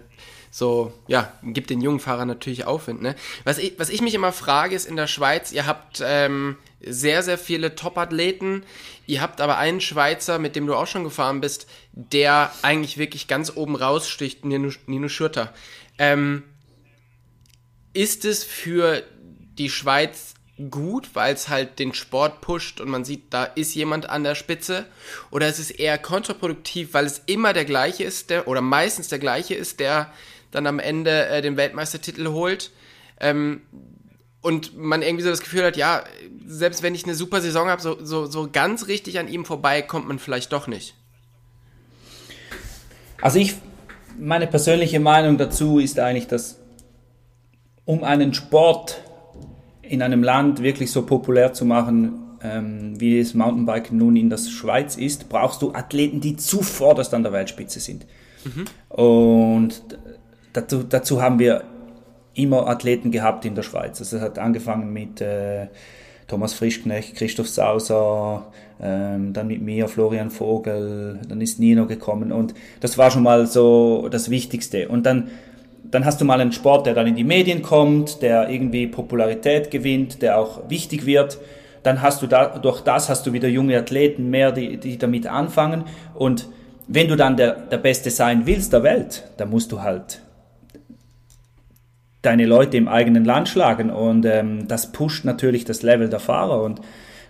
so, 0.52 0.94
ja, 1.08 1.32
gibt 1.44 1.70
den 1.70 1.82
jungen 1.82 2.00
Fahrern 2.00 2.28
natürlich 2.28 2.66
Aufwind. 2.66 3.02
Ne? 3.02 3.16
Was, 3.44 3.60
ich, 3.60 3.78
was 3.78 3.90
ich 3.90 4.02
mich 4.02 4.16
immer 4.16 4.32
frage, 4.32 4.76
ist 4.76 4.86
in 4.86 4.96
der 4.96 5.08
Schweiz, 5.08 5.52
ihr 5.52 5.68
habt 5.68 6.02
ähm, 6.04 6.58
sehr, 6.82 7.22
sehr 7.22 7.38
viele 7.38 7.76
Top-Athleten, 7.76 8.64
ihr 9.06 9.22
habt 9.22 9.42
aber 9.42 9.58
einen 9.58 9.82
Schweizer, 9.82 10.40
mit 10.40 10.56
dem 10.56 10.66
du 10.66 10.76
auch 10.76 10.88
schon 10.88 11.04
gefahren 11.04 11.40
bist, 11.42 11.68
der 11.92 12.52
eigentlich 12.64 12.98
wirklich 12.98 13.28
ganz 13.28 13.56
oben 13.56 13.76
raussticht, 13.76 14.44
Nino, 14.44 14.72
Nino 14.88 15.08
Schurter. 15.08 15.54
Ähm, 16.00 16.44
ist 17.94 18.26
es 18.26 18.44
für 18.44 19.04
die 19.58 19.70
Schweiz 19.70 20.34
gut, 20.70 21.10
weil 21.14 21.34
es 21.34 21.50
halt 21.50 21.80
den 21.80 21.94
Sport 21.94 22.42
pusht 22.42 22.82
und 22.82 22.90
man 22.90 23.06
sieht, 23.06 23.34
da 23.34 23.46
ist 23.46 23.74
jemand 23.76 24.10
an 24.10 24.24
der 24.24 24.36
Spitze? 24.36 24.86
Oder 25.32 25.48
ist 25.48 25.60
es 25.60 25.72
eher 25.72 25.98
kontraproduktiv, 25.98 26.94
weil 26.94 27.06
es 27.06 27.22
immer 27.26 27.54
der 27.54 27.66
gleiche 27.66 28.04
ist, 28.04 28.30
der, 28.30 28.48
oder 28.48 28.62
meistens 28.62 29.08
der 29.08 29.20
gleiche 29.20 29.56
ist, 29.56 29.80
der 29.80 30.12
dann 30.52 30.68
am 30.68 30.80
Ende 30.80 31.28
äh, 31.28 31.42
den 31.42 31.58
Weltmeistertitel 31.58 32.28
holt? 32.28 32.72
Ähm, 33.20 33.62
und 34.42 34.78
man 34.78 35.02
irgendwie 35.02 35.24
so 35.24 35.30
das 35.30 35.42
Gefühl 35.42 35.64
hat, 35.64 35.78
ja, 35.78 36.04
selbst 36.46 36.82
wenn 36.82 36.96
ich 36.96 37.04
eine 37.04 37.16
super 37.16 37.42
Saison 37.42 37.68
habe, 37.68 37.82
so, 37.82 37.98
so, 38.04 38.26
so 38.26 38.50
ganz 38.52 38.88
richtig 38.88 39.20
an 39.20 39.28
ihm 39.28 39.46
vorbei 39.46 39.82
kommt 39.82 40.08
man 40.08 40.20
vielleicht 40.20 40.54
doch 40.54 40.68
nicht. 40.68 40.96
Also 43.22 43.40
ich, 43.40 43.56
meine 44.18 44.48
persönliche 44.48 45.00
Meinung 45.00 45.38
dazu 45.38 45.80
ist 45.80 46.00
eigentlich, 46.00 46.28
dass 46.28 46.58
um 47.84 48.04
einen 48.04 48.34
Sport 48.34 49.02
in 49.90 50.02
einem 50.02 50.24
Land 50.24 50.62
wirklich 50.62 50.92
so 50.92 51.06
populär 51.06 51.54
zu 51.54 51.66
machen, 51.66 52.14
ähm, 52.42 53.00
wie 53.00 53.20
es 53.20 53.34
Mountainbiken 53.34 53.98
nun 53.98 54.16
in 54.16 54.30
der 54.30 54.38
Schweiz 54.38 54.96
ist, 54.96 55.30
brauchst 55.30 55.62
du 55.62 55.74
Athleten, 55.74 56.22
die 56.22 56.38
zuvorderst 56.38 57.14
an 57.14 57.24
der 57.24 57.34
Weltspitze 57.34 57.80
sind. 57.80 58.06
Mhm. 58.46 58.66
Und 58.96 59.82
dazu, 60.54 60.84
dazu 60.84 61.22
haben 61.22 61.40
wir 61.40 61.64
immer 62.36 62.68
Athleten 62.68 63.12
gehabt 63.12 63.46
in 63.46 63.56
der 63.56 63.64
Schweiz. 63.64 64.00
Also 64.00 64.18
es 64.18 64.22
hat 64.22 64.40
angefangen 64.40 64.94
mit 64.94 65.20
äh, 65.22 65.68
Thomas 66.28 66.54
Frischknecht, 66.54 67.16
Christoph 67.16 67.50
Sauser, 67.50 68.52
ähm, 68.80 69.34
dann 69.34 69.48
mit 69.48 69.62
mir, 69.62 69.88
Florian 69.88 70.30
Vogel, 70.30 71.20
dann 71.28 71.42
ist 71.42 71.60
Nino 71.60 71.88
gekommen 71.88 72.32
und 72.32 72.54
das 72.80 72.98
war 72.98 73.12
schon 73.12 73.24
mal 73.24 73.48
so 73.48 74.08
das 74.10 74.30
Wichtigste. 74.30 74.88
Und 74.88 75.06
dann 75.06 75.30
dann 75.92 76.06
hast 76.06 76.22
du 76.22 76.26
mal 76.26 76.40
einen 76.40 76.52
Sport, 76.52 76.86
der 76.86 76.94
dann 76.94 77.08
in 77.08 77.16
die 77.16 77.24
Medien 77.24 77.62
kommt, 77.62 78.22
der 78.22 78.50
irgendwie 78.50 78.88
Popularität 78.88 79.72
gewinnt, 79.72 80.22
der 80.22 80.38
auch 80.38 80.70
wichtig 80.70 81.06
wird. 81.06 81.40
Dann 81.84 82.02
hast 82.02 82.22
du 82.22 82.28
da, 82.28 82.58
durch 82.58 82.82
das 82.82 83.10
hast 83.10 83.26
du 83.26 83.34
wieder 83.34 83.48
junge 83.48 83.78
Athleten 83.78 84.30
mehr, 84.30 84.52
die, 84.52 84.78
die 84.78 84.98
damit 84.98 85.28
anfangen. 85.28 85.86
Und 86.14 86.48
wenn 86.88 87.08
du 87.08 87.16
dann 87.16 87.38
der, 87.38 87.54
der 87.54 87.78
Beste 87.78 88.12
sein 88.12 88.46
willst 88.46 88.74
der 88.74 88.84
Welt, 88.84 89.24
dann 89.38 89.50
musst 89.50 89.72
du 89.72 89.82
halt 89.82 90.22
deine 92.22 92.46
Leute 92.46 92.78
im 92.78 92.88
eigenen 92.88 93.26
Land 93.26 93.48
schlagen. 93.48 93.90
Und 93.90 94.26
ähm, 94.26 94.68
das 94.68 94.92
pusht 94.92 95.26
natürlich 95.26 95.66
das 95.66 95.82
Level 95.82 96.10
der 96.10 96.20
Fahrer. 96.20 96.62
Und 96.62 96.82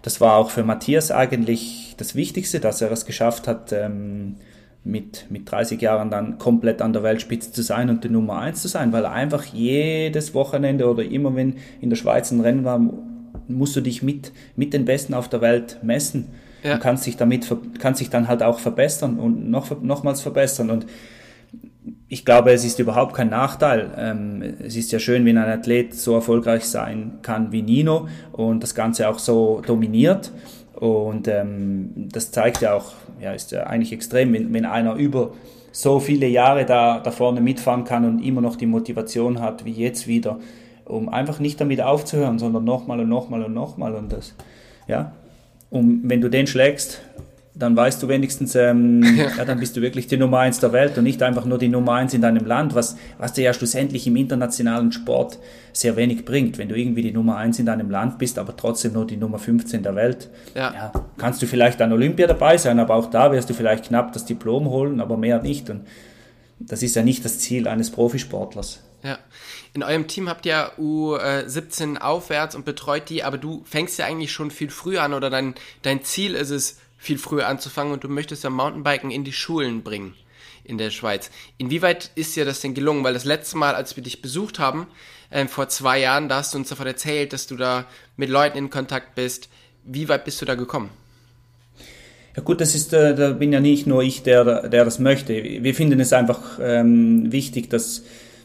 das 0.01 0.19
war 0.19 0.35
auch 0.35 0.49
für 0.49 0.63
Matthias 0.63 1.11
eigentlich 1.11 1.95
das 1.97 2.15
Wichtigste, 2.15 2.59
dass 2.59 2.81
er 2.81 2.91
es 2.91 3.05
geschafft 3.05 3.47
hat, 3.47 3.71
ähm, 3.71 4.37
mit, 4.83 5.25
mit 5.29 5.49
30 5.49 5.81
Jahren 5.81 6.09
dann 6.09 6.37
komplett 6.37 6.81
an 6.81 6.93
der 6.93 7.03
Weltspitze 7.03 7.51
zu 7.51 7.61
sein 7.61 7.89
und 7.89 8.03
die 8.03 8.09
Nummer 8.09 8.39
1 8.39 8.61
zu 8.61 8.67
sein, 8.67 8.91
weil 8.91 9.05
einfach 9.05 9.45
jedes 9.45 10.33
Wochenende 10.33 10.89
oder 10.89 11.03
immer 11.03 11.35
wenn 11.35 11.55
in 11.81 11.89
der 11.89 11.97
Schweiz 11.97 12.31
ein 12.31 12.39
Rennen 12.39 12.63
war, 12.63 12.79
musst 13.47 13.75
du 13.75 13.81
dich 13.81 14.03
mit, 14.03 14.31
mit 14.55 14.73
den 14.73 14.85
Besten 14.85 15.13
auf 15.13 15.27
der 15.27 15.41
Welt 15.41 15.79
messen 15.81 16.29
ja. 16.63 16.75
und 16.75 16.81
kannst 16.81 17.05
dich 17.05 17.17
damit, 17.17 17.47
kannst 17.79 18.01
dich 18.01 18.09
dann 18.09 18.27
halt 18.27 18.41
auch 18.41 18.59
verbessern 18.59 19.19
und 19.19 19.49
noch, 19.49 19.81
nochmals 19.81 20.21
verbessern 20.21 20.69
und 20.69 20.85
ich 22.07 22.25
glaube, 22.25 22.51
es 22.51 22.65
ist 22.65 22.79
überhaupt 22.79 23.13
kein 23.15 23.29
Nachteil. 23.29 23.91
Ähm, 23.97 24.41
es 24.59 24.75
ist 24.75 24.91
ja 24.91 24.99
schön, 24.99 25.25
wenn 25.25 25.37
ein 25.37 25.49
Athlet 25.49 25.93
so 25.93 26.15
erfolgreich 26.15 26.65
sein 26.65 27.19
kann 27.21 27.51
wie 27.51 27.61
Nino 27.61 28.07
und 28.31 28.63
das 28.63 28.73
Ganze 28.73 29.07
auch 29.07 29.19
so 29.19 29.61
dominiert. 29.65 30.31
Und 30.73 31.27
ähm, 31.27 32.09
das 32.11 32.31
zeigt 32.31 32.61
ja 32.61 32.73
auch, 32.73 32.93
ja, 33.21 33.33
ist 33.33 33.51
ja 33.51 33.63
eigentlich 33.63 33.93
extrem, 33.93 34.33
wenn, 34.33 34.53
wenn 34.53 34.65
einer 34.65 34.95
über 34.95 35.31
so 35.71 35.99
viele 35.99 36.27
Jahre 36.27 36.65
da, 36.65 36.99
da 36.99 37.11
vorne 37.11 37.41
mitfahren 37.41 37.83
kann 37.83 38.05
und 38.05 38.19
immer 38.19 38.41
noch 38.41 38.55
die 38.55 38.65
Motivation 38.65 39.39
hat, 39.39 39.65
wie 39.65 39.71
jetzt 39.71 40.07
wieder, 40.07 40.39
um 40.85 41.09
einfach 41.09 41.39
nicht 41.39 41.61
damit 41.61 41.81
aufzuhören, 41.81 42.39
sondern 42.39 42.63
nochmal 42.63 42.99
und 42.99 43.09
nochmal 43.09 43.43
und 43.43 43.53
nochmal 43.53 43.95
und 43.95 44.11
das, 44.11 44.33
ja. 44.87 45.13
Und 45.69 46.01
wenn 46.03 46.19
du 46.19 46.29
den 46.29 46.47
schlägst, 46.47 47.01
dann 47.59 47.75
weißt 47.75 48.01
du 48.01 48.07
wenigstens, 48.07 48.55
ähm, 48.55 49.03
ja. 49.37 49.45
dann 49.45 49.59
bist 49.59 49.75
du 49.75 49.81
wirklich 49.81 50.07
die 50.07 50.17
Nummer 50.17 50.39
eins 50.39 50.59
der 50.59 50.71
Welt 50.71 50.97
und 50.97 51.03
nicht 51.03 51.21
einfach 51.21 51.45
nur 51.45 51.57
die 51.57 51.67
Nummer 51.67 51.93
eins 51.93 52.13
in 52.13 52.21
deinem 52.21 52.45
Land, 52.45 52.73
was, 52.73 52.95
was 53.17 53.33
dir 53.33 53.43
ja 53.43 53.53
schlussendlich 53.53 54.07
im 54.07 54.15
internationalen 54.15 54.91
Sport 54.91 55.39
sehr 55.73 55.95
wenig 55.97 56.25
bringt. 56.25 56.57
Wenn 56.57 56.69
du 56.69 56.75
irgendwie 56.75 57.01
die 57.01 57.11
Nummer 57.11 57.35
eins 57.35 57.59
in 57.59 57.65
deinem 57.65 57.91
Land 57.91 58.17
bist, 58.17 58.39
aber 58.39 58.55
trotzdem 58.55 58.93
nur 58.93 59.05
die 59.05 59.17
Nummer 59.17 59.39
15 59.39 59.83
der 59.83 59.95
Welt, 59.95 60.29
ja. 60.55 60.73
ja. 60.73 60.91
kannst 61.17 61.41
du 61.41 61.47
vielleicht 61.47 61.81
an 61.81 61.91
Olympia 61.91 62.27
dabei 62.27 62.57
sein, 62.57 62.79
aber 62.79 62.95
auch 62.95 63.09
da 63.09 63.31
wirst 63.31 63.49
du 63.49 63.53
vielleicht 63.53 63.85
knapp 63.85 64.13
das 64.13 64.25
Diplom 64.25 64.69
holen, 64.69 65.01
aber 65.01 65.17
mehr 65.17 65.41
nicht. 65.41 65.69
Und 65.69 65.85
das 66.59 66.81
ist 66.81 66.95
ja 66.95 67.03
nicht 67.03 67.25
das 67.25 67.39
Ziel 67.39 67.67
eines 67.67 67.91
Profisportlers. 67.91 68.81
Ja. 69.03 69.17
In 69.73 69.83
eurem 69.83 70.07
Team 70.07 70.27
habt 70.29 70.45
ihr 70.45 70.71
U17 70.79 71.97
aufwärts 71.97 72.55
und 72.55 72.65
betreut 72.65 73.09
die, 73.09 73.23
aber 73.23 73.37
du 73.37 73.63
fängst 73.65 73.99
ja 73.99 74.05
eigentlich 74.05 74.31
schon 74.31 74.49
viel 74.49 74.69
früher 74.69 75.03
an 75.03 75.13
oder 75.13 75.29
dein, 75.29 75.55
dein 75.83 76.03
Ziel 76.03 76.33
ist 76.33 76.49
es, 76.49 76.79
viel 76.99 77.17
früher 77.17 77.47
anzufangen 77.47 77.93
und 77.93 78.03
du 78.03 78.09
möchtest 78.09 78.43
ja 78.43 78.51
Mountainbiken 78.51 79.09
in 79.09 79.23
die 79.23 79.33
Schulen 79.33 79.81
bringen 79.81 80.13
in 80.63 80.77
der 80.77 80.91
Schweiz. 80.91 81.31
Inwieweit 81.57 82.11
ist 82.15 82.35
dir 82.35 82.45
das 82.45 82.61
denn 82.61 82.75
gelungen? 82.75 83.03
Weil 83.03 83.13
das 83.13 83.25
letzte 83.25 83.57
Mal, 83.57 83.73
als 83.73 83.95
wir 83.95 84.03
dich 84.03 84.21
besucht 84.21 84.59
haben, 84.59 84.85
äh, 85.31 85.47
vor 85.47 85.69
zwei 85.69 85.99
Jahren, 85.99 86.29
da 86.29 86.37
hast 86.37 86.53
du 86.53 86.59
uns 86.59 86.69
davon 86.69 86.85
erzählt, 86.85 87.33
dass 87.33 87.47
du 87.47 87.55
da 87.55 87.85
mit 88.17 88.29
Leuten 88.29 88.57
in 88.57 88.69
Kontakt 88.69 89.15
bist. 89.15 89.49
Wie 89.83 90.07
weit 90.09 90.25
bist 90.25 90.41
du 90.41 90.45
da 90.45 90.55
gekommen? 90.55 90.89
Ja 92.35 92.43
gut, 92.43 92.61
das 92.61 92.75
ist, 92.75 92.93
äh, 92.93 93.15
da 93.15 93.31
bin 93.31 93.51
ja 93.51 93.59
nicht 93.59 93.87
nur 93.87 94.03
ich, 94.03 94.21
der, 94.21 94.67
der 94.67 94.85
das 94.85 94.99
möchte. 94.99 95.33
Wir 95.33 95.73
finden 95.73 95.99
es 95.99 96.13
einfach 96.13 96.59
ähm, 96.61 97.31
wichtig, 97.31 97.69
dass 97.69 98.03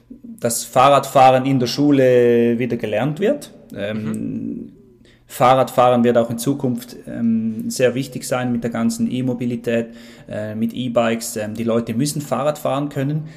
das 0.09 0.65
Fahrradfahren 0.65 1.45
in 1.45 1.61
der 1.61 1.67
Schule 1.67 2.59
wieder 2.59 2.77
gelernt 2.77 3.21
wird. 3.21 3.51
Ähm, 3.77 4.05
mhm. 4.05 4.73
Fahrradfahren 5.27 6.05
wird 6.05 6.19
auch 6.19 6.31
in 6.31 6.39
Zukunft 6.39 6.97
ähm, 7.07 7.71
sehr 7.71 7.95
wichtig 7.95 8.25
sein 8.25 8.53
mit 8.53 8.63
der 8.63 8.71
ganzen 8.71 9.11
E-Mobilität, 9.11 9.89
äh, 10.29 10.55
mit 10.55 10.73
E-Bikes. 10.75 11.37
Ähm, 11.37 11.55
die 11.55 11.65
Leute 11.65 11.95
müssen 11.95 12.21
Fahrrad 12.21 12.59
fahren 12.59 12.89
können. 12.89 13.29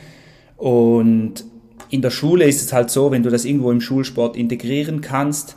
Und 0.58 1.46
in 1.90 2.02
der 2.02 2.10
Schule 2.10 2.46
ist 2.46 2.62
es 2.62 2.74
halt 2.74 2.90
so, 2.90 3.12
wenn 3.12 3.24
du 3.24 3.30
das 3.30 3.46
irgendwo 3.46 3.72
im 3.72 3.82
Schulsport 3.82 4.36
integrieren 4.36 5.02
kannst, 5.02 5.56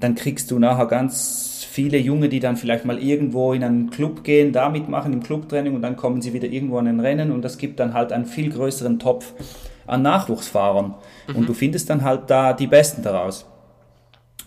dann 0.00 0.14
kriegst 0.14 0.50
du 0.50 0.58
nachher 0.58 0.86
ganz 0.86 1.66
viele 1.70 1.98
Junge, 1.98 2.28
die 2.28 2.40
dann 2.40 2.56
vielleicht 2.56 2.84
mal 2.84 2.98
irgendwo 2.98 3.52
in 3.52 3.62
einen 3.62 3.90
Club 3.90 4.24
gehen, 4.24 4.52
da 4.52 4.68
mitmachen 4.68 5.12
im 5.12 5.22
Clubtraining 5.22 5.74
und 5.74 5.82
dann 5.82 5.96
kommen 5.96 6.20
sie 6.22 6.32
wieder 6.32 6.48
irgendwo 6.48 6.78
an 6.78 6.88
ein 6.88 7.00
Rennen 7.00 7.30
und 7.30 7.42
das 7.42 7.58
gibt 7.58 7.78
dann 7.78 7.94
halt 7.94 8.12
einen 8.12 8.26
viel 8.26 8.50
größeren 8.50 8.98
Topf 8.98 9.32
an 9.86 10.02
Nachwuchsfahrern. 10.02 10.94
Mhm. 11.28 11.36
Und 11.36 11.48
du 11.48 11.54
findest 11.54 11.88
dann 11.90 12.02
halt 12.02 12.30
da 12.30 12.52
die 12.52 12.66
Besten 12.66 13.02
daraus. 13.02 13.46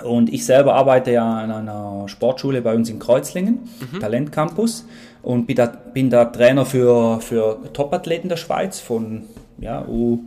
Und 0.03 0.31
ich 0.31 0.45
selber 0.45 0.75
arbeite 0.75 1.11
ja 1.11 1.39
an 1.39 1.51
einer 1.51 2.03
Sportschule 2.07 2.61
bei 2.61 2.75
uns 2.75 2.89
in 2.89 2.99
Kreuzlingen, 2.99 3.59
mhm. 3.91 3.99
Talentcampus, 3.99 4.85
und 5.23 5.45
bin 5.45 5.55
da, 5.55 5.67
bin 5.67 6.09
da 6.09 6.25
Trainer 6.25 6.65
für, 6.65 7.19
für 7.21 7.59
Topathleten 7.73 8.29
der 8.29 8.37
Schweiz 8.37 8.79
von 8.79 9.23
ja, 9.59 9.85
U, 9.87 10.19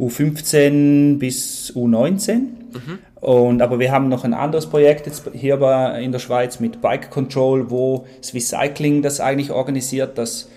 U15 0.00 1.18
bis 1.18 1.72
U19. 1.74 2.34
Mhm. 2.34 2.98
Und, 3.20 3.62
aber 3.62 3.78
wir 3.78 3.92
haben 3.92 4.08
noch 4.08 4.24
ein 4.24 4.34
anderes 4.34 4.66
Projekt 4.66 5.06
jetzt 5.06 5.30
hier 5.32 5.56
bei, 5.56 6.02
in 6.02 6.12
der 6.12 6.18
Schweiz 6.18 6.60
mit 6.60 6.80
Bike 6.80 7.10
Control, 7.10 7.70
wo 7.70 8.06
Swiss 8.22 8.50
Cycling 8.50 9.02
das 9.02 9.20
eigentlich 9.20 9.50
organisiert, 9.50 10.18
dass 10.18 10.48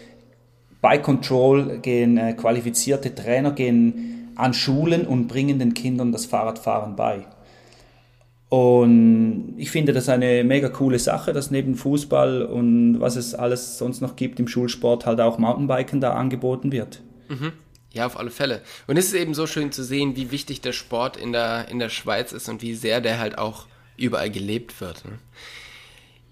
Bike 0.82 1.04
Control 1.04 1.80
gehen 1.80 2.18
äh, 2.18 2.34
qualifizierte 2.34 3.14
Trainer 3.14 3.52
gehen 3.52 4.32
an 4.36 4.54
Schulen 4.54 5.06
und 5.06 5.28
bringen 5.28 5.60
den 5.60 5.74
Kindern 5.74 6.12
das 6.12 6.26
Fahrradfahren 6.26 6.96
bei. 6.96 7.26
Und 8.50 9.54
ich 9.58 9.70
finde 9.70 9.94
das 9.94 10.10
eine 10.10 10.44
mega 10.44 10.70
coole 10.70 10.98
Sache, 10.98 11.34
dass 11.34 11.52
neben 11.52 11.76
Fußball 11.76 12.42
und 12.42 13.00
was 13.00 13.16
es 13.16 13.36
alles 13.36 13.78
sonst 13.78 14.02
noch 14.02 14.16
gibt 14.16 14.40
im 14.40 14.48
Schulsport 14.48 15.06
halt 15.06 15.22
auch 15.22 15.38
Mountainbiken 15.38 16.02
da 16.02 16.14
angeboten 16.14 16.72
wird. 16.72 17.02
Mhm. 17.28 17.54
Ja, 17.92 18.08
auf 18.08 18.18
alle 18.18 18.32
Fälle. 18.32 18.62
Und 18.88 18.98
es 18.98 19.06
ist 19.06 19.14
eben 19.14 19.36
so 19.36 19.46
schön 19.46 19.72
zu 19.72 19.84
sehen, 19.84 20.16
wie 20.16 20.32
wichtig 20.32 20.62
der 20.62 20.74
Sport 20.74 21.16
in 21.16 21.32
der, 21.32 21.68
in 21.70 21.80
der 21.80 21.90
Schweiz 21.90 22.32
ist 22.32 22.50
und 22.50 22.62
wie 22.64 22.74
sehr 22.74 23.02
der 23.02 23.20
halt 23.20 23.38
auch 23.38 23.68
überall 23.98 24.32
gelebt 24.32 24.82
wird. 24.82 25.06
Ne? 25.06 25.20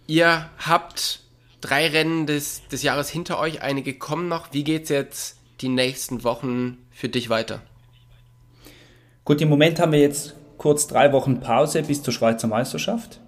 Ihr 0.08 0.50
habt 0.58 1.22
drei 1.62 1.88
Rennen 1.88 2.26
des, 2.26 2.68
des 2.68 2.82
Jahres 2.82 3.10
hinter 3.10 3.40
euch, 3.40 3.62
einige 3.62 3.94
kommen 3.94 4.28
noch. 4.28 4.54
Wie 4.54 4.64
geht's 4.64 4.90
jetzt 4.90 5.38
die 5.62 5.70
nächsten 5.70 6.24
Wochen 6.24 6.78
für 6.92 7.10
dich 7.10 7.30
weiter? 7.30 7.62
Gut, 9.26 9.42
im 9.42 9.50
Moment 9.50 9.80
haben 9.80 9.92
wir 9.92 10.00
jetzt 10.00 10.37
kurz 10.58 10.88
drei 10.88 11.12
Wochen 11.14 11.40
Pause 11.40 11.84
bis 11.84 12.02
zur 12.04 12.14
Schweizer 12.14 12.48
Meisterschaft. 12.48 13.20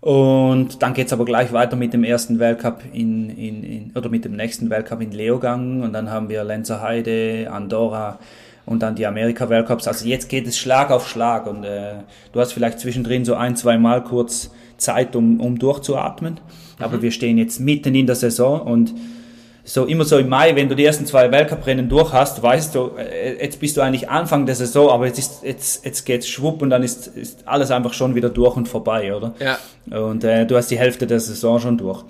Und 0.00 0.82
dann 0.82 0.92
geht's 0.92 1.14
aber 1.14 1.24
gleich 1.24 1.52
weiter 1.54 1.76
mit 1.76 1.94
dem 1.94 2.04
ersten 2.04 2.38
Weltcup 2.38 2.82
in, 2.92 3.30
in, 3.30 3.64
in 3.64 3.92
oder 3.94 4.10
mit 4.10 4.26
dem 4.26 4.36
nächsten 4.36 4.68
Weltcup 4.68 5.00
in 5.00 5.12
Leogang 5.12 5.82
und 5.82 5.94
dann 5.94 6.10
haben 6.10 6.28
wir 6.28 6.44
Lenzer 6.44 6.82
Heide, 6.82 7.48
Andorra 7.50 8.18
und 8.66 8.82
dann 8.82 8.96
die 8.96 9.06
Amerika-Weltcups. 9.06 9.88
Also 9.88 10.06
jetzt 10.06 10.28
geht 10.28 10.46
es 10.46 10.58
Schlag 10.58 10.90
auf 10.90 11.08
Schlag 11.08 11.46
und 11.46 11.64
äh, 11.64 11.94
du 12.32 12.40
hast 12.40 12.52
vielleicht 12.52 12.80
zwischendrin 12.80 13.24
so 13.24 13.34
ein, 13.34 13.56
zwei 13.56 13.78
Mal 13.78 14.04
kurz 14.04 14.50
Zeit, 14.76 15.16
um, 15.16 15.40
um 15.40 15.58
durchzuatmen. 15.58 16.38
Aber 16.78 16.98
mhm. 16.98 17.02
wir 17.02 17.10
stehen 17.10 17.38
jetzt 17.38 17.60
mitten 17.60 17.94
in 17.94 18.06
der 18.06 18.16
Saison 18.16 18.60
und 18.60 18.94
so 19.64 19.86
immer 19.86 20.04
so 20.04 20.18
im 20.18 20.28
Mai, 20.28 20.54
wenn 20.54 20.68
du 20.68 20.76
die 20.76 20.84
ersten 20.84 21.06
zwei 21.06 21.32
Weltcuprennen 21.32 21.88
durch 21.88 22.12
hast, 22.12 22.42
weißt 22.42 22.74
du, 22.74 22.90
äh, 22.98 23.42
jetzt 23.42 23.58
bist 23.60 23.76
du 23.76 23.80
eigentlich 23.80 24.10
Anfang 24.10 24.44
der 24.44 24.54
Saison, 24.54 24.90
aber 24.90 25.06
jetzt 25.06 25.18
ist 25.18 25.42
jetzt 25.42 25.84
jetzt 25.84 26.04
geht's 26.04 26.28
schwupp 26.28 26.60
und 26.60 26.70
dann 26.70 26.82
ist, 26.82 27.06
ist 27.08 27.40
alles 27.46 27.70
einfach 27.70 27.94
schon 27.94 28.14
wieder 28.14 28.28
durch 28.28 28.56
und 28.56 28.68
vorbei, 28.68 29.14
oder? 29.14 29.34
Ja. 29.40 29.58
Und 30.06 30.22
äh, 30.22 30.46
du 30.46 30.56
hast 30.56 30.70
die 30.70 30.78
Hälfte 30.78 31.06
der 31.06 31.18
Saison 31.18 31.58
schon 31.60 31.78
durch. 31.78 32.04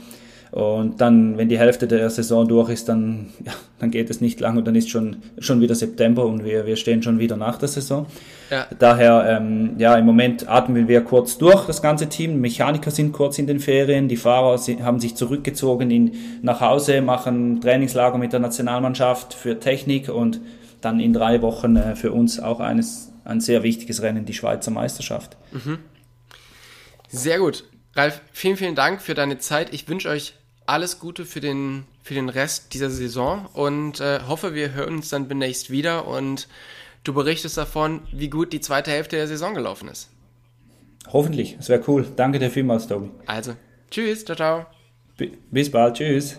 Und 0.54 1.00
dann, 1.00 1.36
wenn 1.36 1.48
die 1.48 1.58
Hälfte 1.58 1.88
der 1.88 2.08
Saison 2.10 2.46
durch 2.46 2.70
ist, 2.70 2.88
dann, 2.88 3.30
ja, 3.44 3.50
dann 3.80 3.90
geht 3.90 4.08
es 4.08 4.20
nicht 4.20 4.38
lang 4.38 4.56
und 4.56 4.64
dann 4.68 4.76
ist 4.76 4.88
schon, 4.88 5.16
schon 5.38 5.60
wieder 5.60 5.74
September 5.74 6.24
und 6.24 6.44
wir, 6.44 6.64
wir 6.64 6.76
stehen 6.76 7.02
schon 7.02 7.18
wieder 7.18 7.36
nach 7.36 7.58
der 7.58 7.66
Saison. 7.66 8.06
Ja. 8.50 8.68
Daher, 8.78 9.36
ähm, 9.36 9.74
ja, 9.78 9.96
im 9.96 10.06
Moment 10.06 10.48
atmen 10.48 10.86
wir 10.86 11.00
kurz 11.00 11.38
durch, 11.38 11.66
das 11.66 11.82
ganze 11.82 12.08
Team. 12.08 12.40
Mechaniker 12.40 12.92
sind 12.92 13.10
kurz 13.10 13.40
in 13.40 13.48
den 13.48 13.58
Ferien, 13.58 14.06
die 14.06 14.16
Fahrer 14.16 14.56
haben 14.84 15.00
sich 15.00 15.16
zurückgezogen 15.16 15.90
in, 15.90 16.12
nach 16.42 16.60
Hause, 16.60 17.02
machen 17.02 17.60
Trainingslager 17.60 18.16
mit 18.16 18.32
der 18.32 18.38
Nationalmannschaft 18.38 19.34
für 19.34 19.58
Technik 19.58 20.08
und 20.08 20.40
dann 20.80 21.00
in 21.00 21.12
drei 21.12 21.42
Wochen 21.42 21.74
äh, 21.74 21.96
für 21.96 22.12
uns 22.12 22.38
auch 22.38 22.60
eines, 22.60 23.10
ein 23.24 23.40
sehr 23.40 23.64
wichtiges 23.64 24.02
Rennen, 24.02 24.24
die 24.24 24.34
Schweizer 24.34 24.70
Meisterschaft. 24.70 25.36
Mhm. 25.50 25.80
Sehr 27.08 27.40
gut. 27.40 27.64
Ralf, 27.96 28.20
vielen, 28.32 28.56
vielen 28.56 28.76
Dank 28.76 29.02
für 29.02 29.14
deine 29.14 29.38
Zeit. 29.38 29.74
Ich 29.74 29.88
wünsche 29.88 30.08
euch 30.08 30.34
alles 30.66 30.98
Gute 30.98 31.24
für 31.24 31.40
den, 31.40 31.84
für 32.02 32.14
den 32.14 32.28
Rest 32.28 32.74
dieser 32.74 32.90
Saison 32.90 33.46
und 33.52 34.00
äh, 34.00 34.20
hoffe, 34.26 34.54
wir 34.54 34.72
hören 34.72 34.96
uns 34.96 35.08
dann 35.08 35.28
demnächst 35.28 35.70
wieder 35.70 36.06
und 36.06 36.48
du 37.04 37.12
berichtest 37.12 37.56
davon, 37.56 38.00
wie 38.12 38.30
gut 38.30 38.52
die 38.52 38.60
zweite 38.60 38.90
Hälfte 38.90 39.16
der 39.16 39.28
Saison 39.28 39.54
gelaufen 39.54 39.88
ist. 39.88 40.10
Hoffentlich, 41.12 41.56
es 41.58 41.68
wäre 41.68 41.82
cool. 41.86 42.06
Danke 42.16 42.38
dir 42.38 42.50
vielmals, 42.50 42.86
Tobi. 42.86 43.10
Also, 43.26 43.54
tschüss, 43.90 44.24
ciao, 44.24 44.36
ciao. 44.36 44.66
Bis 45.50 45.70
bald, 45.70 45.96
tschüss. 45.96 46.38